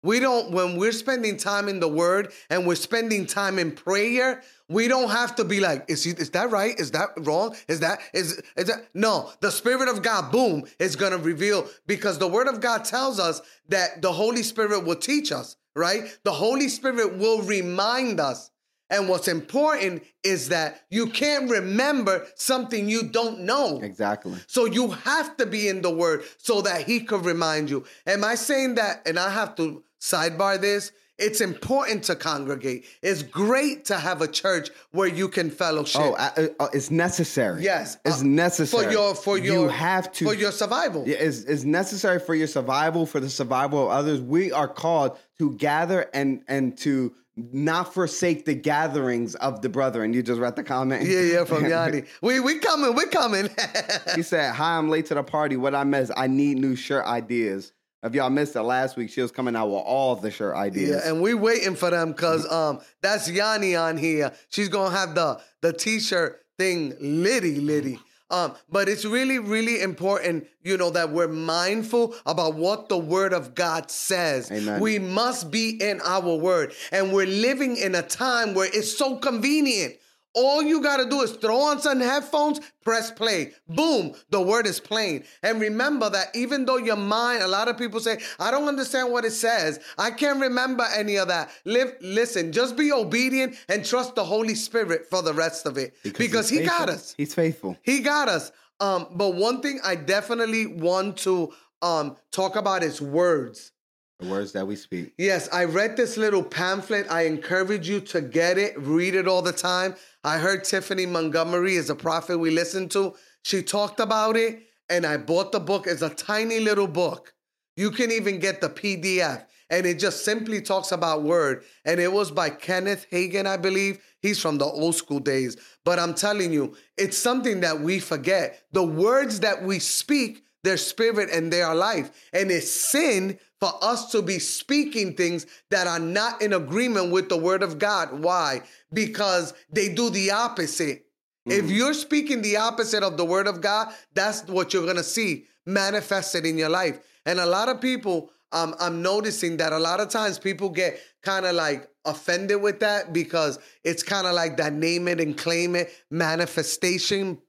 we 0.01 0.19
don't 0.19 0.51
when 0.51 0.77
we're 0.77 0.91
spending 0.91 1.37
time 1.37 1.67
in 1.67 1.79
the 1.79 1.87
word 1.87 2.31
and 2.49 2.65
we're 2.65 2.75
spending 2.75 3.25
time 3.25 3.59
in 3.59 3.71
prayer 3.71 4.41
we 4.69 4.87
don't 4.87 5.09
have 5.09 5.35
to 5.35 5.43
be 5.43 5.59
like 5.59 5.85
is, 5.87 6.03
he, 6.03 6.11
is 6.11 6.29
that 6.29 6.51
right? 6.51 6.79
Is 6.79 6.91
that 6.91 7.09
wrong? 7.17 7.55
Is 7.67 7.79
that 7.79 7.99
is 8.13 8.41
is 8.55 8.65
that 8.65 8.87
no 8.93 9.31
the 9.41 9.51
spirit 9.51 9.89
of 9.89 10.03
god 10.03 10.31
boom 10.31 10.63
is 10.77 10.95
going 10.95 11.11
to 11.11 11.17
reveal 11.17 11.67
because 11.87 12.17
the 12.17 12.27
word 12.27 12.47
of 12.47 12.61
god 12.61 12.85
tells 12.85 13.19
us 13.19 13.41
that 13.69 14.01
the 14.01 14.11
holy 14.11 14.43
spirit 14.43 14.85
will 14.85 14.95
teach 14.95 15.31
us 15.31 15.55
right? 15.75 16.17
The 16.23 16.31
holy 16.31 16.67
spirit 16.67 17.17
will 17.17 17.41
remind 17.41 18.19
us. 18.19 18.51
And 18.91 19.07
what's 19.07 19.27
important 19.27 20.03
is 20.23 20.49
that 20.49 20.81
you 20.89 21.07
can't 21.07 21.49
remember 21.49 22.25
something 22.35 22.89
you 22.89 23.03
don't 23.03 23.41
know. 23.41 23.79
Exactly. 23.81 24.39
So 24.47 24.65
you 24.65 24.89
have 24.89 25.37
to 25.37 25.45
be 25.45 25.67
in 25.67 25.83
the 25.83 25.91
word 25.91 26.23
so 26.37 26.61
that 26.61 26.83
he 26.83 27.01
could 27.01 27.23
remind 27.23 27.69
you. 27.69 27.85
Am 28.07 28.23
I 28.23 28.33
saying 28.33 28.75
that? 28.75 29.07
And 29.07 29.19
I 29.19 29.29
have 29.29 29.53
to 29.57 29.83
sidebar 29.99 30.59
this. 30.59 30.91
It's 31.19 31.41
important 31.41 32.05
to 32.05 32.15
congregate. 32.15 32.85
It's 33.01 33.23
great 33.23 33.83
to 33.85 33.97
have 33.97 34.21
a 34.21 34.27
church 34.27 34.69
where 34.91 35.07
you 35.07 35.27
can 35.27 35.49
fellowship. 35.49 36.01
oh 36.01 36.69
it's 36.73 36.89
necessary 36.89 37.61
yes, 37.61 37.97
it's 38.05 38.21
uh, 38.21 38.25
necessary 38.25 38.85
for 38.85 38.91
your 38.91 39.15
for 39.15 39.37
your 39.37 39.63
you 39.63 39.67
have 39.67 40.11
to 40.13 40.25
for 40.25 40.33
your 40.33 40.53
survival. 40.53 41.03
Yeah, 41.05 41.17
it's, 41.17 41.41
it's 41.43 41.65
necessary 41.65 42.19
for 42.19 42.35
your 42.35 42.47
survival, 42.47 43.05
for 43.05 43.19
the 43.19 43.29
survival 43.29 43.83
of 43.83 43.89
others. 43.89 44.21
We 44.21 44.53
are 44.53 44.67
called 44.67 45.17
to 45.39 45.51
gather 45.57 46.09
and 46.13 46.41
and 46.47 46.77
to 46.79 47.13
not 47.35 47.93
forsake 47.93 48.45
the 48.45 48.53
gatherings 48.53 49.35
of 49.35 49.61
the 49.61 49.69
brethren. 49.69 50.13
You 50.13 50.23
just 50.23 50.39
read 50.39 50.55
the 50.55 50.63
comment. 50.63 51.05
Yeah, 51.05 51.21
yeah, 51.21 51.43
from 51.43 51.65
Yanni. 51.69 52.03
we 52.21 52.39
we 52.39 52.59
coming, 52.59 52.95
we 52.95 53.05
coming. 53.07 53.49
he 54.15 54.21
said, 54.21 54.53
"Hi, 54.53 54.77
I'm 54.77 54.89
late 54.89 55.07
to 55.07 55.15
the 55.15 55.23
party. 55.23 55.57
What 55.57 55.75
I 55.75 55.83
missed? 55.83 56.11
I 56.15 56.27
need 56.27 56.57
new 56.57 56.75
shirt 56.75 57.05
ideas. 57.05 57.73
If 58.01 58.13
y'all 58.15 58.29
missed 58.29 58.55
it 58.55 58.61
last 58.61 58.95
week, 58.95 59.09
she 59.09 59.21
was 59.21 59.31
coming 59.31 59.55
out 59.55 59.67
with 59.67 59.83
all 59.85 60.15
the 60.15 60.31
shirt 60.31 60.55
ideas. 60.55 61.01
Yeah, 61.03 61.09
and 61.09 61.21
we 61.21 61.33
waiting 61.33 61.75
for 61.75 61.89
them 61.89 62.11
because 62.11 62.49
um 62.51 62.79
that's 63.01 63.29
Yanni 63.29 63.75
on 63.75 63.97
here. 63.97 64.31
She's 64.49 64.69
gonna 64.69 64.95
have 64.95 65.15
the 65.15 65.41
the 65.61 65.73
t-shirt 65.73 66.41
thing 66.57 66.95
litty 66.99 67.59
litty. 67.59 67.99
Um, 68.31 68.53
but 68.69 68.87
it's 68.87 69.05
really, 69.05 69.39
really 69.39 69.81
important, 69.81 70.45
you 70.61 70.77
know, 70.77 70.91
that 70.91 71.09
we're 71.09 71.27
mindful 71.27 72.13
about 72.27 72.53
what 72.53 72.87
the 72.87 72.97
word 72.97 73.33
of 73.33 73.55
God 73.55 73.89
says. 73.89 74.51
Amen. 74.51 74.79
We 74.79 74.99
must 74.99 75.49
be 75.49 75.81
in 75.81 75.99
our 76.01 76.35
word. 76.35 76.73
And 76.91 77.11
we're 77.11 77.25
living 77.25 77.75
in 77.77 77.95
a 77.95 78.03
time 78.03 78.53
where 78.53 78.69
it's 78.71 78.95
so 78.95 79.17
convenient. 79.17 79.95
All 80.36 80.61
you 80.61 80.82
got 80.82 80.97
to 80.97 81.09
do 81.09 81.21
is 81.21 81.32
throw 81.32 81.57
on 81.57 81.80
some 81.80 81.99
headphones, 81.99 82.59
press 82.84 83.09
play. 83.09 83.53
Boom, 83.67 84.13
the 84.30 84.39
word 84.39 84.67
is 84.67 84.80
playing. 84.80 85.23
And 85.41 85.59
remember 85.59 86.09
that 86.09 86.27
even 86.36 86.65
though 86.65 86.77
your 86.77 86.95
mind, 86.95 87.41
a 87.41 87.47
lot 87.47 87.67
of 87.67 87.77
people 87.77 87.99
say, 87.99 88.19
I 88.39 88.51
don't 88.51 88.67
understand 88.67 89.11
what 89.11 89.25
it 89.25 89.32
says. 89.32 89.80
I 89.97 90.11
can't 90.11 90.39
remember 90.39 90.86
any 90.95 91.17
of 91.17 91.30
that. 91.30 91.49
Live, 91.65 91.95
listen, 92.01 92.51
just 92.51 92.77
be 92.77 92.91
obedient 92.91 93.55
and 93.69 93.84
trust 93.84 94.15
the 94.15 94.23
Holy 94.23 94.55
Spirit 94.55 95.07
for 95.09 95.21
the 95.23 95.34
rest 95.34 95.65
of 95.65 95.77
it. 95.77 95.95
Because, 96.03 96.49
he's 96.49 96.59
he 96.59 96.65
got 96.65 96.89
us. 96.89 97.15
He's 97.17 97.34
faithful. 97.34 97.77
He 97.82 97.99
got 97.99 98.30
us. 98.30 98.51
Um, 98.80 99.07
but 99.11 99.36
one 99.36 99.61
thing 99.61 99.80
I 99.84 99.95
definitely 99.95 100.67
want 100.67 101.17
to 101.17 101.53
um 101.82 102.17
talk 102.32 102.55
about 102.55 102.84
is 102.84 103.01
words. 103.01 103.71
The 104.19 104.27
words 104.27 104.51
that 104.51 104.67
we 104.67 104.75
speak. 104.75 105.13
Yes, 105.17 105.47
I 105.53 105.63
read 105.63 105.95
this 105.95 106.17
little 106.17 106.43
pamphlet. 106.43 107.07
I 107.09 107.21
encourage 107.21 107.88
you 107.88 108.01
to 108.01 108.19
get 108.19 108.57
it, 108.57 108.77
read 108.77 109.15
it 109.15 109.30
all 109.30 109.41
the 109.41 109.53
time. 109.53 109.95
I 110.24 110.38
heard 110.38 110.65
Tiffany 110.65 111.05
Montgomery 111.05 111.76
is 111.76 111.89
a 111.89 111.95
prophet 111.95 112.38
we 112.38 112.51
listen 112.51 112.89
to. 112.89 113.15
She 113.43 113.63
talked 113.63 114.01
about 114.01 114.36
it, 114.36 114.63
and 114.89 115.05
I 115.05 115.15
bought 115.15 115.53
the 115.53 115.61
book. 115.61 115.88
It's 115.88 116.01
a 116.01 116.09
tiny 116.09 116.59
little 116.59 116.88
book. 116.88 117.34
You 117.78 117.89
can 117.89 118.11
even 118.11 118.39
get 118.39 118.59
the 118.59 118.70
PDF, 118.70 119.45
and 119.70 119.86
it 119.86 119.97
just 119.97 120.26
simply 120.26 120.61
talks 120.61 120.91
about 120.91 121.24
word. 121.24 121.63
And 121.86 122.01
it 122.01 122.11
was 122.11 122.32
by 122.32 122.49
Kenneth 122.49 123.05
Hagin, 123.09 123.45
I 123.45 123.55
believe. 123.55 124.03
He's 124.22 124.41
from 124.41 124.57
the 124.57 124.65
old 124.65 124.95
school 124.95 125.20
days. 125.20 125.55
But 125.86 125.99
I'm 125.99 126.13
telling 126.13 126.51
you, 126.51 126.76
it's 126.97 127.17
something 127.17 127.61
that 127.61 127.80
we 127.80 127.99
forget. 127.99 128.63
The 128.74 128.84
words 128.84 129.39
that 129.39 129.63
we 129.63 129.80
speak, 129.80 130.43
their 130.64 130.78
spirit 130.78 131.30
and 131.32 131.51
their 131.51 131.74
life. 131.74 132.12
And 132.34 132.51
it's 132.51 132.70
sin 132.70 133.39
for 133.60 133.72
us 133.82 134.12
to 134.12 134.22
be 134.22 134.39
speaking 134.39 135.16
things 135.16 135.45
that 135.70 135.88
are 135.88 135.99
not 135.99 136.41
in 136.41 136.53
agreement 136.53 137.12
with 137.12 137.30
the 137.30 137.38
word 137.38 137.64
of 137.64 137.78
God. 137.78 138.22
Why? 138.22 138.62
Because 138.93 139.53
they 139.72 139.93
do 139.93 140.10
the 140.10 140.32
opposite. 140.32 141.05
If 141.45 141.72
you're 141.72 141.93
speaking 141.93 142.41
the 142.41 142.57
opposite 142.57 143.01
of 143.01 143.18
the 143.18 143.26
word 143.26 143.47
of 143.47 143.60
God, 143.60 143.93
that's 144.14 144.43
what 144.47 144.74
you're 144.74 144.86
gonna 144.86 145.03
see 145.03 145.45
manifested 145.66 146.45
in 146.45 146.57
your 146.57 146.70
life. 146.70 146.99
And 147.26 147.39
a 147.39 147.45
lot 147.45 147.70
of 147.70 147.82
people, 147.82 148.32
um, 148.51 148.76
I'm 148.80 149.01
noticing 149.01 149.57
that 149.57 149.74
a 149.74 149.80
lot 149.80 149.99
of 149.99 150.10
times 150.10 150.39
people 150.39 150.70
get 150.70 150.99
kind 151.22 151.45
of 151.45 151.55
like 151.55 151.89
offended 152.05 152.62
with 152.62 152.80
that 152.80 153.14
because 153.14 153.60
it's 153.84 154.03
kind 154.03 154.26
of 154.26 154.34
like 154.34 154.57
that 154.57 154.74
name 154.74 155.07
it 155.07 155.20
and 155.20 155.38
claim 155.38 155.76
it 155.76 155.91
manifestation 156.10 157.39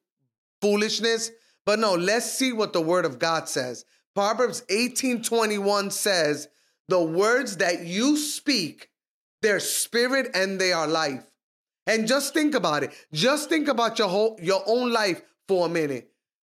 foolishness. 0.61 1.31
But 1.67 1.79
no, 1.79 1.95
let's 1.95 2.33
see 2.33 2.53
what 2.53 2.73
the 2.73 2.81
word 2.81 3.05
of 3.05 3.19
God 3.19 3.49
says. 3.49 3.85
Proverbs 4.15 4.63
18:21 4.69 5.91
says, 5.91 6.49
"The 6.89 7.03
words 7.03 7.59
that 7.59 7.85
you 7.85 8.17
speak, 8.17 8.91
their 9.43 9.61
spirit 9.61 10.31
and 10.35 10.61
they 10.61 10.73
are 10.73 10.87
life." 10.87 11.25
And 11.87 12.07
just 12.07 12.35
think 12.35 12.55
about 12.55 12.83
it. 12.85 12.93
Just 13.13 13.49
think 13.49 13.69
about 13.69 13.99
your 13.99 14.09
whole 14.09 14.39
your 14.43 14.63
own 14.67 14.93
life 14.93 15.23
for 15.49 15.67
a 15.67 15.69
minute. 15.69 16.13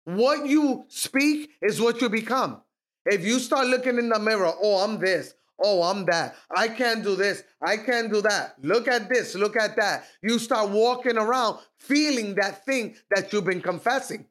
What 0.04 0.46
you 0.46 0.84
speak 0.88 1.50
is 1.60 1.80
what 1.80 2.00
you 2.00 2.08
become. 2.08 2.62
If 3.04 3.24
you 3.24 3.38
start 3.38 3.66
looking 3.66 3.98
in 3.98 4.08
the 4.08 4.18
mirror, 4.18 4.52
oh, 4.60 4.84
I'm 4.84 4.98
this, 4.98 5.34
oh, 5.62 5.82
I'm 5.82 6.04
that, 6.06 6.36
I 6.54 6.68
can't 6.68 7.02
do 7.02 7.16
this, 7.16 7.42
I 7.60 7.76
can't 7.76 8.12
do 8.12 8.20
that, 8.22 8.56
look 8.62 8.88
at 8.88 9.08
this, 9.08 9.34
look 9.34 9.56
at 9.56 9.76
that. 9.76 10.04
You 10.22 10.38
start 10.38 10.70
walking 10.70 11.16
around 11.16 11.58
feeling 11.78 12.34
that 12.36 12.64
thing 12.64 12.96
that 13.10 13.32
you've 13.32 13.44
been 13.44 13.62
confessing. 13.62 14.26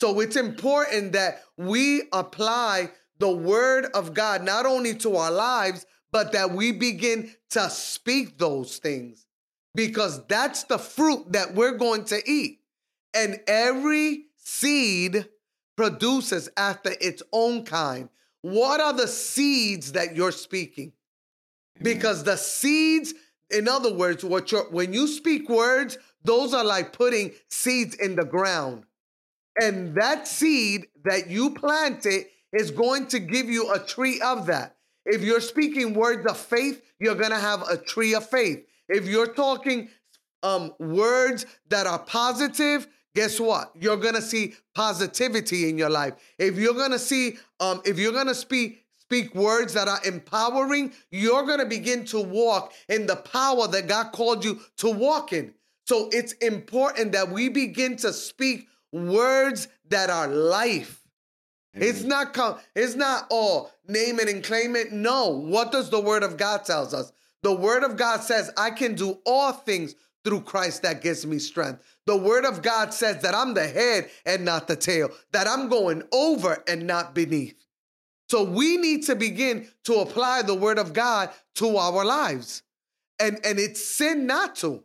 So 0.00 0.20
it's 0.20 0.36
important 0.36 1.12
that 1.12 1.42
we 1.56 2.02
apply 2.12 2.90
the 3.18 3.30
word 3.30 3.86
of 3.94 4.14
God 4.14 4.42
not 4.42 4.66
only 4.66 4.94
to 4.96 5.16
our 5.16 5.30
lives, 5.30 5.86
but 6.12 6.32
that 6.32 6.50
we 6.50 6.72
begin 6.72 7.30
to 7.50 7.68
speak 7.70 8.38
those 8.38 8.78
things 8.78 9.26
because 9.74 10.26
that's 10.26 10.64
the 10.64 10.78
fruit 10.78 11.32
that 11.32 11.54
we're 11.54 11.76
going 11.76 12.04
to 12.06 12.20
eat. 12.30 12.60
And 13.14 13.40
every 13.46 14.24
seed 14.36 15.28
produces 15.76 16.48
after 16.56 16.92
its 17.00 17.22
own 17.32 17.64
kind. 17.64 18.08
What 18.42 18.80
are 18.80 18.92
the 18.92 19.08
seeds 19.08 19.92
that 19.92 20.16
you're 20.16 20.32
speaking? 20.32 20.92
Because 21.82 22.24
the 22.24 22.36
seeds, 22.36 23.12
in 23.50 23.68
other 23.68 23.92
words, 23.92 24.24
what 24.24 24.50
you're, 24.50 24.70
when 24.70 24.92
you 24.92 25.06
speak 25.06 25.48
words, 25.48 25.98
those 26.24 26.54
are 26.54 26.64
like 26.64 26.92
putting 26.92 27.32
seeds 27.48 27.94
in 27.96 28.16
the 28.16 28.24
ground. 28.24 28.84
And 29.60 29.94
that 29.94 30.28
seed 30.28 30.88
that 31.04 31.28
you 31.28 31.50
planted 31.50 32.26
is 32.52 32.70
going 32.70 33.06
to 33.08 33.18
give 33.18 33.48
you 33.48 33.72
a 33.72 33.78
tree 33.78 34.20
of 34.20 34.46
that. 34.46 34.76
If 35.04 35.22
you're 35.22 35.40
speaking 35.40 35.94
words 35.94 36.26
of 36.26 36.36
faith, 36.36 36.82
you're 36.98 37.14
going 37.14 37.30
to 37.30 37.38
have 37.38 37.62
a 37.62 37.76
tree 37.76 38.14
of 38.14 38.28
faith. 38.28 38.66
If 38.88 39.06
you're 39.06 39.32
talking 39.32 39.88
um, 40.42 40.72
words 40.78 41.46
that 41.68 41.86
are 41.86 41.98
positive, 41.98 42.86
guess 43.14 43.40
what? 43.40 43.72
You're 43.78 43.96
going 43.96 44.14
to 44.14 44.22
see 44.22 44.54
positivity 44.74 45.68
in 45.68 45.78
your 45.78 45.90
life. 45.90 46.14
If 46.38 46.56
you're 46.56 46.74
going 46.74 46.90
to 46.90 46.98
see, 46.98 47.38
um, 47.60 47.82
if 47.84 47.98
you're 47.98 48.12
going 48.12 48.26
to 48.26 48.34
speak, 48.34 48.84
speak 48.96 49.34
words 49.34 49.72
that 49.74 49.88
are 49.88 50.00
empowering, 50.04 50.92
you're 51.10 51.56
to 51.56 51.66
begin 51.66 52.04
to 52.06 52.20
walk 52.20 52.72
in 52.88 53.06
the 53.06 53.16
power 53.16 53.68
that 53.68 53.86
God 53.86 54.12
called 54.12 54.44
you 54.44 54.60
to 54.78 54.90
walk 54.90 55.32
in. 55.32 55.54
So 55.86 56.08
it's 56.12 56.32
important 56.32 57.12
that 57.12 57.30
we 57.30 57.48
begin 57.48 57.96
to 57.98 58.12
speak 58.12 58.66
words 59.04 59.68
that 59.88 60.10
are 60.10 60.28
life. 60.28 61.02
Amen. 61.74 61.88
It's 61.88 62.02
not 62.02 62.32
come, 62.32 62.56
it's 62.74 62.94
not 62.94 63.26
oh, 63.30 63.70
name 63.86 64.18
it 64.20 64.28
and 64.28 64.42
claim 64.42 64.76
it. 64.76 64.92
No. 64.92 65.28
What 65.28 65.72
does 65.72 65.90
the 65.90 66.00
word 66.00 66.22
of 66.22 66.36
God 66.36 66.64
tells 66.64 66.94
us? 66.94 67.12
The 67.42 67.54
word 67.54 67.84
of 67.84 67.96
God 67.96 68.22
says, 68.22 68.50
I 68.56 68.70
can 68.70 68.94
do 68.94 69.18
all 69.24 69.52
things 69.52 69.94
through 70.24 70.40
Christ 70.40 70.82
that 70.82 71.02
gives 71.02 71.24
me 71.24 71.38
strength. 71.38 71.82
The 72.06 72.16
word 72.16 72.44
of 72.44 72.62
God 72.62 72.92
says 72.92 73.22
that 73.22 73.34
I'm 73.34 73.54
the 73.54 73.68
head 73.68 74.10
and 74.24 74.44
not 74.44 74.66
the 74.66 74.74
tail, 74.74 75.10
that 75.32 75.46
I'm 75.46 75.68
going 75.68 76.02
over 76.12 76.64
and 76.66 76.86
not 76.86 77.14
beneath. 77.14 77.64
So 78.28 78.42
we 78.42 78.76
need 78.76 79.04
to 79.04 79.14
begin 79.14 79.68
to 79.84 80.00
apply 80.00 80.42
the 80.42 80.54
word 80.54 80.78
of 80.78 80.92
God 80.92 81.30
to 81.56 81.76
our 81.76 82.04
lives. 82.04 82.62
And, 83.20 83.38
and 83.44 83.58
it's 83.58 83.84
sin 83.84 84.26
not 84.26 84.56
to. 84.56 84.82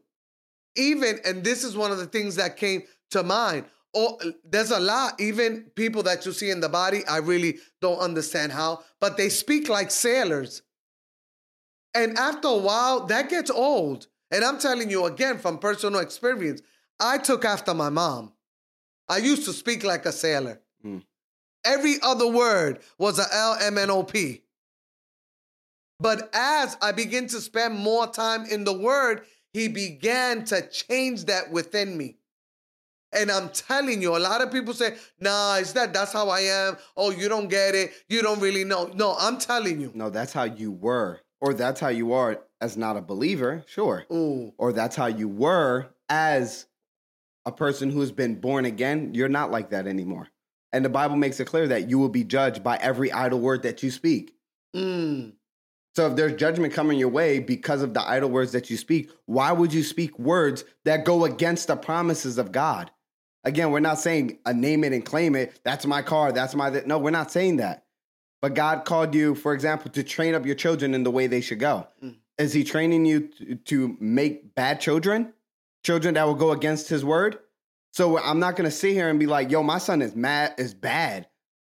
Even, 0.76 1.20
and 1.26 1.44
this 1.44 1.64
is 1.64 1.76
one 1.76 1.92
of 1.92 1.98
the 1.98 2.06
things 2.06 2.36
that 2.36 2.58
came 2.58 2.84
to 3.10 3.24
mind. 3.24 3.66
Oh, 3.94 4.18
there's 4.46 4.72
a 4.72 4.80
lot, 4.80 5.20
even 5.20 5.64
people 5.76 6.04
that 6.04 6.26
you 6.26 6.32
see 6.32 6.50
in 6.50 6.62
the 6.62 6.70
body, 6.70 7.06
I 7.08 7.18
really 7.18 7.58
don't 7.82 8.00
understand 8.00 8.54
how, 8.54 8.84
but 9.02 9.18
they 9.18 9.28
speak 9.28 9.68
like 9.68 9.92
sailors. 9.92 10.62
And 11.94 12.18
after 12.18 12.48
a 12.48 12.58
while, 12.58 13.06
that 13.08 13.30
gets 13.30 13.52
old. 13.52 14.08
And 14.32 14.46
I'm 14.46 14.60
telling 14.60 14.90
you 14.90 15.06
again 15.06 15.40
from 15.40 15.58
personal 15.58 16.00
experience, 16.00 16.62
I 17.02 17.18
took 17.18 17.44
after 17.44 17.74
my 17.74 17.90
mom. 17.90 18.32
I 19.10 19.18
used 19.18 19.44
to 19.46 19.52
speak 19.52 19.84
like 19.84 20.06
a 20.06 20.14
sailor. 20.14 20.62
Mm. 20.86 21.04
Every 21.66 21.96
other 22.02 22.28
word 22.28 22.80
was 22.98 23.20
a 23.20 23.26
L 23.30 23.58
M 23.62 23.78
N 23.78 23.90
O 23.90 24.04
P. 24.04 24.44
But 26.00 26.30
as 26.34 26.78
I 26.82 26.94
begin 26.94 27.28
to 27.28 27.42
spend 27.42 27.78
more 27.78 28.08
time 28.08 28.46
in 28.46 28.64
the 28.64 28.74
word, 28.74 29.26
he 29.52 29.68
began 29.68 30.46
to 30.46 30.66
change 30.68 31.26
that 31.26 31.52
within 31.52 31.98
me. 31.98 32.16
And 33.14 33.30
I'm 33.30 33.50
telling 33.50 34.02
you, 34.02 34.16
a 34.16 34.20
lot 34.20 34.42
of 34.42 34.52
people 34.52 34.74
say, 34.74 34.96
nah, 35.20 35.56
is 35.56 35.74
that 35.74 35.94
that's 35.94 36.14
how 36.14 36.30
I 36.30 36.42
am? 36.42 36.78
Oh, 36.96 37.12
you 37.12 37.28
don't 37.28 37.50
get 37.50 37.76
it. 37.76 37.92
You 38.08 38.22
don't 38.22 38.40
really 38.40 38.64
know. 38.64 38.90
No, 38.94 39.16
I'm 39.20 39.38
telling 39.38 39.82
you. 39.82 39.92
No, 39.94 40.10
that's 40.10 40.32
how 40.34 40.44
you 40.44 40.72
were. 40.72 41.20
Or 41.42 41.54
that's 41.54 41.80
how 41.80 41.90
you 41.90 42.14
are 42.14 42.42
as 42.62 42.78
not 42.78 42.96
a 42.96 43.02
believer, 43.02 43.64
sure. 43.68 44.06
Ooh. 44.12 44.54
Or 44.58 44.72
that's 44.72 44.96
how 44.96 45.08
you 45.08 45.28
were 45.28 45.88
as 46.10 46.68
a 47.46 47.52
person 47.52 47.90
who's 47.90 48.12
been 48.12 48.40
born 48.40 48.66
again. 48.66 49.14
You're 49.14 49.28
not 49.28 49.52
like 49.52 49.72
that 49.72 49.88
anymore. 49.88 50.28
And 50.72 50.86
the 50.86 50.90
Bible 50.90 51.18
makes 51.18 51.40
it 51.40 51.46
clear 51.46 51.68
that 51.68 51.90
you 51.90 52.00
will 52.00 52.10
be 52.10 52.24
judged 52.24 52.64
by 52.64 52.78
every 52.78 53.12
idle 53.12 53.40
word 53.40 53.64
that 53.64 53.84
you 53.84 53.92
speak. 53.92 54.36
Mm. 54.76 55.34
So 55.96 56.08
if 56.08 56.16
there's 56.16 56.40
judgment 56.40 56.74
coming 56.74 56.98
your 56.98 57.10
way 57.10 57.40
because 57.40 57.82
of 57.82 57.94
the 57.94 58.08
idle 58.08 58.30
words 58.30 58.54
that 58.54 58.70
you 58.70 58.78
speak, 58.78 59.12
why 59.26 59.52
would 59.52 59.74
you 59.74 59.84
speak 59.84 60.18
words 60.18 60.64
that 60.86 61.04
go 61.04 61.26
against 61.26 61.68
the 61.68 61.76
promises 61.76 62.38
of 62.38 62.54
God? 62.54 62.90
Again, 63.44 63.72
we're 63.72 63.80
not 63.80 64.00
saying 64.00 64.40
a 64.46 64.54
name 64.54 64.84
it 64.84 64.94
and 64.94 65.04
claim 65.04 65.36
it. 65.36 65.60
That's 65.64 65.86
my 65.86 66.02
car. 66.02 66.32
That's 66.32 66.54
my. 66.54 66.70
Th-. 66.70 66.86
No, 66.86 67.00
we're 67.00 67.10
not 67.10 67.32
saying 67.32 67.58
that. 67.58 67.86
But 68.42 68.54
God 68.54 68.86
called 68.86 69.14
you, 69.14 69.36
for 69.36 69.54
example, 69.54 69.92
to 69.92 70.04
train 70.04 70.36
up 70.36 70.46
your 70.46 70.56
children 70.56 70.94
in 70.94 71.04
the 71.04 71.12
way 71.12 71.28
they 71.28 71.42
should 71.42 71.60
go. 71.60 71.88
Mm. 72.04 72.16
Is 72.38 72.54
He 72.54 72.64
training 72.64 73.06
you 73.06 73.28
to, 73.28 73.56
to 73.56 73.98
make 74.00 74.56
bad 74.56 74.80
children, 74.80 75.34
children 75.84 76.16
that 76.16 76.26
will 76.26 76.36
go 76.36 76.52
against 76.52 76.90
His 76.90 77.04
word? 77.04 77.40
So 77.94 78.18
I'm 78.20 78.40
not 78.40 78.56
going 78.56 78.70
to 78.70 78.76
sit 78.76 78.94
here 78.94 79.10
and 79.10 79.20
be 79.20 79.28
like, 79.28 79.52
"Yo, 79.52 79.64
my 79.64 79.78
son 79.80 80.02
is 80.02 80.16
mad, 80.16 80.54
is 80.58 80.74
bad." 80.74 81.28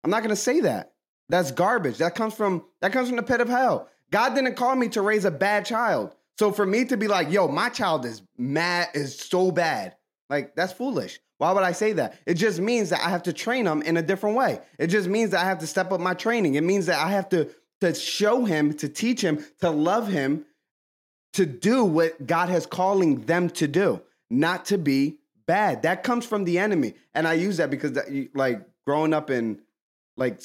I'm 0.04 0.10
not 0.10 0.20
going 0.20 0.30
to 0.30 0.36
say 0.36 0.60
that. 0.60 0.92
That's 1.28 1.50
garbage. 1.50 1.98
That 1.98 2.14
comes 2.14 2.34
from 2.34 2.64
that 2.80 2.92
comes 2.92 3.08
from 3.08 3.16
the 3.16 3.22
pit 3.22 3.40
of 3.40 3.48
hell. 3.48 3.88
God 4.10 4.34
didn't 4.34 4.54
call 4.54 4.76
me 4.76 4.88
to 4.90 5.02
raise 5.02 5.24
a 5.24 5.30
bad 5.32 5.66
child. 5.66 6.14
So 6.38 6.52
for 6.52 6.64
me 6.64 6.84
to 6.86 6.96
be 6.96 7.08
like, 7.08 7.30
"Yo, 7.30 7.48
my 7.48 7.68
child 7.68 8.04
is 8.04 8.22
mad, 8.38 8.88
is 8.94 9.18
so 9.18 9.50
bad," 9.50 9.96
like 10.30 10.54
that's 10.54 10.72
foolish. 10.72 11.18
Why 11.38 11.52
would 11.52 11.64
I 11.64 11.72
say 11.72 11.92
that? 11.94 12.18
It 12.24 12.34
just 12.34 12.60
means 12.60 12.90
that 12.90 13.00
I 13.04 13.10
have 13.10 13.22
to 13.24 13.32
train 13.32 13.66
them 13.66 13.82
in 13.82 13.96
a 13.96 14.02
different 14.02 14.36
way. 14.36 14.60
It 14.78 14.86
just 14.86 15.08
means 15.08 15.30
that 15.30 15.44
I 15.44 15.48
have 15.48 15.58
to 15.58 15.66
step 15.66 15.92
up 15.92 16.00
my 16.00 16.14
training. 16.14 16.54
It 16.54 16.64
means 16.64 16.86
that 16.86 16.98
I 16.98 17.10
have 17.10 17.28
to 17.30 17.50
to 17.80 17.94
show 17.94 18.44
him, 18.44 18.72
to 18.74 18.88
teach 18.88 19.20
him, 19.20 19.44
to 19.60 19.70
love 19.70 20.08
him, 20.08 20.46
to 21.34 21.44
do 21.44 21.84
what 21.84 22.26
God 22.26 22.48
has 22.48 22.64
calling 22.64 23.20
them 23.22 23.50
to 23.50 23.68
do, 23.68 24.00
not 24.30 24.64
to 24.66 24.78
be 24.78 25.18
bad. 25.46 25.82
That 25.82 26.02
comes 26.02 26.24
from 26.24 26.44
the 26.44 26.58
enemy. 26.58 26.94
And 27.14 27.28
I 27.28 27.34
use 27.34 27.58
that 27.58 27.70
because 27.70 27.92
that, 27.92 28.30
like 28.34 28.66
growing 28.86 29.12
up 29.12 29.30
in 29.30 29.60
like 30.16 30.40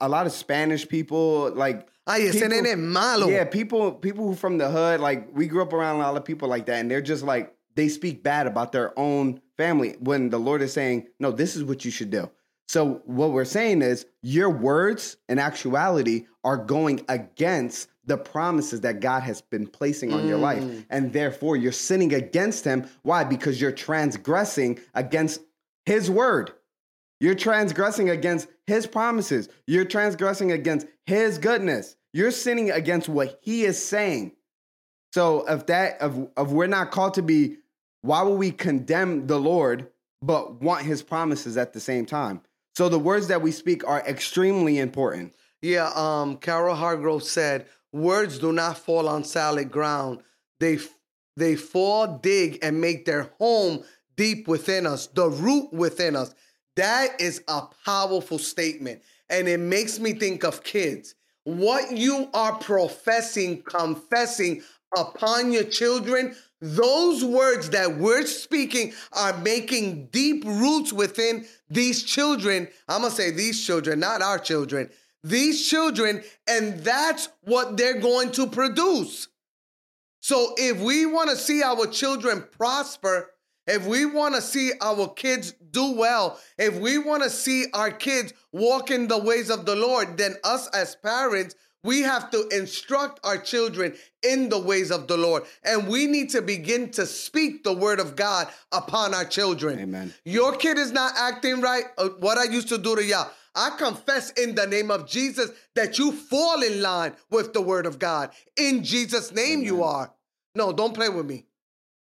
a 0.00 0.08
lot 0.08 0.26
of 0.26 0.32
Spanish 0.32 0.86
people, 0.86 1.50
like 1.54 1.88
Ay, 2.06 2.22
ese 2.22 2.42
nene 2.42 2.90
malo. 2.90 3.28
Yeah, 3.28 3.44
people 3.44 3.92
people 3.92 4.26
who 4.26 4.34
from 4.34 4.58
the 4.58 4.70
hood, 4.70 5.00
like 5.00 5.28
we 5.32 5.46
grew 5.46 5.62
up 5.62 5.72
around 5.72 5.96
a 5.96 5.98
lot 5.98 6.16
of 6.16 6.24
people 6.24 6.48
like 6.48 6.66
that, 6.66 6.80
and 6.80 6.90
they're 6.90 7.00
just 7.00 7.22
like 7.22 7.54
they 7.78 7.88
speak 7.88 8.24
bad 8.24 8.48
about 8.48 8.72
their 8.72 8.98
own 8.98 9.40
family 9.56 9.94
when 10.00 10.30
the 10.30 10.38
Lord 10.38 10.62
is 10.62 10.72
saying, 10.72 11.06
No, 11.20 11.30
this 11.30 11.54
is 11.54 11.62
what 11.62 11.84
you 11.84 11.92
should 11.92 12.10
do. 12.10 12.28
So 12.66 13.02
what 13.06 13.30
we're 13.30 13.44
saying 13.44 13.82
is 13.82 14.04
your 14.20 14.50
words 14.50 15.16
in 15.28 15.38
actuality 15.38 16.26
are 16.42 16.56
going 16.56 17.04
against 17.08 17.88
the 18.04 18.18
promises 18.18 18.80
that 18.80 18.98
God 18.98 19.22
has 19.22 19.40
been 19.40 19.66
placing 19.66 20.12
on 20.12 20.22
mm. 20.22 20.28
your 20.28 20.38
life. 20.38 20.62
Mm. 20.62 20.86
And 20.90 21.12
therefore 21.12 21.56
you're 21.56 21.70
sinning 21.70 22.14
against 22.14 22.64
him. 22.64 22.88
Why? 23.02 23.22
Because 23.22 23.60
you're 23.60 23.70
transgressing 23.70 24.80
against 24.94 25.40
his 25.86 26.10
word. 26.10 26.50
You're 27.20 27.36
transgressing 27.36 28.10
against 28.10 28.48
his 28.66 28.88
promises. 28.88 29.48
You're 29.68 29.84
transgressing 29.84 30.50
against 30.50 30.88
his 31.06 31.38
goodness. 31.38 31.96
You're 32.12 32.32
sinning 32.32 32.72
against 32.72 33.08
what 33.08 33.38
he 33.40 33.64
is 33.64 33.82
saying. 33.82 34.32
So 35.12 35.46
if 35.48 35.66
that 35.66 35.98
if, 36.00 36.12
if 36.36 36.48
we're 36.48 36.66
not 36.66 36.90
called 36.90 37.14
to 37.14 37.22
be, 37.22 37.56
why 38.08 38.22
will 38.22 38.38
we 38.38 38.50
condemn 38.50 39.26
the 39.26 39.38
Lord 39.38 39.90
but 40.22 40.62
want 40.62 40.86
his 40.86 41.02
promises 41.02 41.58
at 41.58 41.74
the 41.74 41.80
same 41.80 42.06
time? 42.06 42.40
So 42.74 42.88
the 42.88 42.98
words 42.98 43.28
that 43.28 43.42
we 43.42 43.52
speak 43.52 43.86
are 43.86 44.00
extremely 44.00 44.78
important. 44.78 45.34
Yeah, 45.60 45.90
um, 45.94 46.38
Carol 46.38 46.74
Hargrove 46.74 47.22
said, 47.22 47.66
words 47.92 48.38
do 48.38 48.50
not 48.50 48.78
fall 48.78 49.08
on 49.08 49.24
solid 49.24 49.70
ground. 49.70 50.22
They 50.58 50.78
they 51.36 51.54
fall, 51.54 52.18
dig, 52.22 52.58
and 52.62 52.80
make 52.80 53.04
their 53.04 53.30
home 53.38 53.84
deep 54.16 54.48
within 54.48 54.86
us, 54.86 55.08
the 55.08 55.28
root 55.28 55.70
within 55.74 56.16
us. 56.16 56.34
That 56.76 57.20
is 57.20 57.42
a 57.46 57.64
powerful 57.84 58.38
statement. 58.38 59.02
And 59.28 59.46
it 59.48 59.60
makes 59.60 59.98
me 59.98 60.14
think 60.14 60.44
of 60.44 60.64
kids. 60.64 61.14
What 61.44 61.94
you 61.94 62.30
are 62.32 62.56
professing, 62.56 63.62
confessing 63.62 64.62
upon 64.96 65.52
your 65.52 65.64
children, 65.64 66.34
those 66.60 67.24
words 67.24 67.70
that 67.70 67.98
we're 67.98 68.26
speaking 68.26 68.92
are 69.12 69.36
making 69.38 70.06
deep 70.06 70.44
roots 70.44 70.92
within 70.92 71.46
these 71.70 72.02
children. 72.02 72.68
I'm 72.88 73.02
going 73.02 73.10
to 73.10 73.16
say 73.16 73.30
these 73.30 73.64
children, 73.64 74.00
not 74.00 74.22
our 74.22 74.38
children. 74.38 74.90
These 75.22 75.68
children, 75.68 76.22
and 76.48 76.80
that's 76.80 77.28
what 77.42 77.76
they're 77.76 78.00
going 78.00 78.32
to 78.32 78.46
produce. 78.46 79.28
So 80.20 80.54
if 80.56 80.80
we 80.80 81.06
want 81.06 81.30
to 81.30 81.36
see 81.36 81.62
our 81.62 81.86
children 81.86 82.44
prosper, 82.50 83.30
if 83.66 83.86
we 83.86 84.06
want 84.06 84.34
to 84.34 84.40
see 84.40 84.72
our 84.80 85.08
kids 85.08 85.52
do 85.70 85.92
well, 85.92 86.40
if 86.56 86.76
we 86.78 86.98
want 86.98 87.22
to 87.22 87.30
see 87.30 87.66
our 87.74 87.90
kids 87.90 88.32
walk 88.52 88.90
in 88.90 89.08
the 89.08 89.18
ways 89.18 89.50
of 89.50 89.66
the 89.66 89.76
Lord, 89.76 90.16
then 90.16 90.36
us 90.42 90.68
as 90.68 90.96
parents, 90.96 91.54
we 91.84 92.02
have 92.02 92.30
to 92.30 92.48
instruct 92.48 93.20
our 93.24 93.38
children 93.38 93.94
in 94.22 94.48
the 94.48 94.58
ways 94.58 94.90
of 94.90 95.06
the 95.06 95.16
Lord. 95.16 95.44
And 95.64 95.88
we 95.88 96.06
need 96.06 96.30
to 96.30 96.42
begin 96.42 96.90
to 96.92 97.06
speak 97.06 97.62
the 97.62 97.72
word 97.72 98.00
of 98.00 98.16
God 98.16 98.48
upon 98.72 99.14
our 99.14 99.24
children. 99.24 99.78
Amen. 99.78 100.12
Your 100.24 100.56
kid 100.56 100.78
is 100.78 100.92
not 100.92 101.14
acting 101.16 101.60
right. 101.60 101.84
Uh, 101.96 102.08
what 102.18 102.38
I 102.38 102.44
used 102.44 102.68
to 102.68 102.78
do 102.78 102.96
to 102.96 103.04
y'all, 103.04 103.30
I 103.54 103.70
confess 103.78 104.30
in 104.32 104.54
the 104.54 104.66
name 104.66 104.90
of 104.90 105.08
Jesus 105.08 105.50
that 105.74 105.98
you 105.98 106.12
fall 106.12 106.62
in 106.62 106.82
line 106.82 107.14
with 107.30 107.52
the 107.52 107.62
word 107.62 107.86
of 107.86 107.98
God. 107.98 108.30
In 108.56 108.82
Jesus' 108.82 109.32
name, 109.32 109.60
Amen. 109.60 109.64
you 109.64 109.82
are. 109.82 110.12
No, 110.54 110.72
don't 110.72 110.94
play 110.94 111.08
with 111.08 111.26
me. 111.26 111.46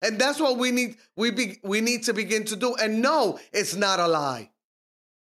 And 0.02 0.18
that's 0.18 0.38
what 0.38 0.58
we 0.58 0.70
need 0.70 0.96
we 1.16 1.30
be, 1.30 1.58
we 1.64 1.80
need 1.80 2.04
to 2.04 2.12
begin 2.12 2.44
to 2.44 2.56
do. 2.56 2.76
And 2.76 3.02
no, 3.02 3.38
it's 3.52 3.74
not 3.74 3.98
a 3.98 4.06
lie. 4.06 4.50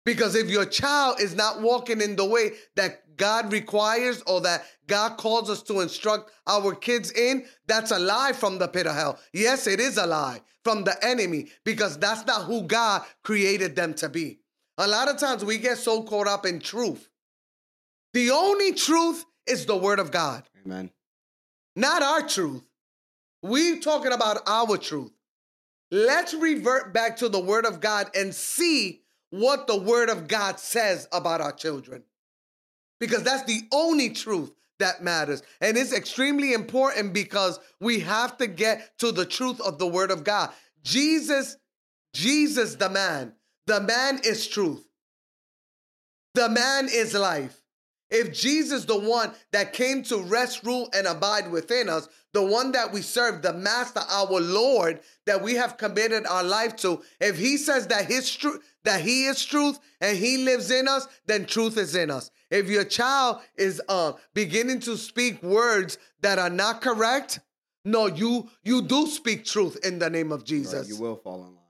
Because 0.04 0.34
if 0.34 0.48
your 0.48 0.66
child 0.66 1.20
is 1.20 1.34
not 1.34 1.60
walking 1.60 2.00
in 2.00 2.16
the 2.16 2.24
way 2.24 2.52
that 2.74 3.16
God 3.16 3.52
requires 3.52 4.22
or 4.22 4.40
that 4.40 4.64
God 4.88 5.16
calls 5.16 5.48
us 5.48 5.62
to 5.64 5.80
instruct 5.80 6.30
our 6.46 6.74
kids 6.74 7.12
in, 7.12 7.44
that's 7.66 7.92
a 7.92 7.98
lie 7.98 8.32
from 8.32 8.58
the 8.58 8.68
pit 8.68 8.86
of 8.86 8.94
hell. 8.94 9.18
Yes, 9.32 9.66
it 9.66 9.78
is 9.78 9.96
a 9.98 10.06
lie 10.06 10.40
from 10.64 10.84
the 10.84 10.96
enemy 11.04 11.48
because 11.64 11.98
that's 11.98 12.26
not 12.26 12.46
who 12.46 12.62
God 12.62 13.02
created 13.22 13.76
them 13.76 13.94
to 13.94 14.08
be. 14.08 14.40
A 14.78 14.88
lot 14.88 15.08
of 15.08 15.18
times 15.18 15.44
we 15.44 15.58
get 15.58 15.78
so 15.78 16.02
caught 16.02 16.26
up 16.26 16.46
in 16.46 16.58
truth. 16.58 17.08
The 18.12 18.30
only 18.30 18.72
truth 18.72 19.24
is 19.46 19.66
the 19.66 19.76
word 19.76 19.98
of 19.98 20.10
God. 20.10 20.44
Amen. 20.64 20.90
Not 21.76 22.02
our 22.02 22.26
truth. 22.26 22.66
We 23.42 23.80
talking 23.80 24.12
about 24.12 24.42
our 24.46 24.76
truth. 24.76 25.12
Let's 25.90 26.32
revert 26.32 26.92
back 26.94 27.18
to 27.18 27.28
the 27.28 27.40
word 27.40 27.66
of 27.66 27.80
God 27.80 28.10
and 28.14 28.34
see 28.34 29.01
what 29.32 29.66
the 29.66 29.76
word 29.76 30.10
of 30.10 30.28
God 30.28 30.60
says 30.60 31.08
about 31.12 31.40
our 31.40 31.52
children. 31.52 32.04
because 33.00 33.24
that's 33.24 33.44
the 33.44 33.62
only 33.72 34.10
truth 34.10 34.52
that 34.78 35.02
matters. 35.02 35.42
And 35.60 35.76
it's 35.76 35.92
extremely 35.92 36.52
important 36.52 37.12
because 37.12 37.58
we 37.80 38.00
have 38.00 38.36
to 38.38 38.46
get 38.46 38.96
to 38.98 39.10
the 39.12 39.26
truth 39.26 39.60
of 39.60 39.78
the 39.78 39.88
word 39.88 40.12
of 40.12 40.24
God. 40.24 40.50
Jesus, 40.84 41.56
Jesus, 42.14 42.76
the 42.76 42.90
man, 42.90 43.34
the 43.66 43.80
man 43.80 44.20
is 44.24 44.46
truth. 44.46 44.86
The 46.34 46.48
man 46.48 46.88
is 46.92 47.14
life. 47.14 47.61
If 48.12 48.34
Jesus, 48.34 48.84
the 48.84 48.98
one 48.98 49.32
that 49.52 49.72
came 49.72 50.02
to 50.04 50.18
rest, 50.18 50.64
rule, 50.64 50.90
and 50.94 51.06
abide 51.06 51.50
within 51.50 51.88
us, 51.88 52.08
the 52.34 52.42
one 52.44 52.72
that 52.72 52.92
we 52.92 53.00
serve, 53.00 53.40
the 53.40 53.54
Master, 53.54 54.00
our 54.10 54.38
Lord, 54.38 55.00
that 55.24 55.42
we 55.42 55.54
have 55.54 55.78
committed 55.78 56.26
our 56.26 56.44
life 56.44 56.76
to, 56.76 57.02
if 57.20 57.38
He 57.38 57.56
says 57.56 57.86
that 57.86 58.04
His 58.04 58.30
truth, 58.34 58.62
that 58.84 59.00
He 59.00 59.24
is 59.24 59.42
truth, 59.44 59.78
and 60.02 60.16
He 60.16 60.44
lives 60.44 60.70
in 60.70 60.88
us, 60.88 61.08
then 61.26 61.46
truth 61.46 61.78
is 61.78 61.94
in 61.94 62.10
us. 62.10 62.30
If 62.50 62.68
your 62.68 62.84
child 62.84 63.40
is 63.56 63.80
uh, 63.88 64.12
beginning 64.34 64.80
to 64.80 64.98
speak 64.98 65.42
words 65.42 65.96
that 66.20 66.38
are 66.38 66.50
not 66.50 66.82
correct, 66.82 67.40
no, 67.84 68.06
you 68.06 68.48
you 68.62 68.82
do 68.82 69.06
speak 69.06 69.46
truth 69.46 69.78
in 69.84 69.98
the 69.98 70.10
name 70.10 70.32
of 70.32 70.44
Jesus. 70.44 70.80
Right, 70.80 70.88
you 70.88 71.02
will 71.02 71.16
fall 71.16 71.36
in 71.36 71.54
line. 71.54 71.61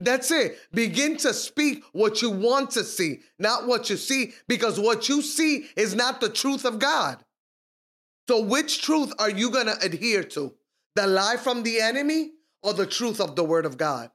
That's 0.00 0.30
it. 0.30 0.58
Begin 0.72 1.16
to 1.18 1.32
speak 1.32 1.84
what 1.92 2.20
you 2.20 2.30
want 2.30 2.72
to 2.72 2.84
see, 2.84 3.20
not 3.38 3.66
what 3.66 3.88
you 3.88 3.96
see, 3.96 4.32
because 4.48 4.78
what 4.78 5.08
you 5.08 5.22
see 5.22 5.66
is 5.76 5.94
not 5.94 6.20
the 6.20 6.28
truth 6.28 6.64
of 6.64 6.78
God. 6.78 7.24
So, 8.28 8.40
which 8.40 8.82
truth 8.82 9.12
are 9.18 9.30
you 9.30 9.50
going 9.50 9.66
to 9.66 9.78
adhere 9.80 10.24
to? 10.24 10.54
The 10.96 11.06
lie 11.06 11.36
from 11.36 11.62
the 11.62 11.80
enemy 11.80 12.32
or 12.62 12.72
the 12.72 12.86
truth 12.86 13.20
of 13.20 13.36
the 13.36 13.44
word 13.44 13.66
of 13.66 13.76
God? 13.76 14.10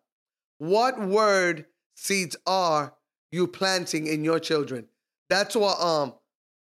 What 0.58 1.00
word 1.00 1.66
seeds 1.96 2.36
are 2.46 2.94
you 3.32 3.48
planting 3.48 4.08
in 4.08 4.24
your 4.24 4.40
children? 4.40 4.88
That's 5.30 5.56
what 5.56 5.80
um 5.80 6.14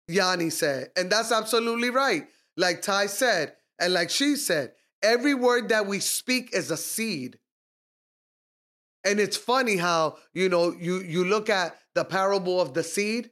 Yanni 0.08 0.50
said. 0.50 0.88
And 0.96 1.10
that's 1.10 1.32
absolutely 1.32 1.90
right. 1.90 2.26
Like 2.56 2.82
Ty 2.82 3.06
said, 3.06 3.54
and 3.78 3.92
like 3.92 4.10
she 4.10 4.36
said, 4.36 4.72
every 5.02 5.34
word 5.34 5.68
that 5.70 5.86
we 5.86 6.00
speak 6.00 6.50
is 6.52 6.70
a 6.70 6.76
seed. 6.76 7.38
And 9.04 9.20
it's 9.20 9.36
funny 9.36 9.76
how, 9.76 10.16
you 10.32 10.48
know, 10.48 10.72
you 10.72 11.00
you 11.00 11.24
look 11.24 11.50
at 11.50 11.76
the 11.94 12.04
parable 12.04 12.60
of 12.60 12.74
the 12.74 12.82
seed, 12.82 13.30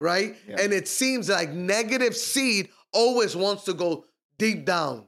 right? 0.00 0.36
Yeah. 0.46 0.56
And 0.60 0.72
it 0.72 0.88
seems 0.88 1.28
like 1.28 1.50
negative 1.50 2.16
seed 2.16 2.68
always 2.92 3.34
wants 3.34 3.64
to 3.64 3.74
go 3.74 4.04
deep 4.38 4.64
down. 4.64 5.06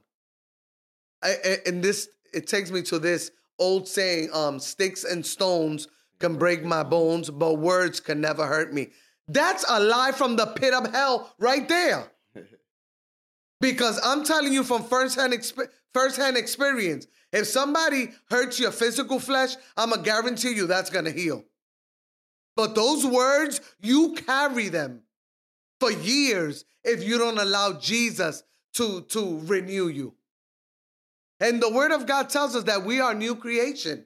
I, 1.23 1.59
and 1.65 1.83
this 1.83 2.09
it 2.33 2.47
takes 2.47 2.71
me 2.71 2.81
to 2.83 2.99
this 2.99 3.31
old 3.59 3.87
saying, 3.87 4.29
um, 4.33 4.59
sticks 4.59 5.03
and 5.03 5.25
stones 5.25 5.87
can 6.19 6.35
break 6.35 6.63
my 6.63 6.83
bones, 6.83 7.29
but 7.29 7.55
words 7.55 7.99
can 7.99 8.21
never 8.21 8.45
hurt 8.45 8.73
me. 8.73 8.89
That's 9.27 9.65
a 9.67 9.79
lie 9.79 10.11
from 10.11 10.35
the 10.35 10.47
pit 10.47 10.73
of 10.73 10.91
hell 10.91 11.33
right 11.39 11.67
there. 11.67 12.11
Because 13.59 13.99
I'm 14.03 14.23
telling 14.23 14.53
you 14.53 14.63
from 14.63 14.83
firsthand, 14.83 15.33
exp- 15.33 15.67
firsthand 15.93 16.37
experience, 16.37 17.07
if 17.31 17.47
somebody 17.47 18.09
hurts 18.29 18.59
your 18.59 18.71
physical 18.71 19.19
flesh, 19.19 19.55
I'm 19.75 19.89
going 19.89 20.03
to 20.03 20.09
guarantee 20.09 20.53
you 20.53 20.67
that's 20.67 20.89
going 20.89 21.05
to 21.05 21.11
heal. 21.11 21.43
But 22.55 22.75
those 22.75 23.05
words, 23.05 23.61
you 23.79 24.15
carry 24.25 24.69
them 24.69 25.03
for 25.79 25.91
years 25.91 26.65
if 26.83 27.03
you 27.03 27.17
don't 27.17 27.37
allow 27.37 27.73
Jesus 27.73 28.43
to, 28.73 29.01
to 29.01 29.39
renew 29.43 29.87
you. 29.87 30.15
And 31.39 31.61
the 31.61 31.71
word 31.71 31.91
of 31.91 32.07
God 32.07 32.29
tells 32.29 32.55
us 32.55 32.63
that 32.63 32.83
we 32.83 32.99
are 32.99 33.13
new 33.13 33.35
creation. 33.35 34.05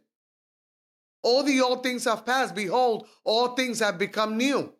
All 1.23 1.43
the 1.43 1.61
old 1.61 1.83
things 1.83 2.03
have 2.05 2.25
passed. 2.25 2.55
Behold, 2.55 3.07
all 3.23 3.55
things 3.55 3.79
have 3.79 3.97
become 3.97 4.37
new. 4.37 4.73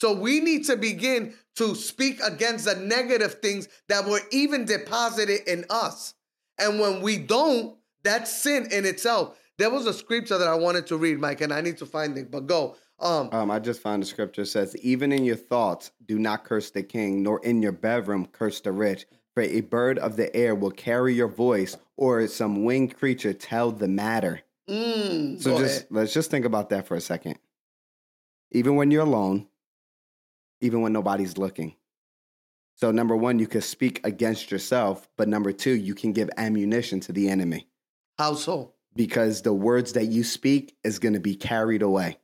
So 0.00 0.12
we 0.12 0.40
need 0.40 0.64
to 0.66 0.76
begin 0.76 1.34
to 1.56 1.74
speak 1.74 2.20
against 2.20 2.66
the 2.66 2.76
negative 2.76 3.34
things 3.40 3.68
that 3.88 4.06
were 4.06 4.20
even 4.30 4.64
deposited 4.64 5.40
in 5.46 5.64
us. 5.70 6.14
And 6.58 6.78
when 6.78 7.00
we 7.00 7.18
don't, 7.18 7.76
that's 8.02 8.42
sin 8.42 8.68
in 8.70 8.84
itself. 8.84 9.38
There 9.58 9.70
was 9.70 9.86
a 9.86 9.94
scripture 9.94 10.38
that 10.38 10.48
I 10.48 10.54
wanted 10.54 10.86
to 10.88 10.96
read, 10.96 11.18
Mike, 11.18 11.40
and 11.40 11.52
I 11.52 11.62
need 11.62 11.78
to 11.78 11.86
find 11.86 12.16
it, 12.18 12.30
but 12.30 12.46
go. 12.46 12.76
Um, 12.98 13.28
um, 13.32 13.50
I 13.50 13.58
just 13.58 13.80
found 13.80 14.02
the 14.02 14.06
scripture 14.06 14.44
says, 14.44 14.76
even 14.76 15.12
in 15.12 15.24
your 15.24 15.36
thoughts, 15.36 15.92
do 16.06 16.18
not 16.18 16.44
curse 16.44 16.70
the 16.70 16.82
king, 16.82 17.22
nor 17.22 17.42
in 17.44 17.62
your 17.62 17.72
bedroom 17.72 18.26
curse 18.26 18.60
the 18.60 18.72
rich. 18.72 19.06
For 19.34 19.42
a 19.42 19.60
bird 19.60 19.98
of 19.98 20.16
the 20.16 20.34
air 20.34 20.54
will 20.54 20.70
carry 20.70 21.14
your 21.14 21.28
voice, 21.28 21.76
or 21.96 22.26
some 22.26 22.64
winged 22.64 22.96
creature 22.96 23.34
tell 23.34 23.70
the 23.70 23.88
matter. 23.88 24.40
Mm, 24.68 25.40
so 25.40 25.58
just 25.58 25.80
ahead. 25.80 25.86
let's 25.90 26.12
just 26.12 26.30
think 26.30 26.44
about 26.44 26.70
that 26.70 26.86
for 26.86 26.96
a 26.96 27.00
second. 27.00 27.38
Even 28.50 28.76
when 28.76 28.90
you're 28.90 29.02
alone, 29.02 29.46
even 30.60 30.80
when 30.80 30.92
nobody's 30.92 31.38
looking. 31.38 31.74
So, 32.76 32.90
number 32.90 33.16
one, 33.16 33.38
you 33.38 33.46
can 33.46 33.62
speak 33.62 34.00
against 34.04 34.50
yourself, 34.50 35.08
but 35.16 35.28
number 35.28 35.52
two, 35.52 35.74
you 35.74 35.94
can 35.94 36.12
give 36.12 36.28
ammunition 36.36 37.00
to 37.00 37.12
the 37.12 37.28
enemy. 37.28 37.68
How 38.18 38.34
so? 38.34 38.74
Because 38.94 39.42
the 39.42 39.52
words 39.52 39.94
that 39.94 40.06
you 40.06 40.24
speak 40.24 40.76
is 40.84 40.98
going 40.98 41.14
to 41.14 41.20
be 41.20 41.36
carried 41.36 41.82
away. 41.82 42.18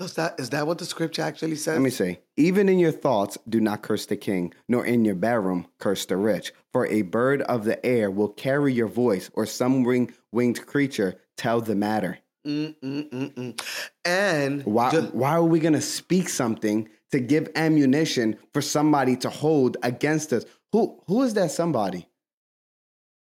Does 0.00 0.14
that 0.14 0.38
is 0.38 0.50
that 0.50 0.66
what 0.66 0.78
the 0.78 0.84
scripture 0.84 1.22
actually 1.22 1.56
says? 1.56 1.74
Let 1.74 1.82
me 1.82 1.90
say, 1.90 2.20
even 2.36 2.68
in 2.68 2.78
your 2.78 2.92
thoughts, 2.92 3.36
do 3.48 3.60
not 3.60 3.82
curse 3.82 4.06
the 4.06 4.16
king, 4.16 4.54
nor 4.68 4.86
in 4.86 5.04
your 5.04 5.16
bedroom 5.16 5.66
curse 5.78 6.06
the 6.06 6.16
rich. 6.16 6.52
For 6.72 6.86
a 6.86 7.02
bird 7.02 7.42
of 7.42 7.64
the 7.64 7.84
air 7.84 8.08
will 8.08 8.28
carry 8.28 8.72
your 8.72 8.86
voice, 8.86 9.28
or 9.34 9.44
some 9.44 9.82
wing, 9.82 10.12
winged 10.30 10.64
creature 10.66 11.20
tell 11.36 11.60
the 11.60 11.74
matter. 11.74 12.18
Mm-mm-mm-mm. 12.46 13.60
And 14.04 14.64
why, 14.64 14.92
why 15.12 15.32
are 15.32 15.44
we 15.44 15.58
going 15.58 15.72
to 15.74 15.80
speak 15.80 16.28
something 16.28 16.88
to 17.12 17.20
give 17.20 17.48
ammunition 17.54 18.36
for 18.52 18.60
somebody 18.60 19.16
to 19.16 19.30
hold 19.30 19.76
against 19.82 20.32
us. 20.32 20.44
Who 20.72 21.00
who 21.06 21.22
is 21.22 21.34
that 21.34 21.50
somebody? 21.50 22.08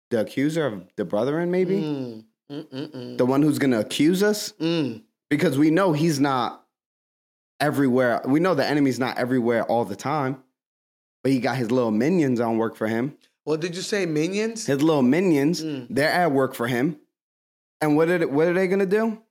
The 0.10 0.22
accuser 0.22 0.66
of 0.66 0.88
the 0.96 1.06
brethren, 1.06 1.52
maybe? 1.52 2.26
Mm, 2.50 3.18
the 3.18 3.26
one 3.26 3.42
who's 3.42 3.60
gonna 3.60 3.80
accuse 3.80 4.24
us? 4.24 4.54
Mm. 4.54 5.04
Because 5.30 5.58
we 5.58 5.72
know 5.72 5.94
he's 5.94 6.20
not 6.20 6.66
everywhere. 7.60 8.22
We 8.26 8.40
know 8.40 8.54
the 8.54 8.66
enemy's 8.66 9.00
not 9.00 9.18
everywhere 9.18 9.64
all 9.64 9.86
the 9.86 9.96
time. 9.96 10.44
But 11.24 11.32
he 11.32 11.40
got 11.40 11.56
his 11.56 11.72
little 11.72 11.92
minions 11.92 12.40
on 12.42 12.58
work 12.58 12.76
for 12.76 12.88
him. 12.88 13.18
What 13.46 13.62
did 13.62 13.76
you 13.76 13.82
say, 13.82 14.06
minions? 14.06 14.66
His 14.66 14.82
little 14.82 15.02
minions, 15.02 15.64
mm. 15.64 15.88
they're 15.90 16.12
at 16.12 16.32
work 16.32 16.54
for 16.54 16.68
him. 16.68 16.98
And 17.82 17.96
what, 17.96 18.06
did, 18.06 18.26
what 18.26 18.48
are 18.48 18.54
they 18.54 18.68
gonna 18.68 18.86
do? 18.86 19.22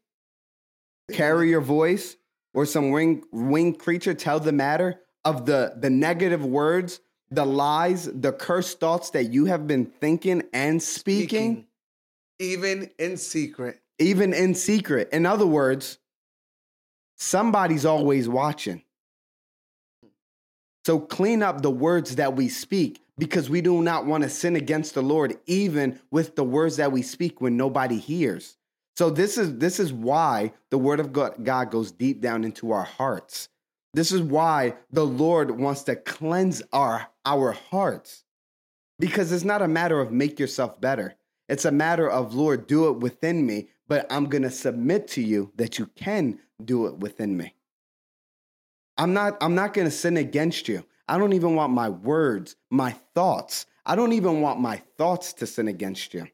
Carry 1.13 1.51
your 1.51 1.61
voice 1.61 2.17
or 2.55 2.67
some 2.67 2.91
winged 2.91 3.25
wing 3.33 3.75
creature 3.75 4.15
tell 4.15 4.41
the 4.41 4.53
matter 4.53 5.01
of 5.25 5.47
the 5.47 5.75
the 5.79 5.91
negative 5.91 6.45
words, 6.45 7.01
the 7.31 7.45
lies, 7.45 8.09
the 8.13 8.33
cursed 8.33 8.81
thoughts 8.81 9.11
that 9.11 9.33
you 9.33 9.47
have 9.47 9.67
been 9.67 9.87
thinking 9.87 10.43
and 10.53 10.83
speaking, 10.83 11.27
speaking 11.27 11.67
even 12.43 12.91
in 12.99 13.17
secret. 13.17 13.81
Even 13.99 14.35
in 14.35 14.55
secret. 14.55 15.09
In 15.13 15.27
other 15.27 15.47
words, 15.47 15.99
somebody's 17.17 17.85
always 17.85 18.29
watching. 18.29 18.83
So 20.85 20.99
clean 20.99 21.43
up 21.43 21.63
the 21.63 21.71
words 21.71 22.17
that 22.17 22.35
we 22.35 22.49
speak 22.49 23.01
because 23.17 23.49
we 23.49 23.61
do 23.61 23.83
not 23.83 24.07
want 24.07 24.25
to 24.25 24.29
sin 24.29 24.57
against 24.57 24.95
the 24.95 25.03
Lord, 25.03 25.39
even 25.47 26.01
with 26.11 26.35
the 26.35 26.43
words 26.43 26.77
that 26.79 26.91
we 26.91 27.03
speak 27.03 27.41
when 27.41 27.57
nobody 27.57 27.99
hears. 27.99 28.57
So 28.97 29.11
this 29.11 29.39
is 29.39 29.57
this 29.59 29.81
is 29.81 29.93
why 29.93 30.53
the 30.71 30.79
word 30.79 31.01
of 31.01 31.13
God 31.13 31.71
goes 31.71 31.93
deep 31.93 32.21
down 32.21 32.45
into 32.45 32.73
our 32.73 32.85
hearts. 32.85 33.49
This 33.95 34.13
is 34.13 34.23
why 34.23 34.75
the 34.91 35.07
Lord 35.07 35.51
wants 35.51 35.83
to 35.85 35.97
cleanse 35.97 36.63
our 36.73 37.09
our 37.25 37.53
hearts. 37.53 38.25
Because 38.99 39.33
it's 39.33 39.45
not 39.45 39.63
a 39.63 39.69
matter 39.69 40.01
of 40.01 40.13
make 40.13 40.39
yourself 40.39 40.81
better. 40.81 41.15
It's 41.49 41.65
a 41.65 41.73
matter 41.73 42.09
of 42.09 42.35
Lord, 42.35 42.67
do 42.67 42.89
it 42.89 42.99
within 42.99 43.45
me, 43.45 43.69
but 43.89 44.07
I'm 44.11 44.27
going 44.27 44.43
to 44.43 44.51
submit 44.51 45.09
to 45.09 45.23
you 45.23 45.53
that 45.57 45.79
you 45.79 45.87
can 45.87 46.39
do 46.65 46.87
it 46.87 46.99
within 46.99 47.37
me. 47.37 47.55
I'm 48.97 49.13
not 49.13 49.37
I'm 49.43 49.55
not 49.55 49.75
going 49.75 49.87
to 49.87 49.91
sin 49.91 50.17
against 50.17 50.69
you. 50.69 50.85
I 51.09 51.19
don't 51.19 51.33
even 51.33 51.55
want 51.55 51.73
my 51.73 51.89
words, 51.89 52.57
my 52.71 52.93
thoughts. 53.15 53.67
I 53.85 53.97
don't 53.97 54.13
even 54.13 54.41
want 54.41 54.61
my 54.61 54.77
thoughts 54.97 55.33
to 55.35 55.47
sin 55.47 55.69
against 55.69 56.15
you. 56.15 56.29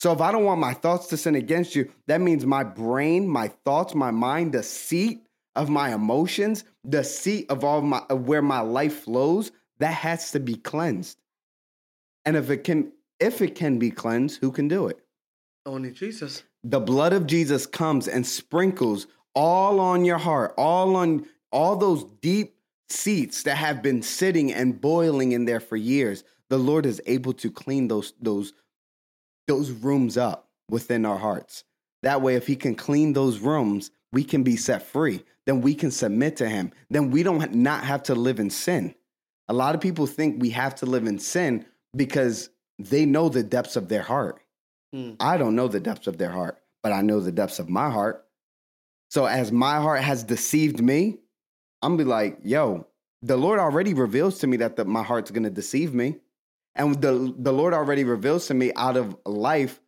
So 0.00 0.12
if 0.12 0.20
I 0.22 0.32
don't 0.32 0.44
want 0.44 0.60
my 0.60 0.72
thoughts 0.72 1.08
to 1.08 1.16
sin 1.18 1.34
against 1.34 1.76
you, 1.76 1.90
that 2.06 2.22
means 2.22 2.46
my 2.46 2.64
brain, 2.64 3.28
my 3.28 3.48
thoughts, 3.48 3.94
my 3.94 4.10
mind, 4.10 4.52
the 4.52 4.62
seat 4.62 5.26
of 5.54 5.68
my 5.68 5.92
emotions, 5.92 6.64
the 6.84 7.04
seat 7.04 7.50
of 7.50 7.64
all 7.64 7.82
my 7.82 8.02
of 8.08 8.26
where 8.26 8.42
my 8.42 8.60
life 8.60 9.00
flows, 9.02 9.52
that 9.78 9.92
has 9.92 10.32
to 10.32 10.40
be 10.40 10.54
cleansed. 10.54 11.18
And 12.24 12.36
if 12.36 12.48
it 12.48 12.64
can 12.64 12.92
if 13.18 13.42
it 13.42 13.54
can 13.54 13.78
be 13.78 13.90
cleansed, 13.90 14.40
who 14.40 14.50
can 14.50 14.68
do 14.68 14.86
it? 14.86 14.98
Only 15.66 15.90
Jesus. 15.90 16.44
The 16.64 16.80
blood 16.80 17.12
of 17.12 17.26
Jesus 17.26 17.66
comes 17.66 18.08
and 18.08 18.26
sprinkles 18.26 19.06
all 19.34 19.80
on 19.80 20.04
your 20.06 20.18
heart, 20.18 20.54
all 20.56 20.96
on 20.96 21.26
all 21.52 21.76
those 21.76 22.04
deep 22.22 22.54
seats 22.88 23.42
that 23.42 23.56
have 23.56 23.82
been 23.82 24.02
sitting 24.02 24.52
and 24.52 24.80
boiling 24.80 25.32
in 25.32 25.44
there 25.44 25.60
for 25.60 25.76
years. 25.76 26.24
The 26.48 26.58
Lord 26.58 26.86
is 26.86 27.02
able 27.06 27.34
to 27.34 27.50
clean 27.50 27.88
those 27.88 28.14
those 28.18 28.54
those 29.50 29.70
rooms 29.70 30.16
up 30.16 30.48
within 30.70 31.04
our 31.04 31.18
hearts. 31.18 31.64
That 32.02 32.22
way, 32.22 32.36
if 32.36 32.46
He 32.46 32.56
can 32.56 32.74
clean 32.74 33.12
those 33.12 33.40
rooms, 33.40 33.90
we 34.12 34.24
can 34.24 34.42
be 34.42 34.56
set 34.56 34.82
free. 34.82 35.24
then 35.46 35.62
we 35.62 35.74
can 35.74 35.90
submit 35.90 36.36
to 36.36 36.48
him. 36.48 36.70
Then 36.90 37.10
we 37.10 37.22
don't 37.22 37.54
not 37.54 37.82
have 37.84 38.04
to 38.04 38.14
live 38.14 38.38
in 38.38 38.50
sin. 38.50 38.94
A 39.48 39.52
lot 39.52 39.74
of 39.74 39.80
people 39.80 40.06
think 40.06 40.40
we 40.40 40.50
have 40.50 40.74
to 40.76 40.86
live 40.86 41.06
in 41.06 41.18
sin 41.18 41.64
because 41.96 42.50
they 42.78 43.04
know 43.04 43.28
the 43.28 43.42
depths 43.42 43.74
of 43.74 43.88
their 43.88 44.02
heart. 44.02 44.40
Hmm. 44.92 45.12
I 45.18 45.38
don't 45.38 45.56
know 45.56 45.66
the 45.66 45.80
depths 45.80 46.06
of 46.06 46.18
their 46.18 46.30
heart, 46.30 46.58
but 46.82 46.92
I 46.92 47.02
know 47.02 47.18
the 47.20 47.32
depths 47.32 47.58
of 47.58 47.68
my 47.68 47.90
heart. 47.90 48.24
So 49.10 49.24
as 49.24 49.50
my 49.50 49.80
heart 49.80 50.02
has 50.02 50.22
deceived 50.22 50.80
me, 50.80 51.18
I'm 51.82 51.96
be 51.96 52.04
like, 52.04 52.38
yo, 52.44 52.86
the 53.22 53.36
Lord 53.36 53.58
already 53.58 53.94
reveals 53.94 54.38
to 54.40 54.46
me 54.46 54.56
that 54.58 54.76
the, 54.76 54.84
my 54.84 55.02
heart's 55.02 55.32
going 55.32 55.42
to 55.42 55.50
deceive 55.50 55.94
me. 55.94 56.16
And 56.74 57.00
the 57.00 57.34
the 57.38 57.52
Lord 57.52 57.74
already 57.74 58.04
reveals 58.04 58.46
to 58.46 58.54
me 58.54 58.72
out 58.76 58.96
of 58.96 59.16
life 59.26 59.80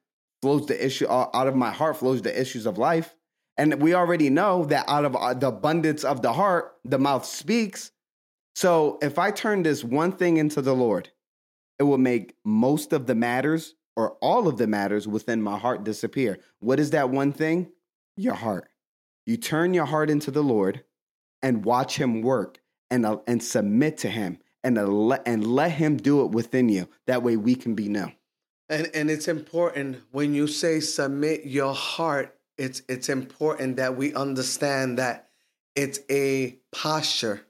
flows 0.42 0.66
the 0.66 0.84
issue 0.84 1.06
uh, 1.06 1.30
out 1.32 1.46
of 1.46 1.54
my 1.54 1.70
heart 1.70 1.96
flows 1.96 2.20
the 2.22 2.38
issues 2.38 2.66
of 2.66 2.78
life. 2.78 3.14
And 3.56 3.80
we 3.80 3.94
already 3.94 4.30
know 4.30 4.64
that 4.66 4.88
out 4.88 5.04
of 5.04 5.14
uh, 5.14 5.34
the 5.34 5.48
abundance 5.48 6.04
of 6.04 6.22
the 6.22 6.32
heart, 6.32 6.74
the 6.84 6.98
mouth 6.98 7.24
speaks. 7.24 7.92
So 8.54 8.98
if 9.02 9.18
I 9.18 9.30
turn 9.30 9.62
this 9.62 9.84
one 9.84 10.12
thing 10.12 10.38
into 10.38 10.62
the 10.62 10.74
Lord, 10.74 11.10
it 11.78 11.84
will 11.84 11.98
make 11.98 12.34
most 12.44 12.92
of 12.92 13.06
the 13.06 13.14
matters 13.14 13.74
or 13.96 14.12
all 14.20 14.48
of 14.48 14.56
the 14.56 14.66
matters 14.66 15.06
within 15.06 15.42
my 15.42 15.58
heart 15.58 15.84
disappear. 15.84 16.38
What 16.60 16.80
is 16.80 16.90
that 16.90 17.10
one 17.10 17.32
thing? 17.32 17.70
Your 18.16 18.34
heart. 18.34 18.68
You 19.26 19.36
turn 19.36 19.74
your 19.74 19.84
heart 19.84 20.10
into 20.10 20.30
the 20.30 20.42
Lord 20.42 20.84
and 21.42 21.64
watch 21.64 21.96
him 21.96 22.22
work 22.22 22.58
and, 22.90 23.04
uh, 23.04 23.18
and 23.26 23.42
submit 23.42 23.98
to 23.98 24.08
him 24.08 24.38
and, 24.64 25.08
let, 25.08 25.22
and 25.26 25.46
let 25.46 25.72
him 25.72 25.96
do 25.96 26.24
it 26.24 26.30
within 26.30 26.68
you. 26.68 26.88
That 27.06 27.22
way 27.22 27.36
we 27.36 27.54
can 27.54 27.74
be 27.74 27.88
known. 27.88 28.12
And 28.68 28.90
and 28.94 29.10
it's 29.10 29.28
important 29.28 29.98
when 30.12 30.32
you 30.32 30.46
say 30.46 30.80
submit 30.80 31.44
your 31.44 31.74
heart, 31.74 32.34
it's 32.56 32.80
it's 32.88 33.10
important 33.10 33.76
that 33.76 33.96
we 33.96 34.14
understand 34.14 34.98
that 34.98 35.28
it's 35.76 36.00
a 36.10 36.56
posture. 36.70 37.42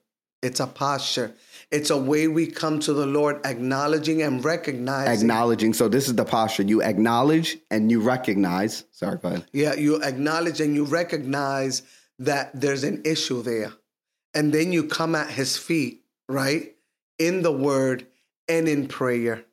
It's 0.43 0.59
a 0.59 0.67
posture. 0.67 1.33
It's 1.71 1.91
a 1.91 1.97
way 1.97 2.27
we 2.27 2.49
come 2.49 2.81
to 2.81 2.93
the 2.93 3.07
Lord 3.07 3.47
acknowledging 3.47 4.23
and 4.23 4.45
recognizing. 4.45 5.13
Acknowledging. 5.13 5.73
So 5.73 5.89
this 5.89 6.09
is 6.09 6.17
the 6.17 6.25
posture. 6.25 6.65
You 6.65 6.83
acknowledge 6.83 7.59
and 7.71 7.89
you 7.89 8.01
recognize. 8.01 8.85
Sorry, 8.91 9.19
go 9.19 9.29
ahead. 9.29 9.47
Yeah, 9.53 9.75
you 9.75 10.03
acknowledge 10.03 10.61
and 10.61 10.75
you 10.75 10.85
recognize 10.85 11.83
that 12.19 12.51
there's 12.61 12.83
an 12.83 13.03
issue 13.05 13.43
there. 13.43 13.73
And 14.35 14.53
then 14.53 14.73
you 14.73 14.85
come 14.89 15.15
at 15.15 15.31
his 15.31 15.57
feet, 15.57 16.03
right? 16.29 16.75
In 17.19 17.43
the 17.43 17.53
word 17.53 18.07
and 18.49 18.69
in 18.69 18.89
prayer. 18.89 19.45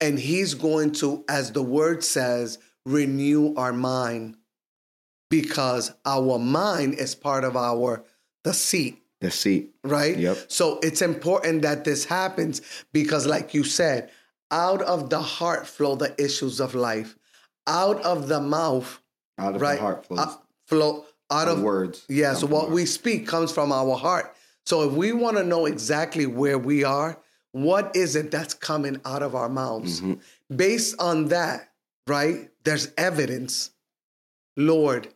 And 0.00 0.18
he's 0.18 0.54
going 0.54 0.92
to, 0.92 1.24
as 1.28 1.52
the 1.52 1.62
word 1.62 2.04
says, 2.04 2.58
renew 2.84 3.54
our 3.56 3.72
mind 3.72 4.36
because 5.30 5.92
our 6.04 6.38
mind 6.38 6.94
is 6.94 7.14
part 7.14 7.44
of 7.44 7.56
our 7.56 8.04
the 8.44 8.52
seat 8.52 9.02
The 9.20 9.30
seat. 9.30 9.70
right? 9.82 10.16
Yep. 10.16 10.36
So 10.48 10.78
it's 10.82 11.00
important 11.00 11.62
that 11.62 11.84
this 11.84 12.04
happens 12.04 12.60
because, 12.92 13.26
like 13.26 13.54
you 13.54 13.64
said, 13.64 14.10
out 14.50 14.82
of 14.82 15.08
the 15.10 15.20
heart 15.20 15.66
flow 15.66 15.94
the 15.96 16.14
issues 16.22 16.60
of 16.60 16.74
life. 16.74 17.16
Out 17.66 18.02
of 18.02 18.28
the 18.28 18.40
mouth, 18.40 19.00
Out 19.38 19.56
of 19.56 19.62
right? 19.62 19.76
the 19.76 19.80
heart 19.80 20.04
flows. 20.06 20.20
uh, 20.20 20.36
flow 20.66 21.06
out 21.30 21.48
of 21.48 21.62
words. 21.62 22.04
Yeah. 22.10 22.34
So 22.34 22.46
what 22.46 22.70
we 22.70 22.84
speak 22.84 23.26
comes 23.26 23.50
from 23.50 23.72
our 23.72 23.96
heart. 23.96 24.34
So 24.66 24.88
if 24.88 24.92
we 24.94 25.12
want 25.12 25.36
to 25.36 25.44
know 25.44 25.66
exactly 25.66 26.26
where 26.26 26.58
we 26.58 26.84
are, 26.84 27.18
what 27.52 27.94
is 27.94 28.16
it 28.16 28.30
that's 28.30 28.54
coming 28.54 29.00
out 29.04 29.22
of 29.22 29.34
our 29.34 29.48
mouths? 29.48 30.00
Mhm. 30.00 30.18
Based 30.54 30.94
on 30.98 31.28
that, 31.28 31.70
right? 32.06 32.50
There's 32.64 32.88
evidence. 32.96 33.70
Lord, 34.56 35.08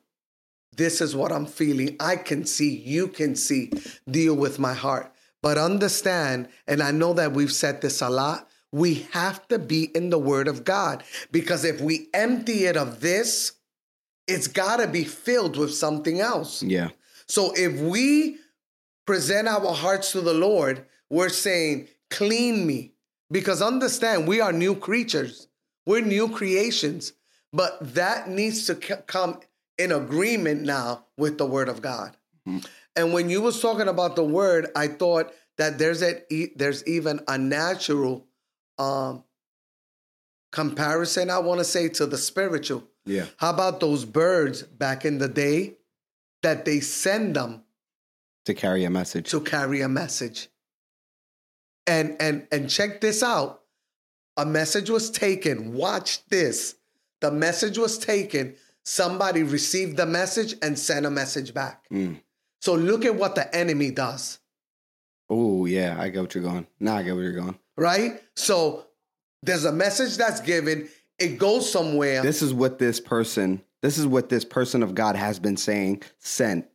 this 0.76 1.00
is 1.00 1.16
what 1.16 1.32
I'm 1.32 1.46
feeling. 1.46 1.96
I 1.98 2.16
can 2.16 2.44
see, 2.44 2.68
you 2.70 3.08
can 3.08 3.34
see, 3.34 3.72
deal 4.08 4.34
with 4.34 4.58
my 4.58 4.74
heart. 4.74 5.12
But 5.42 5.58
understand, 5.58 6.48
and 6.66 6.82
I 6.82 6.90
know 6.90 7.14
that 7.14 7.32
we've 7.32 7.52
said 7.52 7.80
this 7.80 8.00
a 8.02 8.10
lot, 8.10 8.48
we 8.70 9.06
have 9.12 9.46
to 9.48 9.58
be 9.58 9.84
in 9.94 10.10
the 10.10 10.18
Word 10.18 10.46
of 10.46 10.64
God 10.64 11.02
because 11.32 11.64
if 11.64 11.80
we 11.80 12.08
empty 12.12 12.66
it 12.66 12.76
of 12.76 13.00
this, 13.00 13.52
it's 14.26 14.46
got 14.46 14.76
to 14.76 14.86
be 14.86 15.04
filled 15.04 15.56
with 15.56 15.72
something 15.72 16.20
else. 16.20 16.62
Yeah. 16.62 16.90
So 17.26 17.52
if 17.56 17.80
we 17.80 18.38
present 19.08 19.48
our 19.48 19.72
hearts 19.72 20.12
to 20.12 20.20
the 20.20 20.34
Lord, 20.34 20.84
we're 21.08 21.30
saying, 21.30 21.88
clean 22.10 22.66
me. 22.66 22.92
Because 23.30 23.62
understand, 23.62 24.28
we 24.28 24.42
are 24.42 24.52
new 24.52 24.74
creatures, 24.74 25.48
we're 25.86 26.02
new 26.02 26.28
creations. 26.28 27.14
But 27.50 27.94
that 27.94 28.28
needs 28.28 28.66
to 28.66 28.74
c- 28.74 29.02
come 29.06 29.40
in 29.78 29.92
agreement 29.92 30.60
now 30.60 31.06
with 31.16 31.38
the 31.38 31.46
word 31.46 31.70
of 31.70 31.80
God. 31.80 32.18
Mhm. 32.46 32.66
And 32.96 33.14
when 33.14 33.30
you 33.30 33.40
was 33.40 33.62
talking 33.62 33.88
about 33.88 34.14
the 34.14 34.24
word, 34.24 34.70
I 34.76 34.88
thought 34.88 35.32
that 35.56 35.78
there's 35.78 36.02
a 36.02 36.22
there's 36.56 36.86
even 36.86 37.20
a 37.26 37.38
natural 37.38 38.26
um 38.76 39.24
comparison 40.52 41.30
I 41.30 41.38
want 41.38 41.60
to 41.60 41.64
say 41.64 41.88
to 41.88 42.04
the 42.04 42.18
spiritual. 42.18 42.84
Yeah. 43.06 43.26
How 43.38 43.50
about 43.50 43.80
those 43.80 44.04
birds 44.04 44.62
back 44.64 45.06
in 45.06 45.16
the 45.16 45.28
day 45.28 45.78
that 46.42 46.66
they 46.66 46.80
send 46.80 47.36
them 47.36 47.64
To 48.48 48.54
carry 48.54 48.84
a 48.84 48.90
message. 48.90 49.28
to 49.30 49.40
carry 49.42 49.82
a 49.82 49.88
message? 49.90 50.48
And 51.86 52.16
and 52.18 52.46
and 52.50 52.70
check 52.70 53.02
this 53.02 53.22
out. 53.22 53.60
A 54.38 54.46
message 54.46 54.88
was 54.88 55.10
taken. 55.10 55.74
Watch 55.74 56.24
this. 56.28 56.76
The 57.20 57.30
message 57.30 57.76
was 57.76 57.98
taken. 57.98 58.54
Somebody 58.86 59.42
received 59.42 59.98
the 59.98 60.06
message 60.06 60.54
and 60.62 60.78
sent 60.78 61.04
a 61.04 61.10
message 61.10 61.52
back. 61.52 61.84
Mm. 61.92 62.20
So 62.62 62.74
look 62.74 63.04
at 63.04 63.14
what 63.16 63.34
the 63.34 63.54
enemy 63.54 63.90
does, 63.90 64.38
Oh, 65.28 65.66
yeah. 65.66 65.94
I 66.00 66.08
get 66.08 66.22
what 66.22 66.34
you're 66.34 66.42
going. 66.42 66.66
Now 66.80 66.96
I 66.96 67.02
get 67.02 67.14
where 67.14 67.24
you're 67.24 67.34
going. 67.34 67.58
right? 67.76 68.22
So 68.34 68.86
there's 69.42 69.66
a 69.66 69.72
message 69.72 70.16
that's 70.16 70.40
given, 70.40 70.88
it 71.18 71.38
goes 71.38 71.70
somewhere. 71.70 72.22
This 72.22 72.40
is 72.40 72.54
what 72.54 72.78
this 72.78 72.98
person, 72.98 73.62
this 73.82 73.98
is 73.98 74.06
what 74.06 74.30
this 74.30 74.44
person 74.46 74.82
of 74.82 74.94
God 74.94 75.16
has 75.16 75.38
been 75.38 75.58
saying, 75.58 76.02
sent 76.18 76.66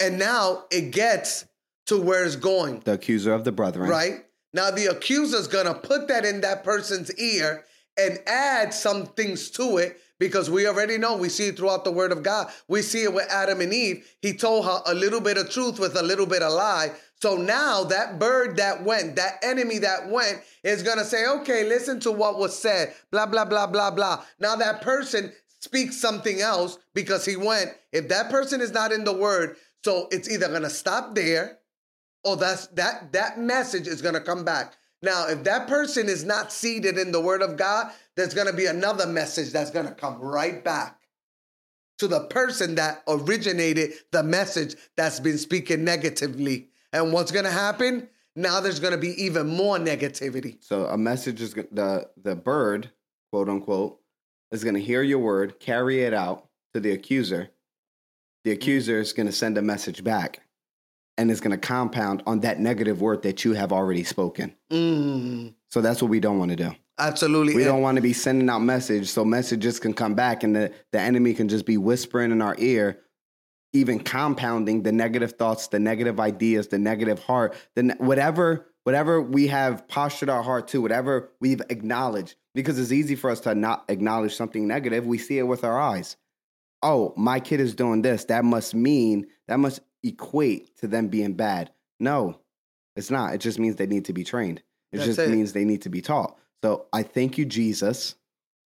and 0.00 0.18
now 0.18 0.64
it 0.70 0.90
gets 0.90 1.46
to 1.86 2.00
where 2.00 2.24
it's 2.24 2.36
going. 2.36 2.80
the 2.80 2.94
accuser 2.94 3.32
of 3.32 3.44
the 3.44 3.52
brethren. 3.52 3.88
Right? 3.88 4.24
Now 4.52 4.70
the 4.70 4.86
accuser's 4.86 5.48
gonna 5.48 5.74
put 5.74 6.08
that 6.08 6.24
in 6.24 6.40
that 6.42 6.64
person's 6.64 7.12
ear 7.14 7.64
and 7.98 8.18
add 8.26 8.72
some 8.72 9.06
things 9.06 9.50
to 9.50 9.78
it 9.78 9.98
because 10.18 10.48
we 10.48 10.66
already 10.66 10.98
know 10.98 11.16
we 11.16 11.28
see 11.28 11.48
it 11.48 11.56
throughout 11.56 11.84
the 11.84 11.90
word 11.90 12.12
of 12.12 12.22
God. 12.22 12.48
We 12.68 12.82
see 12.82 13.02
it 13.02 13.12
with 13.12 13.28
Adam 13.30 13.60
and 13.60 13.72
Eve. 13.72 14.06
He 14.20 14.34
told 14.34 14.64
her 14.64 14.80
a 14.86 14.94
little 14.94 15.20
bit 15.20 15.36
of 15.36 15.50
truth 15.50 15.78
with 15.78 15.96
a 15.96 16.02
little 16.02 16.26
bit 16.26 16.42
of 16.42 16.52
lie. 16.52 16.92
So 17.20 17.36
now 17.36 17.84
that 17.84 18.18
bird 18.18 18.56
that 18.56 18.82
went, 18.84 19.16
that 19.16 19.38
enemy 19.42 19.78
that 19.78 20.08
went, 20.08 20.40
is 20.62 20.82
gonna 20.82 21.04
say, 21.04 21.26
okay, 21.26 21.64
listen 21.64 22.00
to 22.00 22.12
what 22.12 22.38
was 22.38 22.56
said, 22.56 22.94
blah, 23.10 23.26
blah, 23.26 23.44
blah, 23.44 23.66
blah, 23.66 23.90
blah. 23.90 24.22
Now 24.38 24.56
that 24.56 24.80
person 24.82 25.32
speaks 25.60 25.96
something 25.96 26.40
else 26.40 26.78
because 26.94 27.24
he 27.24 27.36
went. 27.36 27.70
If 27.92 28.08
that 28.08 28.30
person 28.30 28.60
is 28.60 28.72
not 28.72 28.92
in 28.92 29.04
the 29.04 29.12
word, 29.12 29.56
so 29.84 30.08
it's 30.10 30.28
either 30.30 30.48
gonna 30.48 30.70
stop 30.70 31.14
there 31.14 31.58
or 32.24 32.36
that's 32.36 32.66
that 32.68 33.12
that 33.12 33.38
message 33.38 33.86
is 33.86 34.00
going 34.00 34.14
to 34.14 34.20
come 34.20 34.44
back. 34.44 34.74
Now 35.02 35.26
if 35.28 35.42
that 35.44 35.66
person 35.66 36.08
is 36.08 36.24
not 36.24 36.52
seated 36.52 36.96
in 36.96 37.10
the 37.10 37.20
word 37.20 37.42
of 37.42 37.56
god 37.56 37.92
there's 38.16 38.34
going 38.34 38.46
to 38.46 38.52
be 38.52 38.66
another 38.66 39.06
message 39.06 39.52
that's 39.52 39.70
going 39.70 39.86
to 39.86 39.94
come 39.94 40.20
right 40.20 40.62
back 40.62 41.00
to 41.98 42.08
the 42.08 42.20
person 42.20 42.74
that 42.74 43.02
originated 43.08 43.92
the 44.10 44.22
message 44.22 44.76
that's 44.96 45.20
been 45.20 45.38
speaking 45.38 45.84
negatively. 45.84 46.68
And 46.92 47.12
what's 47.12 47.30
going 47.30 47.44
to 47.44 47.50
happen? 47.50 48.08
Now 48.34 48.60
there's 48.60 48.80
going 48.80 48.92
to 48.92 48.98
be 48.98 49.22
even 49.22 49.46
more 49.46 49.78
negativity. 49.78 50.62
So 50.62 50.86
a 50.86 50.98
message 50.98 51.40
is 51.40 51.54
the 51.54 52.08
the 52.22 52.34
bird, 52.34 52.90
quote 53.30 53.48
unquote, 53.48 54.00
is 54.50 54.64
going 54.64 54.74
to 54.74 54.80
hear 54.80 55.02
your 55.02 55.18
word, 55.18 55.60
carry 55.60 56.02
it 56.02 56.14
out 56.14 56.48
to 56.74 56.80
the 56.80 56.92
accuser. 56.92 57.50
The 58.44 58.50
accuser 58.52 58.98
is 59.00 59.12
going 59.12 59.26
to 59.26 59.32
send 59.32 59.56
a 59.56 59.62
message 59.62 60.02
back, 60.02 60.40
and 61.18 61.30
is 61.30 61.40
going 61.40 61.52
to 61.52 61.58
compound 61.58 62.22
on 62.26 62.40
that 62.40 62.58
negative 62.58 63.00
word 63.00 63.22
that 63.22 63.44
you 63.44 63.52
have 63.52 63.72
already 63.72 64.02
spoken. 64.02 64.54
mm, 64.70 65.54
So 65.70 65.80
that's 65.80 66.00
what 66.02 66.10
we 66.10 66.20
don't 66.20 66.38
want 66.38 66.50
to 66.50 66.56
do. 66.56 66.70
absolutely 66.98 67.54
We 67.54 67.62
And- 67.62 67.68
don't 67.70 67.82
want 67.82 67.96
to 67.96 68.02
be 68.02 68.12
sending 68.12 68.48
out 68.48 68.60
message 68.60 69.08
so 69.08 69.24
messages 69.24 69.78
can 69.78 69.92
come 69.94 70.14
back 70.14 70.42
and 70.42 70.54
the, 70.56 70.72
the 70.92 71.00
enemy 71.00 71.34
can 71.34 71.48
just 71.48 71.66
be 71.66 71.76
whispering 71.76 72.30
in 72.32 72.40
our 72.42 72.54
ear, 72.58 73.00
even 73.72 73.98
compounding 74.00 74.82
the 74.82 74.92
negative 74.92 75.32
thoughts, 75.32 75.68
the 75.68 75.78
negative 75.78 76.18
ideas, 76.20 76.68
the 76.68 76.78
negative 76.78 77.18
heart, 77.20 77.54
the 77.76 77.82
ne- 77.84 77.94
whatever 77.98 78.66
whatever 78.84 79.22
we 79.22 79.46
have 79.46 79.86
postured 79.86 80.28
our 80.28 80.42
heart 80.42 80.66
to, 80.66 80.82
whatever 80.82 81.30
we've 81.40 81.60
acknowledged, 81.70 82.34
because 82.52 82.80
it's 82.80 82.90
easy 82.90 83.14
for 83.14 83.30
us 83.30 83.38
to 83.38 83.54
not 83.54 83.84
acknowledge 83.88 84.34
something 84.34 84.66
negative. 84.66 85.06
We 85.06 85.18
see 85.18 85.38
it 85.38 85.44
with 85.44 85.62
our 85.62 85.78
eyes. 85.80 86.16
Oh, 86.82 87.14
my 87.16 87.40
kid 87.40 87.60
is 87.60 87.74
doing 87.74 88.02
this. 88.02 88.24
That 88.24 88.44
must 88.44 88.74
mean 88.74 89.26
that 89.48 89.58
must 89.58 89.80
equate 90.02 90.76
to 90.78 90.88
them 90.88 91.08
being 91.08 91.34
bad. 91.34 91.70
No, 92.00 92.40
it's 92.96 93.10
not. 93.10 93.34
It 93.34 93.38
just 93.38 93.58
means 93.58 93.76
they 93.76 93.86
need 93.86 94.04
to 94.06 94.12
be 94.12 94.24
trained. 94.24 94.62
It 94.90 94.98
That's 94.98 95.06
just 95.06 95.18
it. 95.20 95.30
means 95.30 95.52
they 95.52 95.64
need 95.64 95.82
to 95.82 95.88
be 95.88 96.02
taught. 96.02 96.36
So 96.62 96.86
I 96.92 97.02
thank 97.02 97.38
you, 97.38 97.44
Jesus. 97.44 98.16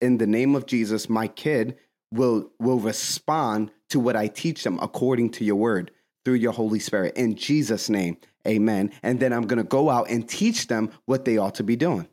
In 0.01 0.17
the 0.17 0.27
name 0.27 0.55
of 0.55 0.65
Jesus, 0.65 1.09
my 1.09 1.27
kid 1.27 1.77
will 2.13 2.49
will 2.59 2.79
respond 2.79 3.71
to 3.89 3.99
what 3.99 4.15
I 4.15 4.27
teach 4.27 4.63
them 4.63 4.79
according 4.81 5.31
to 5.31 5.45
your 5.45 5.55
word. 5.57 5.91
through 6.25 6.33
your 6.33 6.51
Holy 6.51 6.79
Spirit. 6.79 7.15
In 7.15 7.35
Jesus' 7.35 7.89
name, 7.89 8.17
amen. 8.45 8.91
And 9.01 9.17
then 9.17 9.31
I'm 9.31 9.47
going 9.47 9.59
to 9.59 9.63
go 9.63 9.89
out 9.89 10.09
and 10.09 10.27
teach 10.27 10.67
them 10.67 10.91
what 11.05 11.23
they 11.23 11.37
ought 11.37 11.55
to 11.55 11.63
be 11.63 11.77
doing. 11.77 12.05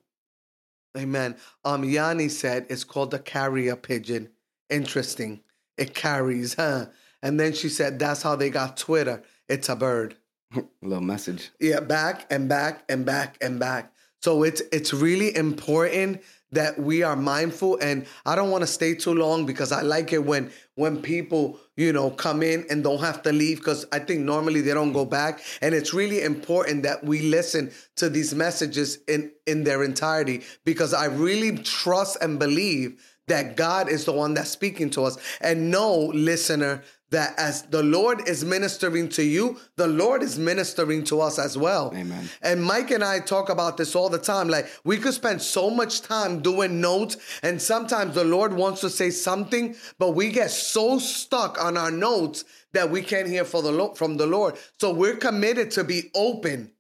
Amen. 0.97 1.35
Um, 1.65 1.83
Yanni 1.83 2.29
said 2.29 2.67
it's 2.71 2.85
called 2.85 3.11
the 3.11 3.19
carrier 3.19 3.75
pigeon. 3.75 4.29
Interesting. 4.71 5.41
It 5.77 5.95
carries, 5.95 6.55
huh? 6.55 6.87
And 7.23 7.41
then 7.41 7.53
she 7.53 7.69
said 7.69 7.99
that's 7.99 8.23
how 8.23 8.37
they 8.37 8.51
got 8.51 8.77
Twitter. 8.77 9.23
It's 9.49 9.69
a 9.69 9.77
bird. 9.77 10.17
a 10.55 10.63
little 10.83 11.03
message. 11.03 11.51
Yeah, 11.61 11.81
back 11.81 12.27
and 12.31 12.49
back 12.49 12.85
and 12.89 13.05
back 13.05 13.37
and 13.41 13.59
back. 13.59 13.93
So 14.21 14.43
it's 14.43 14.63
it's 14.73 14.95
really 14.95 15.37
important 15.37 16.23
that 16.53 16.79
we 16.79 17.03
are 17.03 17.17
mindful 17.17 17.79
and 17.83 18.07
I 18.25 18.35
don't 18.35 18.51
want 18.51 18.63
to 18.63 18.67
stay 18.67 18.95
too 18.95 19.13
long 19.13 19.45
because 19.45 19.73
I 19.73 19.83
like 19.83 20.13
it 20.13 20.25
when 20.25 20.51
when 20.77 21.03
people, 21.03 21.59
you 21.77 21.93
know, 21.93 22.11
come 22.11 22.43
in 22.43 22.65
and 22.71 22.83
don't 22.83 23.01
have 23.01 23.23
to 23.25 23.33
leave 23.33 23.59
because 23.59 23.85
I 23.93 23.99
think 23.99 24.21
normally 24.21 24.61
they 24.61 24.73
don't 24.73 24.93
go 24.93 25.05
back 25.05 25.41
and 25.61 25.75
it's 25.75 25.93
really 25.93 26.23
important 26.23 26.85
that 26.85 27.05
we 27.05 27.23
listen 27.23 27.71
to 27.97 28.09
these 28.09 28.35
messages 28.35 28.99
in 29.09 29.31
in 29.47 29.65
their 29.65 29.85
entirety 29.85 30.43
because 30.65 30.95
I 30.95 31.07
really 31.07 31.59
trust 31.59 32.17
and 32.23 32.39
believe 32.39 33.01
that 33.29 33.57
God 33.57 33.89
is 33.89 34.05
the 34.05 34.13
one 34.13 34.35
that's 34.35 34.51
speaking 34.51 34.91
to 34.91 35.05
us. 35.05 35.19
And 35.41 35.71
know, 35.71 36.07
listener 36.15 36.83
that 37.11 37.39
as 37.39 37.63
the 37.63 37.83
Lord 37.83 38.29
is 38.29 38.45
ministering 38.45 39.09
to 39.11 39.23
you, 39.23 39.59
the 39.77 39.87
Lord 39.87 40.23
is 40.23 40.37
ministering 40.39 41.05
to 41.05 41.21
us 41.21 41.39
as 41.39 41.57
well. 41.57 41.93
Amen. 41.95 42.29
And 42.43 42.63
Mike 42.63 42.91
and 42.91 43.05
I 43.05 43.21
talk 43.21 43.51
about 43.51 43.77
this 43.77 43.95
all 43.95 44.09
the 44.09 44.19
time. 44.19 44.49
Like 44.49 44.67
we 44.85 44.99
could 44.99 45.15
spend 45.15 45.41
so 45.41 45.71
much 45.71 46.03
time 46.03 46.41
doing 46.41 46.81
notes, 46.81 47.17
and 47.43 47.63
sometimes 47.63 48.15
the 48.15 48.25
Lord 48.25 48.53
wants 48.53 48.81
to 48.81 48.91
say 48.91 49.11
something, 49.11 49.77
but 49.99 50.11
we 50.11 50.31
get 50.31 50.51
so 50.51 50.99
stuck 50.99 51.63
on 51.63 51.77
our 51.77 51.91
notes 51.91 52.45
that 52.73 52.91
we 52.91 53.01
can't 53.01 53.29
hear 53.29 53.45
for 53.45 53.63
the 53.63 53.95
from 53.95 54.17
the 54.17 54.27
Lord. 54.27 54.57
So 54.81 54.93
we're 54.93 55.17
committed 55.17 55.71
to 55.73 55.85
be 55.85 56.11
open 56.15 56.73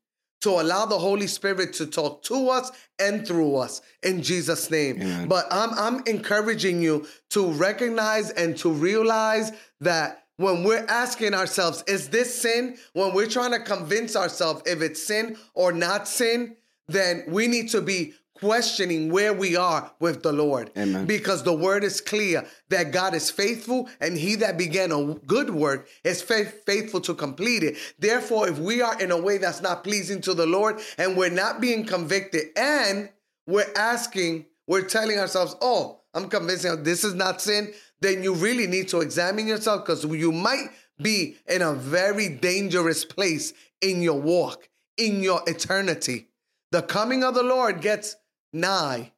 to 0.45 0.51
allow 0.51 0.85
the 0.85 0.99
Holy 0.99 1.27
Spirit 1.27 1.73
to 1.73 1.87
talk 1.87 2.23
to 2.23 2.51
us 2.51 2.71
and 2.99 3.27
through 3.27 3.57
us 3.57 3.81
in 4.03 4.23
Jesus' 4.23 4.71
name. 4.71 5.01
Amen. 5.01 5.29
But 5.29 5.47
I'm 5.51 5.71
I'm 5.71 6.03
encouraging 6.07 6.83
you 6.83 7.07
to 7.31 7.51
recognize 7.53 8.31
and 8.31 8.57
to 8.59 8.71
realize 8.71 9.53
that 9.81 10.27
when 10.37 10.63
we're 10.63 10.85
asking 10.89 11.33
ourselves, 11.33 11.83
is 11.87 12.11
this 12.11 12.43
sin? 12.43 12.77
When 12.93 13.15
we're 13.15 13.29
trying 13.29 13.53
to 13.53 13.61
convince 13.61 14.17
ourselves 14.17 14.63
if 14.67 14.83
it's 14.83 15.03
sin 15.03 15.37
or 15.55 15.73
not 15.73 16.07
sin, 16.07 16.57
then 16.89 17.25
we 17.29 17.47
need 17.47 17.71
to 17.71 17.81
be 17.81 18.15
questioning 18.45 19.11
where 19.11 19.33
we 19.33 19.57
are 19.57 19.91
with 20.01 20.23
the 20.23 20.31
Lord. 20.31 20.71
Amen. 20.77 21.07
Because 21.07 21.43
the 21.43 21.55
word 21.55 21.83
is 21.83 22.03
clear 22.03 22.47
that 22.69 22.93
God 22.93 23.15
is 23.15 23.31
faithful 23.31 23.89
and 24.01 24.19
he 24.19 24.35
that 24.35 24.59
began 24.59 24.93
a 24.93 25.15
good 25.27 25.49
work 25.49 25.89
is 26.05 26.21
faithful 26.21 27.01
to 27.01 27.15
complete 27.15 27.63
it. 27.63 27.79
Therefore, 27.99 28.47
if 28.47 28.59
we 28.59 28.83
are 28.83 29.01
in 29.01 29.11
a 29.11 29.19
way 29.19 29.39
that's 29.39 29.63
not 29.63 29.83
pleasing 29.83 30.21
to 30.21 30.35
the 30.35 30.45
Lord 30.45 30.79
and 30.99 31.17
we're 31.17 31.31
not 31.31 31.59
being 31.59 31.87
convicted 31.87 32.49
and 32.55 33.09
we're 33.47 33.73
asking, 33.77 34.45
we're 34.67 34.83
telling 34.85 35.19
ourselves, 35.19 35.57
oh, 35.63 36.01
I'm 36.13 36.29
convinced 36.29 36.85
this 36.85 37.03
is 37.03 37.15
not 37.15 37.41
sin, 37.41 37.73
then 38.01 38.23
you 38.23 38.35
really 38.35 38.67
need 38.67 38.89
to 38.89 39.01
examine 39.01 39.47
yourself 39.47 39.87
because 39.87 40.05
you 40.05 40.33
might 40.33 40.69
be 41.01 41.39
in 41.49 41.63
a 41.63 41.73
very 41.73 42.29
dangerous 42.29 43.07
place 43.07 43.55
in 43.81 44.03
your 44.03 44.21
walk, 44.21 44.69
in 44.99 45.23
your 45.23 45.41
eternity. 45.47 46.29
The 46.73 46.83
coming 46.83 47.25
of 47.25 47.35
the 47.35 47.43
Lord 47.43 47.81
gets 47.81 48.17
nigh, 48.55 49.13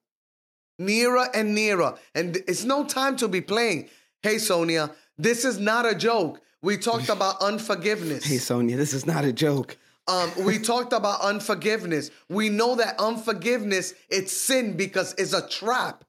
nearer 0.79 1.27
and 1.35 1.55
nearer. 1.55 1.95
And 2.15 2.37
it's 2.49 2.65
no 2.65 2.85
time 2.85 3.17
to 3.19 3.29
be 3.29 3.41
playing. 3.41 3.89
Hey, 4.23 4.39
Sonia, 4.39 4.91
this 5.19 5.45
is 5.45 5.59
not 5.59 5.87
a 5.87 5.95
joke. 5.95 6.41
We 6.63 6.79
talked 6.79 7.09
about 7.09 7.37
unforgiveness. 7.43 8.25
Hey, 8.25 8.39
Sonia, 8.39 8.77
this 8.77 8.93
is 8.93 9.07
not 9.07 9.25
a 9.25 9.33
joke. 9.33 9.77
Um, 10.09 10.31
we 10.45 10.59
talked 10.73 10.93
about 10.93 11.21
unforgiveness. 11.21 12.11
We 12.29 12.49
know 12.49 12.77
that 12.77 12.99
unforgiveness 12.99 13.95
it's 14.09 14.33
sin 14.33 14.77
because 14.77 15.15
it's 15.19 15.33
a 15.33 15.47
trap. 15.47 16.05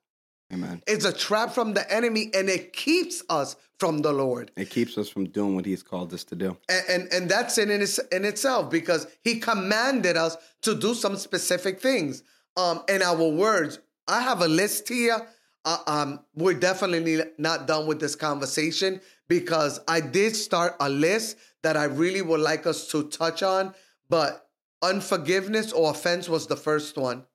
Amen. 0.54 0.82
It's 0.88 1.04
a 1.04 1.12
trap 1.12 1.52
from 1.52 1.74
the 1.74 1.92
enemy 1.94 2.32
and 2.34 2.50
it 2.50 2.72
keeps 2.72 3.22
us 3.30 3.58
from 3.80 4.00
the 4.00 4.14
Lord. 4.14 4.50
It 4.56 4.70
keeps 4.70 4.98
us 4.98 5.10
from 5.10 5.26
doing 5.26 5.56
what 5.56 5.66
he's 5.66 5.84
called 5.84 6.14
us 6.14 6.24
to 6.26 6.36
do. 6.36 6.58
And 6.70 6.84
and, 6.90 7.14
and 7.14 7.30
that's 7.30 7.58
in, 7.58 7.70
in 7.70 8.26
itself 8.26 8.72
because 8.72 9.08
he 9.24 9.40
commanded 9.40 10.16
us 10.16 10.38
to 10.62 10.74
do 10.74 10.94
some 10.94 11.18
specific 11.18 11.82
things. 11.82 12.24
Um, 12.58 12.84
in 12.90 13.02
our 13.02 13.30
words, 13.30 13.80
I 14.08 14.22
have 14.22 14.42
a 14.42 14.48
list 14.48 14.90
here. 14.90 15.26
Uh, 15.64 15.78
um, 15.88 16.20
we're 16.36 16.54
definitely 16.54 17.22
not 17.38 17.68
done 17.68 17.88
with 17.88 18.00
this 18.00 18.16
conversation 18.16 19.00
because 19.28 19.80
I 19.88 20.02
did 20.02 20.36
start 20.36 20.76
a 20.80 20.90
list 20.90 21.38
that 21.64 21.78
I 21.78 21.86
really 21.86 22.22
would 22.22 22.40
like 22.40 22.66
us 22.68 22.90
to 22.92 23.04
touch 23.10 23.44
on, 23.44 23.74
but 24.10 24.50
unforgiveness 24.82 25.72
or 25.72 25.92
offense 25.92 26.28
was 26.28 26.48
the 26.48 26.58
first 26.58 26.98
one 26.98 27.26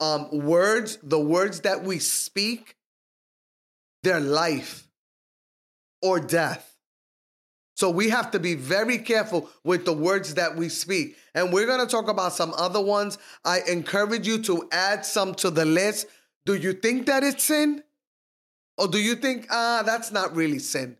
um, 0.00 0.28
words, 0.32 0.98
the 1.02 1.20
words 1.20 1.60
that 1.60 1.84
we 1.84 1.98
speak, 1.98 2.76
they're 4.02 4.20
life 4.20 4.88
or 6.02 6.18
death. 6.18 6.69
So 7.80 7.88
we 7.88 8.10
have 8.10 8.30
to 8.32 8.38
be 8.38 8.56
very 8.56 8.98
careful 8.98 9.48
with 9.64 9.86
the 9.86 9.94
words 9.94 10.34
that 10.34 10.54
we 10.54 10.68
speak. 10.68 11.16
And 11.34 11.50
we're 11.50 11.64
going 11.64 11.80
to 11.80 11.90
talk 11.90 12.10
about 12.10 12.34
some 12.34 12.52
other 12.58 12.78
ones. 12.78 13.16
I 13.42 13.60
encourage 13.66 14.26
you 14.26 14.42
to 14.42 14.68
add 14.70 15.06
some 15.06 15.34
to 15.36 15.48
the 15.48 15.64
list. 15.64 16.06
Do 16.44 16.56
you 16.56 16.74
think 16.74 17.06
that 17.06 17.24
it's 17.24 17.44
sin? 17.44 17.82
Or 18.76 18.86
do 18.86 18.98
you 18.98 19.14
think, 19.14 19.46
ah, 19.50 19.82
that's 19.86 20.12
not 20.12 20.36
really 20.36 20.58
sin? 20.58 20.98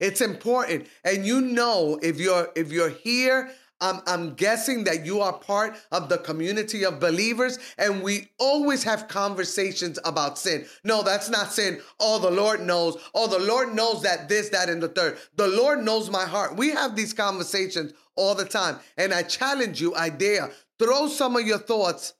It's 0.00 0.20
important. 0.20 0.88
And 1.04 1.24
you 1.24 1.40
know 1.40 2.00
if 2.02 2.18
you're 2.18 2.48
if 2.56 2.72
you're 2.72 2.90
here 2.90 3.52
I'm, 3.80 4.00
I'm 4.06 4.34
guessing 4.34 4.84
that 4.84 5.06
you 5.06 5.20
are 5.20 5.32
part 5.32 5.76
of 5.92 6.08
the 6.08 6.18
community 6.18 6.84
of 6.84 7.00
believers, 7.00 7.58
and 7.78 8.02
we 8.02 8.30
always 8.38 8.82
have 8.84 9.08
conversations 9.08 9.98
about 10.04 10.38
sin. 10.38 10.66
No, 10.84 11.02
that's 11.02 11.28
not 11.28 11.52
sin. 11.52 11.80
Oh, 12.00 12.18
the 12.18 12.30
Lord 12.30 12.60
knows. 12.60 12.96
Oh, 13.14 13.28
the 13.28 13.38
Lord 13.38 13.74
knows 13.74 14.02
that 14.02 14.28
this, 14.28 14.48
that, 14.48 14.68
and 14.68 14.82
the 14.82 14.88
third. 14.88 15.18
The 15.36 15.48
Lord 15.48 15.84
knows 15.84 16.10
my 16.10 16.24
heart. 16.24 16.56
We 16.56 16.70
have 16.70 16.96
these 16.96 17.12
conversations 17.12 17.92
all 18.16 18.34
the 18.34 18.44
time. 18.44 18.78
And 18.96 19.14
I 19.14 19.22
challenge 19.22 19.80
you, 19.80 19.94
I 19.94 20.08
dare, 20.08 20.50
throw 20.78 21.08
some 21.08 21.36
of 21.36 21.46
your 21.46 21.58
thoughts 21.58 22.14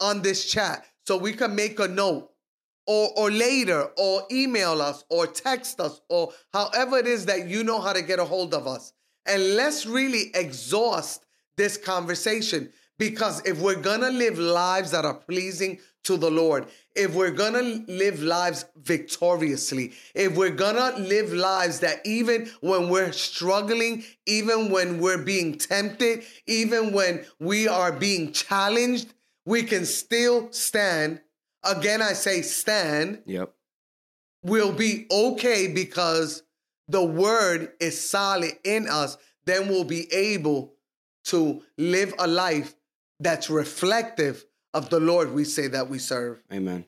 on 0.00 0.22
this 0.22 0.50
chat 0.50 0.86
so 1.06 1.16
we 1.16 1.32
can 1.32 1.54
make 1.54 1.78
a 1.78 1.88
note 1.88 2.30
or, 2.86 3.10
or 3.16 3.30
later 3.30 3.90
or 3.98 4.22
email 4.32 4.80
us 4.80 5.04
or 5.10 5.26
text 5.26 5.80
us 5.80 6.00
or 6.08 6.32
however 6.52 6.98
it 6.98 7.06
is 7.06 7.26
that 7.26 7.46
you 7.46 7.62
know 7.62 7.80
how 7.80 7.92
to 7.92 8.02
get 8.02 8.18
a 8.18 8.24
hold 8.24 8.54
of 8.54 8.66
us 8.66 8.94
and 9.30 9.54
let's 9.54 9.86
really 9.86 10.30
exhaust 10.34 11.24
this 11.56 11.76
conversation 11.76 12.72
because 12.98 13.40
if 13.46 13.58
we're 13.60 13.80
gonna 13.80 14.10
live 14.10 14.38
lives 14.38 14.90
that 14.90 15.04
are 15.06 15.14
pleasing 15.14 15.78
to 16.04 16.16
the 16.16 16.30
Lord, 16.30 16.66
if 16.96 17.14
we're 17.14 17.30
gonna 17.30 17.62
live 17.62 18.22
lives 18.22 18.64
victoriously, 18.76 19.92
if 20.14 20.36
we're 20.36 20.50
gonna 20.50 20.98
live 20.98 21.32
lives 21.32 21.80
that 21.80 22.00
even 22.04 22.50
when 22.60 22.88
we're 22.88 23.12
struggling, 23.12 24.04
even 24.26 24.70
when 24.70 25.00
we're 25.00 25.22
being 25.22 25.56
tempted, 25.56 26.24
even 26.46 26.92
when 26.92 27.24
we 27.38 27.68
are 27.68 27.92
being 27.92 28.32
challenged, 28.32 29.14
we 29.46 29.62
can 29.62 29.86
still 29.86 30.50
stand. 30.52 31.20
Again, 31.62 32.02
I 32.02 32.14
say 32.14 32.42
stand. 32.42 33.22
Yep. 33.26 33.52
We'll 34.42 34.72
be 34.72 35.06
okay 35.10 35.68
because 35.68 36.42
the 36.90 37.04
word 37.04 37.72
is 37.80 38.10
solid 38.10 38.52
in 38.64 38.88
us, 38.88 39.16
then 39.44 39.68
we'll 39.68 39.84
be 39.84 40.12
able 40.12 40.74
to 41.24 41.62
live 41.78 42.12
a 42.18 42.26
life 42.26 42.74
that's 43.20 43.48
reflective 43.50 44.44
of 44.74 44.90
the 44.90 45.00
Lord 45.00 45.32
we 45.32 45.44
say 45.44 45.68
that 45.68 45.88
we 45.88 45.98
serve. 45.98 46.42
Amen. 46.52 46.84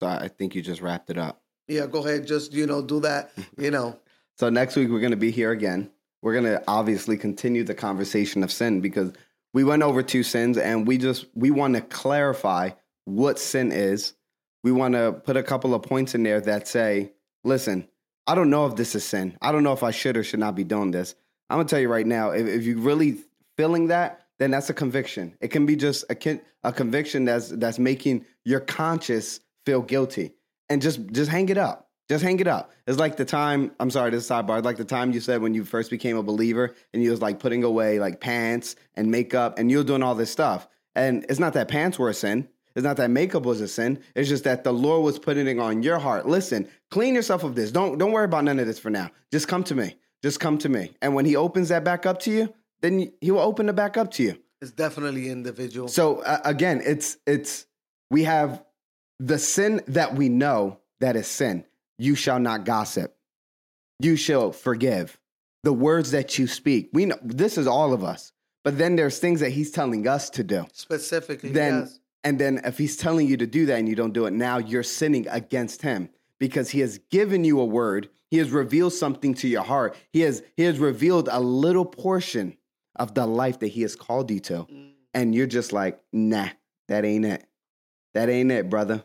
So 0.00 0.06
I 0.06 0.28
think 0.28 0.54
you 0.54 0.62
just 0.62 0.80
wrapped 0.80 1.10
it 1.10 1.18
up. 1.18 1.42
Yeah, 1.68 1.86
go 1.86 2.06
ahead. 2.06 2.26
Just, 2.26 2.52
you 2.52 2.66
know, 2.66 2.82
do 2.82 3.00
that, 3.00 3.32
you 3.56 3.70
know. 3.70 3.98
so 4.36 4.50
next 4.50 4.76
week 4.76 4.88
we're 4.90 5.00
going 5.00 5.10
to 5.10 5.16
be 5.16 5.30
here 5.30 5.50
again. 5.50 5.90
We're 6.22 6.32
going 6.32 6.44
to 6.44 6.62
obviously 6.68 7.16
continue 7.16 7.64
the 7.64 7.74
conversation 7.74 8.42
of 8.42 8.52
sin 8.52 8.80
because 8.80 9.12
we 9.52 9.64
went 9.64 9.82
over 9.82 10.02
two 10.02 10.22
sins 10.22 10.58
and 10.58 10.86
we 10.86 10.98
just 10.98 11.26
we 11.34 11.50
want 11.50 11.74
to 11.74 11.80
clarify 11.80 12.70
what 13.04 13.38
sin 13.38 13.72
is. 13.72 14.14
We 14.62 14.72
want 14.72 14.94
to 14.94 15.12
put 15.12 15.36
a 15.36 15.42
couple 15.42 15.74
of 15.74 15.82
points 15.82 16.14
in 16.14 16.22
there 16.22 16.40
that 16.42 16.68
say, 16.68 17.12
listen, 17.44 17.88
I 18.26 18.34
don't 18.34 18.50
know 18.50 18.66
if 18.66 18.76
this 18.76 18.94
is 18.94 19.04
sin. 19.04 19.36
I 19.40 19.52
don't 19.52 19.62
know 19.62 19.72
if 19.72 19.82
I 19.82 19.90
should 19.90 20.16
or 20.16 20.24
should 20.24 20.40
not 20.40 20.54
be 20.54 20.64
doing 20.64 20.90
this. 20.90 21.14
I'm 21.48 21.58
gonna 21.58 21.68
tell 21.68 21.80
you 21.80 21.88
right 21.88 22.06
now, 22.06 22.30
if, 22.30 22.46
if 22.46 22.64
you're 22.64 22.78
really 22.78 23.18
feeling 23.56 23.88
that, 23.88 24.26
then 24.38 24.50
that's 24.50 24.68
a 24.68 24.74
conviction. 24.74 25.36
It 25.40 25.48
can 25.48 25.64
be 25.64 25.76
just 25.76 26.04
a, 26.10 26.40
a 26.64 26.72
conviction 26.72 27.24
that's 27.24 27.48
that's 27.48 27.78
making 27.78 28.26
your 28.44 28.60
conscience 28.60 29.40
feel 29.64 29.82
guilty, 29.82 30.34
and 30.68 30.82
just 30.82 31.06
just 31.12 31.30
hang 31.30 31.48
it 31.48 31.58
up. 31.58 31.88
Just 32.08 32.22
hang 32.22 32.38
it 32.38 32.46
up. 32.46 32.70
It's 32.86 32.98
like 32.98 33.16
the 33.16 33.24
time. 33.24 33.72
I'm 33.80 33.90
sorry, 33.90 34.10
this 34.10 34.24
is 34.24 34.30
sidebar. 34.30 34.62
Like 34.62 34.76
the 34.76 34.84
time 34.84 35.12
you 35.12 35.20
said 35.20 35.40
when 35.40 35.54
you 35.54 35.64
first 35.64 35.90
became 35.90 36.16
a 36.16 36.22
believer, 36.22 36.74
and 36.92 37.02
you 37.02 37.10
was 37.10 37.22
like 37.22 37.38
putting 37.38 37.64
away 37.64 37.98
like 37.98 38.20
pants 38.20 38.76
and 38.94 39.10
makeup, 39.10 39.58
and 39.58 39.70
you 39.70 39.78
were 39.78 39.84
doing 39.84 40.02
all 40.02 40.14
this 40.14 40.30
stuff. 40.30 40.68
And 40.94 41.26
it's 41.28 41.38
not 41.38 41.52
that 41.52 41.68
pants 41.68 41.98
were 41.98 42.08
a 42.08 42.14
sin. 42.14 42.48
It's 42.76 42.84
not 42.84 42.98
that 42.98 43.10
makeup 43.10 43.44
was 43.44 43.62
a 43.62 43.68
sin. 43.68 43.98
It's 44.14 44.28
just 44.28 44.44
that 44.44 44.62
the 44.62 44.72
Lord 44.72 45.02
was 45.02 45.18
putting 45.18 45.46
it 45.46 45.58
on 45.58 45.82
your 45.82 45.98
heart. 45.98 46.26
Listen, 46.26 46.68
clean 46.90 47.14
yourself 47.14 47.42
of 47.42 47.54
this. 47.54 47.72
Don't 47.72 47.96
don't 47.96 48.12
worry 48.12 48.26
about 48.26 48.44
none 48.44 48.58
of 48.58 48.66
this 48.66 48.78
for 48.78 48.90
now. 48.90 49.10
Just 49.32 49.48
come 49.48 49.64
to 49.64 49.74
me. 49.74 49.96
Just 50.22 50.40
come 50.40 50.58
to 50.58 50.68
me. 50.68 50.94
And 51.00 51.14
when 51.14 51.24
he 51.24 51.36
opens 51.36 51.70
that 51.70 51.84
back 51.84 52.04
up 52.04 52.20
to 52.20 52.30
you, 52.30 52.52
then 52.82 53.10
he 53.20 53.30
will 53.30 53.40
open 53.40 53.68
it 53.70 53.74
back 53.74 53.96
up 53.96 54.10
to 54.12 54.22
you. 54.22 54.38
It's 54.60 54.70
definitely 54.70 55.30
individual. 55.30 55.88
So 55.88 56.20
uh, 56.20 56.40
again, 56.44 56.82
it's 56.84 57.16
it's 57.26 57.66
we 58.10 58.24
have 58.24 58.62
the 59.18 59.38
sin 59.38 59.80
that 59.88 60.14
we 60.14 60.28
know 60.28 60.78
that 61.00 61.16
is 61.16 61.26
sin. 61.26 61.64
You 61.98 62.14
shall 62.14 62.38
not 62.38 62.66
gossip. 62.66 63.16
You 64.00 64.16
shall 64.16 64.52
forgive. 64.52 65.18
The 65.64 65.72
words 65.72 66.10
that 66.10 66.38
you 66.38 66.46
speak. 66.46 66.90
We 66.92 67.06
know 67.06 67.18
this 67.22 67.56
is 67.56 67.66
all 67.66 67.94
of 67.94 68.04
us. 68.04 68.32
But 68.64 68.78
then 68.78 68.96
there's 68.96 69.18
things 69.18 69.40
that 69.40 69.50
he's 69.50 69.70
telling 69.70 70.06
us 70.06 70.28
to 70.30 70.44
do. 70.44 70.66
Specifically, 70.72 71.50
Then 71.50 71.82
yes. 71.82 72.00
And 72.26 72.40
then 72.40 72.60
if 72.64 72.76
he's 72.76 72.96
telling 72.96 73.28
you 73.28 73.36
to 73.36 73.46
do 73.46 73.66
that 73.66 73.78
and 73.78 73.88
you 73.88 73.94
don't 73.94 74.12
do 74.12 74.26
it, 74.26 74.32
now 74.32 74.58
you're 74.58 74.82
sinning 74.82 75.28
against 75.28 75.82
him 75.82 76.08
because 76.40 76.70
he 76.70 76.80
has 76.80 76.98
given 77.08 77.44
you 77.44 77.60
a 77.60 77.64
word. 77.64 78.10
He 78.32 78.38
has 78.38 78.50
revealed 78.50 78.94
something 78.94 79.32
to 79.34 79.46
your 79.46 79.62
heart. 79.62 79.94
He 80.12 80.22
has 80.22 80.42
he 80.56 80.64
has 80.64 80.80
revealed 80.80 81.28
a 81.30 81.38
little 81.38 81.84
portion 81.84 82.56
of 82.96 83.14
the 83.14 83.24
life 83.28 83.60
that 83.60 83.68
he 83.68 83.82
has 83.82 83.94
called 83.94 84.28
you 84.32 84.40
to. 84.40 84.64
Mm. 84.64 84.90
And 85.14 85.34
you're 85.36 85.46
just 85.46 85.72
like, 85.72 86.00
nah, 86.12 86.48
that 86.88 87.04
ain't 87.04 87.24
it. 87.24 87.46
That 88.14 88.28
ain't 88.28 88.50
it, 88.50 88.68
brother. 88.68 89.04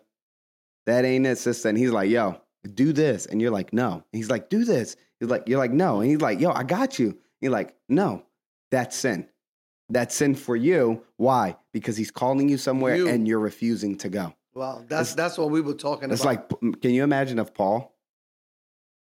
That 0.88 1.06
ain't 1.06 1.28
it, 1.28 1.38
sister. 1.38 1.70
And 1.70 1.78
he's 1.78 1.92
like, 1.92 2.10
yo, 2.10 2.42
do 2.74 2.92
this. 2.92 3.28
And 3.28 3.40
you're 3.40 3.52
like, 3.52 3.72
no. 3.72 3.92
And 3.94 4.04
he's 4.14 4.32
like, 4.32 4.50
do 4.50 4.66
this. 4.66 4.96
He's 5.20 5.30
like, 5.30 5.44
you're 5.48 5.60
like, 5.60 5.72
no. 5.72 6.02
And 6.02 6.10
he's 6.10 6.22
like, 6.22 6.40
yo, 6.40 6.52
I 6.54 6.64
got 6.64 6.98
you. 6.98 7.20
You're 7.40 7.52
like, 7.52 7.76
no, 7.88 8.26
that's 8.72 8.98
sin. 8.98 9.28
That's 9.92 10.16
sin 10.16 10.36
for 10.36 10.56
you. 10.56 11.04
Why? 11.18 11.58
Because 11.74 11.98
he's 11.98 12.12
calling 12.12 12.48
you 12.50 12.58
somewhere 12.58 12.96
You. 12.96 13.08
and 13.10 13.28
you're 13.28 13.40
refusing 13.40 13.98
to 13.98 14.10
go. 14.10 14.34
Well, 14.54 14.86
that's 14.88 15.14
that's 15.16 15.38
what 15.38 15.50
we 15.50 15.62
were 15.62 15.74
talking 15.74 16.12
It's 16.12 16.22
about. 16.24 16.48
It's 16.52 16.62
like, 16.62 16.82
can 16.82 16.92
you 16.92 17.04
imagine 17.04 17.40
if 17.40 17.54
Paul, 17.54 17.94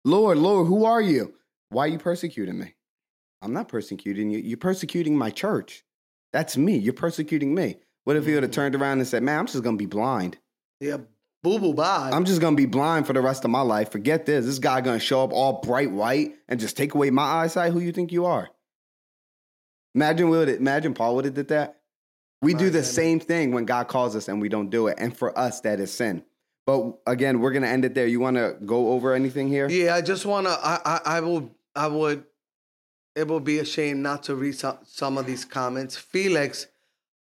Lord, 0.05 0.39
Lord, 0.39 0.67
who 0.67 0.85
are 0.85 1.01
you? 1.01 1.35
Why 1.71 1.85
are 1.85 1.89
you 1.89 1.99
persecuting 1.99 2.59
me? 2.59 2.75
I'm 3.43 3.53
not 3.53 3.69
persecuting 3.69 4.31
you. 4.31 4.39
You're 4.39 4.57
persecuting 4.59 5.17
my 5.17 5.31
church. 5.31 5.85
That's 6.33 6.57
me. 6.57 6.77
You're 6.77 6.93
persecuting 6.95 7.55
me. 7.55 7.77
What 8.05 8.17
if 8.17 8.27
he 8.27 8.35
would 8.35 8.43
have 8.43 8.51
Mhm. 8.53 8.55
turned 8.55 8.75
around 8.75 8.99
and 8.99 9.09
said, 9.09 9.23
man, 9.23 9.39
I'm 9.39 9.47
just 9.47 9.63
going 9.63 9.77
to 9.79 9.83
be 9.83 9.87
blind. 9.87 10.39
yeah, 10.81 10.99
boo 11.43 11.59
boo 11.59 11.73
bye. 11.73 12.11
I'm 12.13 12.25
just 12.27 12.41
going 12.41 12.55
to 12.55 12.61
be 12.61 12.67
blind 12.67 13.07
for 13.07 13.13
the 13.15 13.21
rest 13.23 13.45
of 13.45 13.51
my 13.51 13.63
life. 13.63 13.91
Forget 13.91 14.27
this. 14.27 14.45
This 14.45 14.59
guy 14.59 14.81
going 14.83 14.99
to 14.99 15.05
show 15.05 15.23
up 15.25 15.33
all 15.33 15.61
bright 15.63 15.91
white 15.91 16.35
and 16.49 16.61
just 16.61 16.77
take 16.77 16.95
away 16.95 17.11
my 17.11 17.23
eyesight. 17.23 17.73
Who 17.73 17.81
you 17.81 17.93
think 17.93 18.13
you 18.13 18.27
are? 18.27 18.51
Imagine 19.95 20.29
would 20.31 20.49
imagine 20.49 20.95
Paul 20.95 21.17
would 21.17 21.25
have 21.25 21.35
did 21.35 21.49
that. 21.49 21.81
We 22.43 22.53
do 22.53 22.65
the 22.65 22.65
goodness. 22.65 22.95
same 22.95 23.21
thing 23.21 23.53
when 23.53 23.65
God 23.65 23.89
calls 23.89 24.15
us 24.15 24.29
and 24.29 24.41
we 24.41 24.49
don't 24.49 24.69
do 24.69 24.89
it. 24.89 24.97
And 24.99 25.17
for 25.17 25.37
us, 25.39 25.61
that 25.61 25.81
is 25.81 25.93
sin. 25.93 26.25
But 26.67 26.99
again, 27.07 27.41
we're 27.41 27.53
gonna 27.53 27.69
end 27.69 27.85
it 27.85 27.95
there. 27.95 28.07
You 28.07 28.21
want 28.21 28.37
to 28.37 28.57
go 28.65 28.93
over 28.93 29.15
anything 29.15 29.49
here? 29.49 29.69
Yeah, 29.69 29.95
I 29.95 30.01
just 30.01 30.27
wanna. 30.27 30.51
I 30.51 30.81
I, 30.85 31.01
I 31.17 31.21
will. 31.21 31.51
I 31.75 31.87
would. 31.87 32.25
It 33.15 33.29
will 33.29 33.41
be 33.41 33.59
a 33.61 33.65
shame 33.65 34.03
not 34.03 34.25
to 34.25 34.35
read 34.35 34.57
some, 34.57 34.79
some 34.85 35.19
of 35.19 35.27
these 35.27 35.45
comments. 35.45 35.97
Felix, 35.97 36.67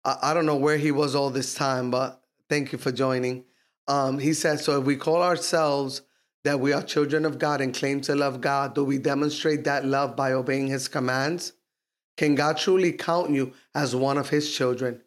I, 0.05 0.16
I 0.23 0.35
don't 0.35 0.47
know 0.47 0.57
where 0.57 0.79
he 0.79 0.91
was 0.91 1.14
all 1.14 1.31
this 1.31 1.55
time, 1.55 1.91
but 1.91 2.23
thank 2.49 2.73
you 2.73 2.79
for 2.79 2.93
joining. 2.93 3.45
Um, 3.89 4.18
he 4.18 4.33
says, 4.33 4.64
so 4.64 4.81
if 4.81 4.87
we 4.87 4.97
call 4.97 5.23
ourselves 5.23 6.03
that 6.45 6.61
we 6.61 6.73
are 6.73 6.83
children 6.83 7.25
of 7.25 7.39
God 7.39 7.61
and 7.61 7.75
claim 7.75 8.01
to 8.03 8.14
love 8.14 8.41
God, 8.41 8.75
do 8.75 8.85
we 8.85 8.99
demonstrate 8.99 9.64
that 9.64 9.85
love 9.85 10.16
by 10.16 10.33
obeying 10.33 10.68
His 10.68 10.89
commands? 10.89 11.53
Can 12.17 12.35
God 12.35 12.59
truly 12.59 12.93
count 12.93 13.31
you 13.31 13.53
as 13.75 13.97
one 13.97 14.19
of 14.19 14.29
His 14.29 14.55
children? 14.55 15.01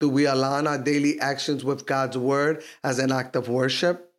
Do 0.00 0.08
we 0.08 0.26
align 0.26 0.66
our 0.66 0.78
daily 0.78 1.18
actions 1.20 1.64
with 1.64 1.86
God's 1.86 2.18
word 2.18 2.62
as 2.84 2.98
an 2.98 3.12
act 3.12 3.36
of 3.36 3.48
worship? 3.48 4.12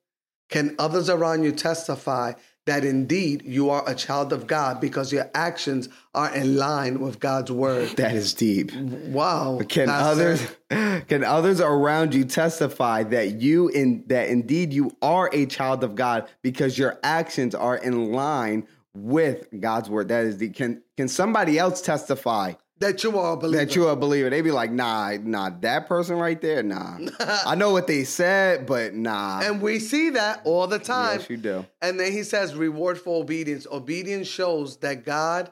Can 0.50 0.76
others 0.80 1.10
around 1.10 1.44
you 1.44 1.52
testify 1.52 2.34
that 2.66 2.84
indeed 2.84 3.44
you 3.46 3.70
are 3.70 3.88
a 3.88 3.96
child 3.96 4.34
of 4.34 4.46
God 4.48 4.82
because 4.82 5.12
your 5.12 5.30
actions 5.34 5.88
are 6.14 6.34
in 6.34 6.58
line 6.58 7.00
with 7.00 7.20
God's 7.20 7.52
word? 7.52 7.90
That 7.98 8.16
is 8.16 8.34
deep. 8.34 8.74
Wow. 8.74 9.62
Can 9.68 9.90
others 9.90 10.46
can 10.70 11.24
others 11.24 11.62
around 11.62 12.14
you 12.14 12.26
testify 12.26 13.04
that 13.04 13.42
you 13.42 13.70
in 13.70 14.04
that 14.08 14.30
indeed 14.30 14.74
you 14.74 14.96
are 15.02 15.30
a 15.34 15.46
child 15.46 15.84
of 15.84 15.96
God 15.96 16.30
because 16.42 16.78
your 16.78 17.00
actions 17.04 17.56
are 17.56 17.78
in 17.78 18.12
line 18.12 18.68
with 18.98 19.48
God's 19.60 19.90
word? 19.90 20.10
That 20.10 20.26
is 20.26 20.38
the 20.38 20.50
can 20.50 20.82
can 20.96 21.08
somebody 21.08 21.58
else 21.58 21.82
testify 21.82 22.54
that 22.80 23.04
you 23.04 23.18
are 23.18 23.34
a 23.34 23.38
believer? 23.38 23.66
that 23.66 23.76
you're 23.76 23.92
a 23.92 23.96
believer? 23.96 24.30
They 24.30 24.42
be 24.42 24.52
like, 24.52 24.72
nah, 24.72 25.18
nah, 25.22 25.50
that 25.62 25.88
person 25.88 26.18
right 26.18 26.40
there, 26.40 26.64
nah. 26.64 26.98
I 27.20 27.56
know 27.56 27.72
what 27.72 27.88
they 27.88 28.04
said, 28.04 28.66
but 28.66 28.94
nah. 28.94 29.42
and 29.44 29.62
we 29.62 29.80
see 29.80 30.12
that 30.12 30.42
all 30.44 30.68
the 30.68 30.80
time. 30.80 31.20
yes, 31.20 31.30
you 31.30 31.38
do. 31.38 31.66
And 31.82 32.00
then 32.00 32.12
he 32.12 32.24
says, 32.24 32.56
reward 32.56 33.00
for 33.00 33.22
obedience. 33.22 33.66
Obedience 33.72 34.28
shows 34.28 34.78
that 34.78 35.06
God 35.06 35.52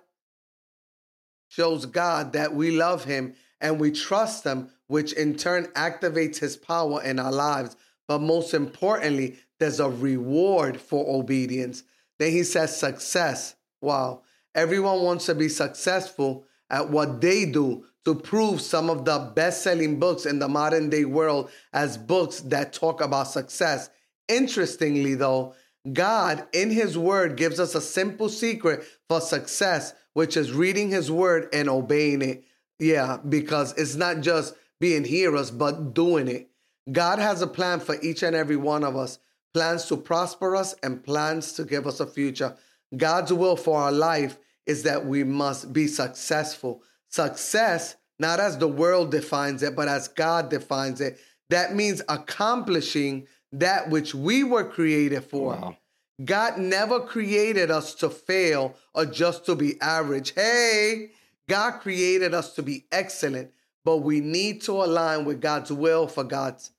shows 1.48 1.86
God 1.86 2.34
that 2.34 2.54
we 2.54 2.72
love 2.72 3.06
him 3.06 3.36
and 3.62 3.80
we 3.80 3.92
trust 3.92 4.44
him, 4.44 4.70
which 4.88 5.14
in 5.14 5.36
turn 5.36 5.66
activates 5.68 6.38
his 6.38 6.58
power 6.58 7.02
in 7.02 7.20
our 7.20 7.32
lives. 7.32 7.76
But 8.08 8.20
most 8.20 8.54
importantly, 8.54 9.38
there's 9.60 9.80
a 9.80 9.90
reward 9.90 10.80
for 10.80 11.18
obedience. 11.18 11.84
Then 12.20 12.32
he 12.32 12.44
says, 12.44 12.76
success. 12.78 13.56
Wow. 13.82 14.22
Everyone 14.54 15.02
wants 15.02 15.26
to 15.26 15.36
be 15.36 15.50
successful 15.50 16.46
at 16.70 16.90
what 16.90 17.22
they 17.22 17.46
do 17.46 17.86
to 18.06 18.16
prove 18.16 18.62
some 18.62 18.90
of 18.90 19.04
the 19.04 19.32
best 19.36 19.64
selling 19.64 20.00
books 20.00 20.26
in 20.26 20.40
the 20.40 20.48
modern 20.48 20.90
day 20.90 21.06
world 21.06 21.50
as 21.74 21.98
books 21.98 22.40
that 22.42 22.72
talk 22.72 23.02
about 23.02 23.28
success. 23.28 23.90
Interestingly, 24.28 25.16
though, 25.16 25.54
God 25.92 26.48
in 26.54 26.72
His 26.72 26.98
Word 26.98 27.36
gives 27.36 27.60
us 27.60 27.76
a 27.76 27.82
simple 27.82 28.30
secret 28.30 28.86
for 29.10 29.22
success, 29.22 29.94
which 30.14 30.38
is 30.38 30.52
reading 30.52 30.90
His 30.90 31.12
Word 31.12 31.50
and 31.54 31.70
obeying 31.70 32.22
it. 32.22 32.44
Yeah, 32.80 33.18
because 33.28 33.74
it's 33.74 33.96
not 33.96 34.22
just 34.22 34.56
being 34.80 35.04
hearers, 35.04 35.52
but 35.52 35.94
doing 35.94 36.28
it. 36.28 36.50
God 36.92 37.20
has 37.20 37.42
a 37.42 37.48
plan 37.48 37.80
for 37.80 38.00
each 38.02 38.24
and 38.24 38.36
every 38.36 38.58
one 38.58 38.84
of 38.84 38.96
us 38.96 39.20
plans 39.56 39.86
to 39.86 39.96
prosper 39.96 40.54
us 40.54 40.76
and 40.84 41.02
plans 41.02 41.54
to 41.54 41.64
give 41.64 41.88
us 41.88 42.02
a 42.02 42.06
future. 42.06 42.58
God's 42.98 43.32
will 43.32 43.56
for 43.56 43.80
our 43.80 43.92
life 43.92 44.38
is 44.66 44.84
that 44.84 45.06
we 45.06 45.24
must 45.24 45.72
be 45.72 45.88
successful. 45.88 46.84
Success, 47.08 47.96
not 48.20 48.42
as 48.42 48.58
the 48.58 48.68
world 48.68 49.12
defines 49.12 49.64
it, 49.64 49.74
but 49.74 49.88
as 49.88 50.10
God 50.10 50.50
defines 50.50 51.00
it. 51.00 51.18
That 51.52 51.74
means 51.74 52.02
accomplishing 52.10 53.28
that 53.54 53.90
which 53.90 54.14
we 54.14 54.44
were 54.44 54.66
created 54.66 55.24
for. 55.24 55.56
Wow. 55.56 55.78
God 56.26 56.58
never 56.58 57.00
created 57.00 57.72
us 57.72 57.96
to 57.96 58.10
fail 58.10 58.76
or 58.94 59.06
just 59.06 59.46
to 59.46 59.56
be 59.56 59.80
average. 59.80 60.34
Hey, 60.34 61.12
God 61.48 61.80
created 61.80 62.34
us 62.34 62.56
to 62.56 62.62
be 62.62 62.88
excellent, 62.92 63.52
but 63.86 64.00
we 64.00 64.20
need 64.20 64.64
to 64.64 64.74
align 64.74 65.24
with 65.24 65.40
God's 65.40 65.72
will 65.72 66.08
for 66.10 66.26
God's 66.26 66.72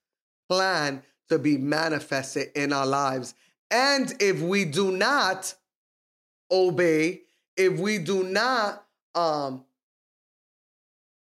plan 0.51 1.03
to 1.29 1.39
be 1.39 1.57
manifested 1.59 2.49
in 2.55 2.73
our 2.73 2.87
lives. 2.87 3.35
And 3.71 4.15
if 4.21 4.41
we 4.41 4.65
do 4.65 4.91
not 4.93 5.55
obey, 6.51 7.23
if 7.57 7.79
we 7.79 7.99
do 7.99 8.23
not 8.23 8.85
um, 9.15 9.65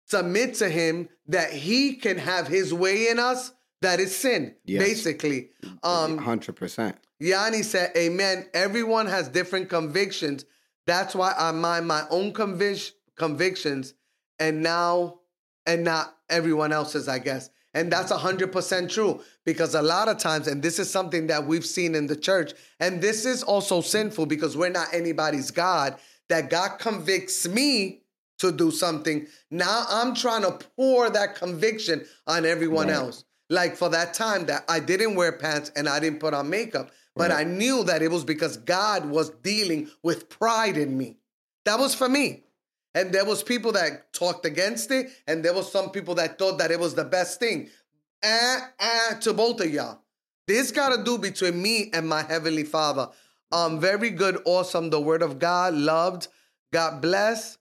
submit 0.07 0.55
to 0.55 0.69
Him 0.69 1.09
that 1.29 1.53
He 1.53 1.95
can 1.97 2.19
have 2.19 2.49
His 2.49 2.73
way 2.73 3.09
in 3.09 3.19
us, 3.19 3.53
that 3.83 4.01
is 4.01 4.15
sin, 4.15 4.55
Yes. 4.65 4.83
basically. 4.83 5.51
Um, 5.83 6.19
Hundred 6.19 6.57
percent. 6.57 6.97
Yanni 7.19 7.63
said, 7.63 7.93
Amen. 7.97 8.47
Everyone 8.55 9.07
has 9.07 9.29
different 9.29 9.69
convictions. 9.69 10.45
That's 10.87 11.15
why 11.15 11.35
I 11.37 11.51
mind 11.53 11.87
my 11.87 12.05
own 12.11 12.33
convic- 12.33 12.93
convictions 13.17 13.95
and 14.39 14.63
now, 14.63 15.21
and 15.67 15.85
not 15.85 16.17
everyone 16.31 16.73
else's, 16.73 17.09
I 17.09 17.19
guess. 17.19 17.51
And 17.75 17.93
that's 17.93 18.11
100% 18.11 18.91
true 18.93 19.21
because 19.45 19.75
a 19.75 19.83
lot 19.83 20.09
of 20.09 20.19
times, 20.19 20.49
and 20.49 20.63
this 20.63 20.79
is 20.79 20.91
something 20.91 21.29
that 21.29 21.47
we've 21.47 21.65
seen 21.65 21.95
in 21.95 22.07
the 22.07 22.17
church, 22.17 22.53
and 22.81 23.01
this 23.01 23.25
is 23.25 23.43
also 23.43 23.81
sinful 23.81 24.27
because 24.27 24.57
we're 24.57 24.71
not 24.71 24.89
anybody's 24.93 25.51
God, 25.51 25.97
that 26.29 26.51
God 26.51 26.79
convicts 26.79 27.47
me 27.47 28.03
to 28.39 28.51
do 28.51 28.71
something. 28.71 29.27
Now 29.51 29.85
I'm 29.89 30.15
trying 30.15 30.43
to 30.43 30.59
pour 30.77 31.11
that 31.11 31.37
conviction 31.37 32.05
on 32.27 32.45
everyone 32.45 32.89
Right. 32.89 32.97
else. 32.97 33.25
Like 33.51 33.77
for 33.77 33.89
that 33.91 34.15
time 34.15 34.47
that 34.47 34.65
I 34.69 34.81
didn't 34.81 35.15
wear 35.15 35.33
pants 35.33 35.71
and 35.77 35.89
I 35.89 36.01
didn't 36.01 36.21
put 36.21 36.35
on 36.35 36.49
makeup, 36.51 36.91
but 37.15 37.31
Right. 37.31 37.41
I 37.41 37.45
knew 37.45 37.85
that 37.85 38.03
it 38.03 38.11
was 38.11 38.25
because 38.25 38.57
God 38.57 39.07
was 39.07 39.31
dealing 39.43 39.91
with 40.03 40.29
pride 40.29 40.77
in 40.77 40.97
me. 40.97 41.19
That 41.67 41.79
was 41.79 41.95
for 41.95 42.09
me. 42.09 42.45
And 42.95 43.13
there 43.13 43.25
was 43.25 43.43
people 43.43 43.73
that 43.73 44.13
talked 44.13 44.45
against 44.47 44.91
it, 44.91 45.11
and 45.27 45.45
there 45.45 45.55
was 45.55 45.71
some 45.71 45.91
people 45.91 46.15
that 46.17 46.39
thought 46.39 46.59
that 46.59 46.71
it 46.71 46.81
was 46.81 46.95
the 46.95 47.05
best 47.05 47.39
thing. 47.39 47.69
And, 48.23 48.63
and 48.81 49.23
to 49.23 49.33
both 49.33 49.61
of 49.61 49.73
y'all, 49.73 50.01
this 50.47 50.73
got 50.73 50.97
to 50.97 51.05
do 51.05 51.17
between 51.17 51.63
me 51.63 51.91
and 51.93 52.09
my 52.09 52.23
heavenly 52.23 52.65
Father. 52.65 53.09
Um, 53.53 53.81
very 53.81 54.11
good, 54.11 54.43
awesome. 54.45 54.91
The 54.91 55.01
Word 55.01 55.23
of 55.23 55.39
God, 55.39 55.75
loved. 55.75 56.29
God 56.73 57.01
bless. 57.01 57.59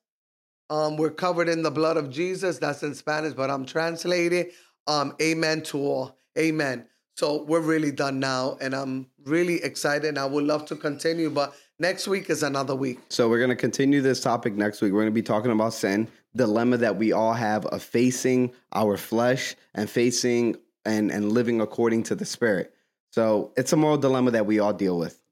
Um, 0.70 0.98
we're 0.98 1.12
covered 1.12 1.50
in 1.50 1.64
the 1.64 1.72
blood 1.72 1.98
of 1.98 2.10
Jesus. 2.10 2.58
That's 2.58 2.84
in 2.84 2.94
Spanish, 2.96 3.34
but 3.34 3.50
I'm 3.50 3.66
translating. 3.66 4.50
Um, 4.88 5.16
amen 5.22 5.62
to 5.64 5.78
all. 5.78 6.18
Amen. 6.38 6.88
So 7.16 7.44
we're 7.44 7.60
really 7.60 7.92
done 7.92 8.20
now, 8.20 8.58
and 8.62 8.74
I'm 8.74 9.08
really 9.26 9.62
excited. 9.64 10.18
I 10.18 10.26
would 10.26 10.46
love 10.46 10.66
to 10.68 10.76
continue, 10.76 11.30
but 11.30 11.54
Next 11.82 12.10
week 12.10 12.30
is 12.30 12.44
another 12.44 12.76
week. 12.76 13.00
So 13.08 13.30
we're 13.30 13.38
going 13.38 13.52
to 13.52 13.56
continue 13.56 14.02
this 14.02 14.20
topic 14.20 14.54
next 14.54 14.82
week. 14.82 14.92
We're 14.92 15.00
going 15.00 15.14
to 15.14 15.16
be 15.16 15.22
talking 15.22 15.50
about 15.52 15.74
sin, 15.74 16.10
dilemma 16.36 16.76
that 16.78 16.98
we 16.98 17.14
all 17.14 17.32
have 17.32 17.66
of 17.68 17.82
facing 17.82 18.52
our 18.74 18.98
flesh 18.98 19.56
and 19.74 19.90
facing 19.90 20.58
and 20.86 21.10
and 21.10 21.32
living 21.32 21.62
according 21.62 22.04
to 22.04 22.16
the 22.16 22.26
spirit. 22.26 22.74
So 23.14 23.54
it's 23.56 23.72
a 23.72 23.78
moral 23.78 23.98
dilemma 23.98 24.32
that 24.32 24.46
we 24.46 24.60
all 24.60 24.74
deal 24.74 24.98
with. 24.98 25.24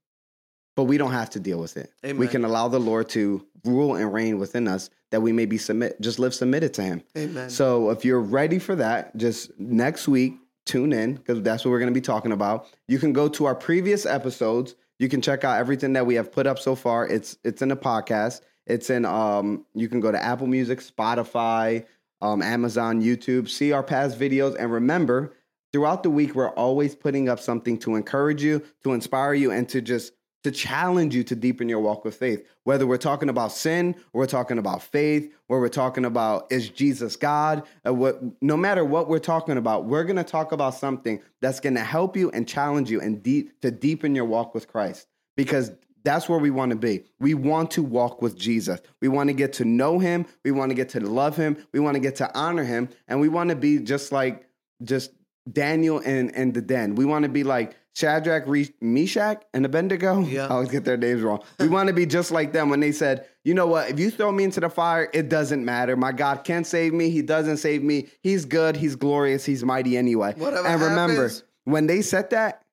But 0.78 0.86
we 0.86 0.98
don't 0.98 1.12
have 1.12 1.32
to 1.32 1.40
deal 1.40 1.60
with 1.60 1.76
it. 1.76 1.92
We 2.16 2.28
can 2.28 2.46
allow 2.46 2.70
the 2.70 2.80
Lord 2.80 3.10
to 3.10 3.46
rule 3.66 3.96
and 3.96 4.14
reign 4.14 4.40
within 4.40 4.68
us 4.68 4.90
that 5.10 5.22
we 5.22 5.34
may 5.34 5.46
be 5.46 5.58
submit 5.58 6.00
just 6.00 6.18
live 6.18 6.34
submitted 6.34 6.74
to 6.76 6.82
him. 6.82 7.02
Amen. 7.18 7.50
So 7.50 7.90
if 7.90 8.06
you're 8.06 8.22
ready 8.22 8.60
for 8.60 8.76
that, 8.76 9.18
just 9.18 9.58
next 9.60 10.08
week, 10.08 10.36
tune 10.66 10.94
in 10.94 11.16
because 11.16 11.42
that's 11.42 11.66
what 11.66 11.72
we're 11.72 11.80
going 11.80 11.94
to 11.94 12.00
be 12.00 12.02
talking 12.02 12.32
about. 12.32 12.68
You 12.88 13.00
can 13.00 13.12
go 13.12 13.28
to 13.30 13.46
our 13.46 13.56
previous 13.56 14.06
episodes. 14.06 14.76
You 15.00 15.10
can 15.10 15.22
check 15.22 15.44
out 15.44 15.60
everything 15.60 15.94
that 15.94 16.06
we 16.06 16.16
have 16.16 16.32
put 16.32 16.48
up 16.48 16.60
so 16.60 16.76
far. 16.76 17.08
It's 17.08 17.38
it's 17.44 17.62
in 17.62 17.70
the 17.70 17.76
podcast. 17.76 18.42
It's 18.66 18.90
in 18.90 19.06
um 19.06 19.66
you 19.74 19.88
can 19.88 20.00
go 20.00 20.12
to 20.12 20.22
Apple 20.22 20.48
Music, 20.48 20.80
Spotify, 20.80 21.86
um, 22.22 22.42
Amazon, 22.42 23.02
YouTube, 23.02 23.50
see 23.50 23.72
our 23.72 23.84
past 23.84 24.20
videos 24.20 24.56
and 24.58 24.72
remember 24.72 25.34
throughout 25.72 26.04
the 26.04 26.10
week 26.10 26.34
we're 26.34 26.50
always 26.52 26.96
putting 26.96 27.30
up 27.30 27.40
something 27.40 27.78
to 27.80 27.96
encourage 27.96 28.42
you, 28.42 28.64
to 28.84 28.94
inspire 28.94 29.34
you 29.34 29.52
and 29.52 29.70
to 29.70 29.82
just 29.82 30.14
to 30.48 30.58
challenge 30.58 31.14
you 31.14 31.24
to 31.26 31.36
deepen 31.36 31.68
your 31.68 31.82
walk 31.82 32.06
with 32.06 32.16
faith. 32.16 32.48
Whether 32.64 32.88
we're 32.88 32.98
talking 32.98 33.28
about 33.28 33.52
sin, 33.52 33.96
or 34.14 34.22
we're 34.22 34.28
talking 34.28 34.58
about 34.58 34.82
faith, 34.82 35.34
or 35.50 35.60
we're 35.60 35.68
talking 35.68 36.06
about 36.06 36.48
is 36.50 36.70
Jesus 36.70 37.16
God, 37.18 37.64
uh, 37.86 37.94
what, 37.94 38.22
no 38.42 38.56
matter 38.56 38.86
what 38.86 39.10
we're 39.10 39.20
talking 39.20 39.58
about, 39.58 39.86
we're 39.86 40.06
going 40.06 40.16
to 40.16 40.24
talk 40.24 40.54
about 40.54 40.74
something 40.74 41.22
that's 41.42 41.60
going 41.60 41.76
to 41.76 41.84
help 41.84 42.16
you 42.16 42.32
and 42.32 42.48
challenge 42.48 42.90
you 42.90 43.02
and 43.02 43.22
deep 43.22 43.60
to 43.62 43.72
deepen 43.72 44.16
your 44.16 44.26
walk 44.26 44.56
with 44.56 44.68
Christ 44.68 45.08
because 45.36 45.72
that's 46.04 46.30
where 46.30 46.40
we 46.40 46.52
want 46.52 46.70
to 46.70 46.78
be. 46.78 47.04
We 47.20 47.34
want 47.34 47.72
to 47.72 47.84
walk 47.84 48.22
with 48.22 48.38
Jesus. 48.38 48.80
We 49.02 49.10
want 49.10 49.28
to 49.28 49.34
get 49.34 49.52
to 49.54 49.66
know 49.66 50.00
him, 50.00 50.26
we 50.46 50.52
want 50.52 50.70
to 50.70 50.76
get 50.76 50.88
to 50.90 51.02
love 51.02 51.36
him, 51.36 51.58
we 51.74 51.82
want 51.82 51.96
to 51.96 52.00
get 52.00 52.16
to 52.18 52.38
honor 52.38 52.64
him, 52.64 52.88
and 53.10 53.20
we 53.20 53.28
want 53.28 53.50
to 53.50 53.56
be 53.56 53.80
just 53.80 54.14
like 54.14 54.48
just 54.84 55.12
Daniel 55.52 56.00
and, 56.00 56.36
and 56.36 56.54
the 56.54 56.62
den. 56.62 56.96
We 56.96 57.06
want 57.06 57.24
to 57.24 57.30
be 57.30 57.44
like 57.44 57.76
Shadrach, 57.96 58.44
Re- 58.48 58.74
Meshach, 58.82 59.44
and 59.54 59.66
Abednego. 59.66 60.20
Yeah. 60.22 60.46
I 60.50 60.50
always 60.50 60.70
get 60.70 60.86
their 60.86 60.98
names 60.98 61.22
wrong. 61.22 61.42
We 61.60 61.68
want 61.68 61.88
to 61.88 61.94
be 61.94 62.06
just 62.06 62.32
like 62.32 62.54
them 62.54 62.70
when 62.70 62.80
they 62.80 62.92
said, 62.92 63.26
you 63.44 63.54
know 63.54 63.66
what? 63.68 63.90
If 63.90 64.00
you 64.00 64.12
throw 64.12 64.32
me 64.32 64.44
into 64.44 64.60
the 64.60 64.70
fire, 64.70 65.10
it 65.14 65.30
doesn't 65.30 65.64
matter. 65.66 65.96
My 65.96 66.12
God 66.12 66.44
can 66.44 66.64
save 66.64 66.94
me. 66.94 67.10
He 67.10 67.22
doesn't 67.22 67.58
save 67.58 67.82
me. 67.84 68.08
He's 68.22 68.46
good. 68.46 68.76
He's 68.76 68.96
glorious. 68.96 69.46
He's 69.46 69.64
mighty 69.64 69.98
anyway. 69.98 70.34
Whatever 70.38 70.68
and 70.68 70.82
remember, 70.82 71.14
happens- 71.24 71.44
when 71.64 71.88
they 71.88 72.02
said 72.02 72.30
that, 72.32 72.64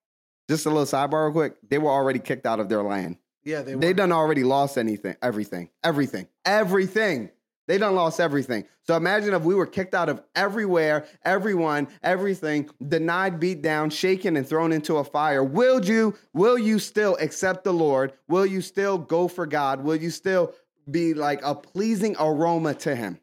just 0.48 0.66
a 0.66 0.68
little 0.68 0.84
sidebar 0.84 1.24
real 1.26 1.32
quick, 1.32 1.56
they 1.68 1.78
were 1.78 1.90
already 1.90 2.18
kicked 2.18 2.44
out 2.44 2.60
of 2.60 2.68
their 2.68 2.82
land. 2.82 3.16
yeah, 3.44 3.62
they, 3.62 3.74
They 3.74 3.92
done 3.94 4.12
already 4.12 4.44
lost 4.44 4.76
anything, 4.76 5.16
everything, 5.22 5.70
everything, 5.82 6.28
everything. 6.44 7.30
They 7.66 7.78
done 7.78 7.94
lost 7.94 8.20
everything. 8.20 8.64
So 8.82 8.96
imagine 8.96 9.32
if 9.32 9.42
we 9.42 9.54
were 9.54 9.66
kicked 9.66 9.94
out 9.94 10.08
of 10.08 10.22
everywhere, 10.34 11.06
everyone, 11.24 11.88
everything, 12.02 12.68
denied, 12.86 13.40
beat 13.40 13.62
down, 13.62 13.90
shaken, 13.90 14.36
and 14.36 14.46
thrown 14.46 14.72
into 14.72 14.96
a 14.96 15.04
fire. 15.04 15.42
Will 15.42 15.82
you, 15.84 16.14
will 16.34 16.58
you 16.58 16.78
still 16.78 17.16
accept 17.20 17.64
the 17.64 17.72
Lord? 17.72 18.12
Will 18.28 18.44
you 18.44 18.60
still 18.60 18.98
go 18.98 19.28
for 19.28 19.46
God? 19.46 19.82
Will 19.82 19.96
you 19.96 20.10
still 20.10 20.52
be 20.90 21.14
like 21.14 21.40
a 21.42 21.54
pleasing 21.54 22.14
aroma 22.18 22.74
to 22.74 22.94
him? 22.94 23.18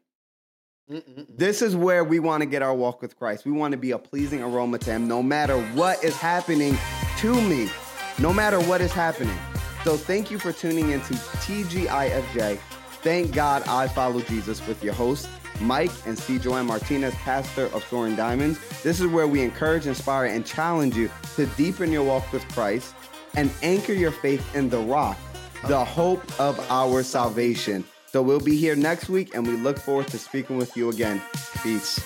Mm-mm-mm. 0.90 1.26
This 1.28 1.62
is 1.62 1.76
where 1.76 2.04
we 2.04 2.18
want 2.18 2.42
to 2.42 2.46
get 2.46 2.60
our 2.60 2.74
walk 2.74 3.00
with 3.00 3.16
Christ. 3.16 3.44
We 3.46 3.52
want 3.52 3.72
to 3.72 3.78
be 3.78 3.92
a 3.92 3.98
pleasing 3.98 4.42
aroma 4.42 4.78
to 4.78 4.90
Him 4.90 5.08
no 5.08 5.22
matter 5.22 5.58
what 5.74 6.02
is 6.04 6.16
happening 6.16 6.76
to 7.18 7.40
me, 7.40 7.70
no 8.18 8.32
matter 8.32 8.60
what 8.60 8.80
is 8.80 8.92
happening. 8.92 9.38
So 9.84 9.96
thank 9.96 10.30
you 10.30 10.38
for 10.38 10.52
tuning 10.52 10.90
into 10.90 11.14
TGIFJ. 11.14 12.58
Thank 13.02 13.34
God 13.34 13.64
I 13.66 13.88
follow 13.88 14.20
Jesus 14.20 14.64
with 14.68 14.82
your 14.84 14.94
host, 14.94 15.28
Mike 15.60 15.90
and 16.06 16.16
C. 16.16 16.38
Joanne 16.38 16.66
Martinez, 16.66 17.14
pastor 17.16 17.66
of 17.66 17.84
Soaring 17.84 18.14
Diamonds. 18.14 18.60
This 18.84 19.00
is 19.00 19.08
where 19.08 19.26
we 19.26 19.42
encourage, 19.42 19.88
inspire, 19.88 20.26
and 20.26 20.46
challenge 20.46 20.96
you 20.96 21.10
to 21.34 21.46
deepen 21.46 21.90
your 21.90 22.04
walk 22.04 22.32
with 22.32 22.46
Christ 22.50 22.94
and 23.34 23.50
anchor 23.62 23.92
your 23.92 24.12
faith 24.12 24.54
in 24.54 24.68
the 24.68 24.78
rock, 24.78 25.18
the 25.66 25.84
hope 25.84 26.22
of 26.40 26.58
our 26.70 27.02
salvation. 27.02 27.84
So 28.06 28.22
we'll 28.22 28.38
be 28.38 28.56
here 28.56 28.76
next 28.76 29.08
week 29.08 29.34
and 29.34 29.44
we 29.44 29.56
look 29.56 29.78
forward 29.78 30.06
to 30.08 30.18
speaking 30.18 30.56
with 30.56 30.76
you 30.76 30.88
again. 30.90 31.20
Peace. 31.60 31.98